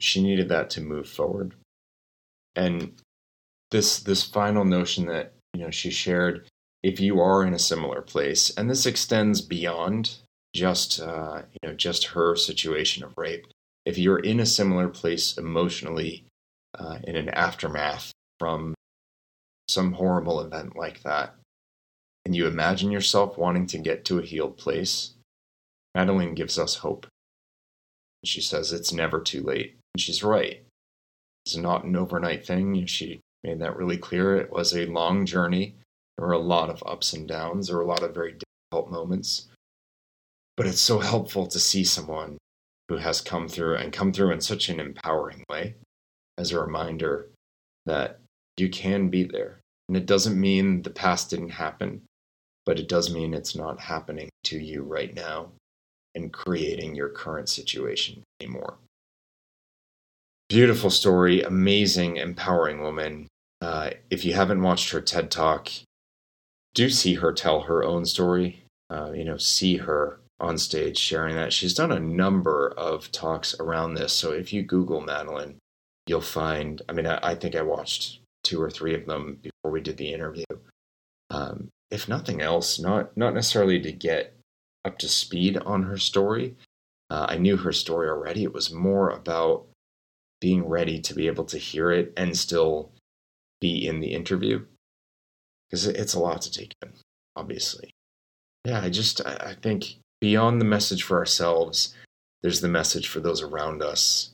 She 0.00 0.22
needed 0.22 0.48
that 0.48 0.68
to 0.70 0.82
move 0.82 1.08
forward. 1.08 1.54
And 2.56 3.00
this 3.70 4.00
this 4.00 4.24
final 4.24 4.64
notion 4.64 5.06
that, 5.06 5.32
you 5.54 5.62
know, 5.62 5.70
she 5.70 5.90
shared, 5.90 6.46
if 6.82 7.00
you 7.00 7.20
are 7.20 7.44
in 7.44 7.54
a 7.54 7.58
similar 7.58 8.02
place, 8.02 8.50
and 8.56 8.68
this 8.68 8.84
extends 8.84 9.40
beyond 9.40 10.16
just 10.52 11.00
uh, 11.00 11.42
you 11.52 11.68
know, 11.68 11.74
just 11.74 12.06
her 12.06 12.34
situation 12.34 13.04
of 13.04 13.16
rape. 13.16 13.46
If 13.86 13.96
you're 13.96 14.18
in 14.18 14.40
a 14.40 14.46
similar 14.46 14.88
place 14.88 15.38
emotionally, 15.38 16.24
uh, 16.78 16.98
in 17.04 17.16
an 17.16 17.28
aftermath 17.30 18.12
from 18.38 18.74
some 19.68 19.92
horrible 19.92 20.40
event 20.40 20.76
like 20.76 21.02
that, 21.02 21.34
and 22.24 22.34
you 22.34 22.46
imagine 22.46 22.90
yourself 22.90 23.38
wanting 23.38 23.66
to 23.68 23.78
get 23.78 24.04
to 24.06 24.18
a 24.18 24.22
healed 24.22 24.56
place, 24.56 25.14
Madeleine 25.94 26.34
gives 26.34 26.58
us 26.58 26.76
hope. 26.76 27.06
She 28.24 28.40
says 28.40 28.72
it's 28.72 28.92
never 28.92 29.20
too 29.20 29.42
late. 29.42 29.76
And 29.94 30.00
she's 30.00 30.22
right. 30.22 30.62
It's 31.46 31.56
not 31.56 31.84
an 31.84 31.96
overnight 31.96 32.46
thing. 32.46 32.86
She 32.86 33.20
made 33.42 33.60
that 33.60 33.76
really 33.76 33.96
clear. 33.96 34.36
It 34.36 34.52
was 34.52 34.74
a 34.74 34.86
long 34.86 35.24
journey. 35.24 35.76
There 36.16 36.26
were 36.26 36.34
a 36.34 36.38
lot 36.38 36.68
of 36.68 36.82
ups 36.84 37.12
and 37.12 37.26
downs. 37.26 37.68
There 37.68 37.76
were 37.76 37.82
a 37.82 37.86
lot 37.86 38.02
of 38.02 38.14
very 38.14 38.36
difficult 38.70 38.92
moments. 38.92 39.48
But 40.56 40.66
it's 40.66 40.80
so 40.80 40.98
helpful 40.98 41.46
to 41.46 41.58
see 41.58 41.84
someone 41.84 42.36
who 42.88 42.98
has 42.98 43.20
come 43.20 43.48
through 43.48 43.76
and 43.76 43.92
come 43.92 44.12
through 44.12 44.32
in 44.32 44.40
such 44.40 44.68
an 44.68 44.78
empowering 44.78 45.44
way 45.48 45.76
as 46.40 46.52
a 46.52 46.60
reminder 46.60 47.28
that 47.86 48.20
you 48.56 48.68
can 48.68 49.08
be 49.08 49.24
there. 49.24 49.60
And 49.88 49.96
it 49.96 50.06
doesn't 50.06 50.40
mean 50.40 50.82
the 50.82 50.90
past 50.90 51.30
didn't 51.30 51.50
happen 51.50 52.02
but 52.66 52.78
it 52.78 52.88
does 52.88 53.12
mean 53.12 53.34
it's 53.34 53.56
not 53.56 53.80
happening 53.80 54.28
to 54.44 54.58
you 54.58 54.82
right 54.82 55.14
now 55.14 55.50
and 56.14 56.32
creating 56.32 56.94
your 56.94 57.08
current 57.08 57.48
situation 57.48 58.22
anymore. 58.40 58.76
Beautiful 60.48 60.90
story, 60.90 61.42
amazing, 61.42 62.16
empowering 62.16 62.80
woman. 62.80 63.28
Uh, 63.60 63.90
if 64.10 64.24
you 64.24 64.34
haven't 64.34 64.62
watched 64.62 64.90
her 64.90 65.00
TED 65.00 65.30
Talk, 65.30 65.68
do 66.74 66.90
see 66.90 67.14
her 67.14 67.32
tell 67.32 67.62
her 67.62 67.84
own 67.84 68.04
story. 68.04 68.64
Uh, 68.88 69.12
you 69.14 69.24
know, 69.24 69.36
see 69.36 69.78
her 69.78 70.20
on 70.40 70.58
stage 70.58 70.96
sharing 70.98 71.34
that. 71.36 71.52
She's 71.52 71.74
done 71.74 71.92
a 71.92 72.00
number 72.00 72.72
of 72.76 73.12
talks 73.12 73.54
around 73.60 73.94
this. 73.94 74.12
So 74.12 74.32
if 74.32 74.52
you 74.52 74.62
Google 74.62 75.00
Madeleine, 75.00 75.58
you'll 76.10 76.20
find. 76.20 76.82
I 76.88 76.92
mean, 76.92 77.06
I, 77.06 77.20
I 77.22 77.34
think 77.36 77.54
I 77.54 77.62
watched 77.62 78.18
two 78.42 78.60
or 78.60 78.68
three 78.68 78.94
of 78.94 79.06
them 79.06 79.38
before 79.40 79.70
we 79.70 79.80
did 79.80 79.96
the 79.96 80.12
interview. 80.12 80.44
Um, 81.30 81.68
if 81.90 82.08
nothing 82.08 82.42
else, 82.42 82.80
not 82.80 83.16
not 83.16 83.32
necessarily 83.32 83.80
to 83.80 83.92
get 83.92 84.34
up 84.84 84.98
to 84.98 85.08
speed 85.08 85.56
on 85.56 85.84
her 85.84 85.96
story. 85.96 86.56
Uh, 87.08 87.26
I 87.28 87.38
knew 87.38 87.56
her 87.56 87.72
story 87.72 88.08
already. 88.08 88.42
It 88.42 88.52
was 88.52 88.72
more 88.72 89.10
about 89.10 89.66
being 90.40 90.66
ready 90.66 91.00
to 91.00 91.14
be 91.14 91.28
able 91.28 91.44
to 91.44 91.58
hear 91.58 91.92
it 91.92 92.12
and 92.16 92.36
still 92.36 92.90
be 93.60 93.86
in 93.86 94.00
the 94.00 94.12
interview 94.12 94.64
because 95.68 95.86
it's 95.86 96.14
a 96.14 96.20
lot 96.20 96.42
to 96.42 96.50
take 96.50 96.74
in, 96.82 96.92
obviously. 97.36 97.92
Yeah, 98.64 98.80
I 98.80 98.90
just 98.90 99.24
I 99.24 99.54
think 99.62 99.96
beyond 100.20 100.60
the 100.60 100.64
message 100.64 101.04
for 101.04 101.18
ourselves, 101.18 101.94
there's 102.42 102.60
the 102.60 102.68
message 102.68 103.06
for 103.06 103.20
those 103.20 103.42
around 103.42 103.80
us 103.80 104.30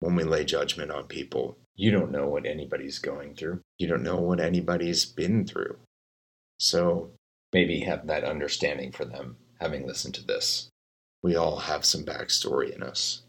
when 0.00 0.16
we 0.16 0.24
lay 0.24 0.44
judgment 0.44 0.90
on 0.90 1.04
people. 1.04 1.56
You 1.76 1.90
don't 1.90 2.12
know 2.12 2.28
what 2.28 2.46
anybody's 2.46 2.98
going 2.98 3.34
through. 3.34 3.60
You 3.78 3.88
don't 3.88 4.02
know 4.02 4.16
what 4.16 4.40
anybody's 4.40 5.04
been 5.04 5.46
through. 5.46 5.76
So 6.58 7.10
maybe 7.52 7.80
have 7.80 8.06
that 8.06 8.24
understanding 8.24 8.92
for 8.92 9.04
them, 9.04 9.36
having 9.60 9.86
listened 9.86 10.14
to 10.14 10.24
this. 10.24 10.68
We 11.22 11.36
all 11.36 11.56
have 11.56 11.84
some 11.84 12.04
backstory 12.04 12.74
in 12.74 12.82
us. 12.82 13.22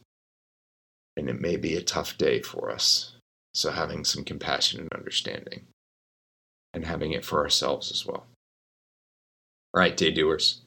And 1.17 1.29
it 1.29 1.39
may 1.39 1.55
be 1.55 1.75
a 1.75 1.81
tough 1.81 2.17
day 2.17 2.41
for 2.41 2.69
us. 2.69 3.13
So 3.53 3.71
having 3.71 4.03
some 4.03 4.23
compassion 4.23 4.81
and 4.81 4.93
understanding. 4.93 5.67
And 6.73 6.85
having 6.85 7.13
it 7.13 7.23
for 7.23 7.39
ourselves 7.39 7.89
as 7.89 8.05
well. 8.05 8.27
All 9.73 9.79
right, 9.79 9.95
day 9.95 10.11
doers. 10.11 10.61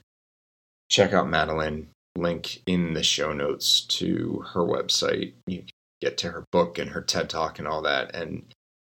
Check 0.90 1.12
out 1.12 1.28
Madeleine. 1.28 1.88
Link 2.16 2.62
in 2.66 2.94
the 2.94 3.02
show 3.02 3.32
notes 3.32 3.82
to 3.82 4.42
her 4.54 4.62
website. 4.62 5.34
You 5.46 5.64
get 6.00 6.18
to 6.18 6.30
her 6.30 6.44
book 6.52 6.78
and 6.78 6.90
her 6.90 7.02
TED 7.02 7.30
Talk 7.30 7.58
and 7.58 7.68
all 7.68 7.82
that. 7.82 8.14
And 8.14 8.46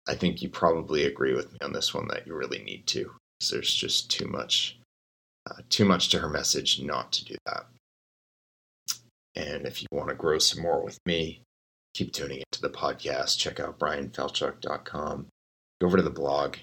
I 0.08 0.14
think 0.14 0.42
you 0.42 0.48
probably 0.48 1.04
agree 1.04 1.34
with 1.34 1.52
me 1.52 1.58
on 1.62 1.72
this 1.72 1.94
one 1.94 2.08
that 2.08 2.26
you 2.26 2.34
really 2.34 2.62
need 2.62 2.86
to 2.88 3.12
there's 3.48 3.72
just 3.72 4.10
too 4.10 4.26
much, 4.26 4.78
uh, 5.48 5.62
too 5.70 5.84
much 5.84 6.10
to 6.10 6.18
her 6.18 6.28
message 6.28 6.80
not 6.80 7.12
to 7.12 7.24
do 7.24 7.36
that. 7.46 7.66
And 9.34 9.66
if 9.66 9.80
you 9.80 9.88
want 9.90 10.08
to 10.10 10.14
grow 10.14 10.38
some 10.38 10.62
more 10.62 10.82
with 10.84 10.98
me, 11.06 11.42
keep 11.94 12.12
tuning 12.12 12.42
into 12.52 12.60
the 12.60 12.68
podcast. 12.68 13.38
Check 13.38 13.60
out 13.60 13.78
bryanfalchuk.com. 13.78 15.26
Go 15.80 15.86
over 15.86 15.96
to 15.96 16.02
the 16.02 16.10
blog. 16.10 16.56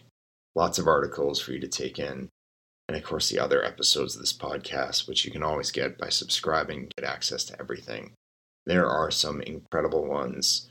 Lots 0.55 0.77
of 0.77 0.87
articles 0.87 1.39
for 1.39 1.53
you 1.53 1.59
to 1.59 1.67
take 1.67 1.97
in. 1.97 2.29
And 2.87 2.95
of 2.95 3.03
course, 3.03 3.29
the 3.29 3.39
other 3.39 3.63
episodes 3.63 4.15
of 4.15 4.21
this 4.21 4.33
podcast, 4.33 5.07
which 5.07 5.25
you 5.25 5.31
can 5.31 5.43
always 5.43 5.71
get 5.71 5.97
by 5.97 6.09
subscribing, 6.09 6.89
get 6.97 7.07
access 7.07 7.43
to 7.45 7.59
everything. 7.59 8.13
There 8.67 8.85
are 8.85 9.09
some 9.09 9.41
incredible 9.41 10.05
ones 10.05 10.67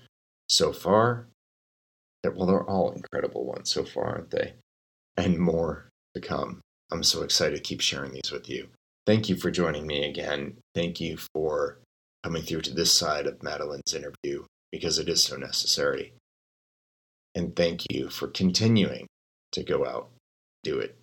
so 0.50 0.70
far. 0.70 1.28
That, 2.22 2.36
Well, 2.36 2.46
they're 2.46 2.62
all 2.62 2.92
incredible 2.92 3.46
ones 3.46 3.70
so 3.70 3.84
far, 3.84 4.04
aren't 4.16 4.30
they? 4.30 4.52
And 5.16 5.38
more 5.38 5.88
to 6.14 6.20
come. 6.20 6.60
I'm 6.92 7.02
so 7.02 7.22
excited 7.22 7.56
to 7.56 7.62
keep 7.62 7.80
sharing 7.80 8.12
these 8.12 8.30
with 8.30 8.50
you. 8.50 8.68
Thank 9.06 9.30
you 9.30 9.36
for 9.36 9.50
joining 9.50 9.86
me 9.86 10.04
again. 10.04 10.58
Thank 10.74 11.00
you 11.00 11.16
for 11.34 11.78
coming 12.22 12.42
through 12.42 12.62
to 12.62 12.74
this 12.74 12.92
side 12.92 13.26
of 13.26 13.38
Madeleine's 13.38 13.94
interview 13.94 14.44
because 14.70 14.98
it 14.98 15.08
is 15.08 15.24
so 15.24 15.36
necessary. 15.36 16.12
And 17.34 17.56
thank 17.56 17.90
you 17.90 18.10
for 18.10 18.28
continuing 18.28 19.06
to 19.52 19.62
go 19.62 19.86
out, 19.86 20.10
do 20.62 20.78
it. 20.80 20.98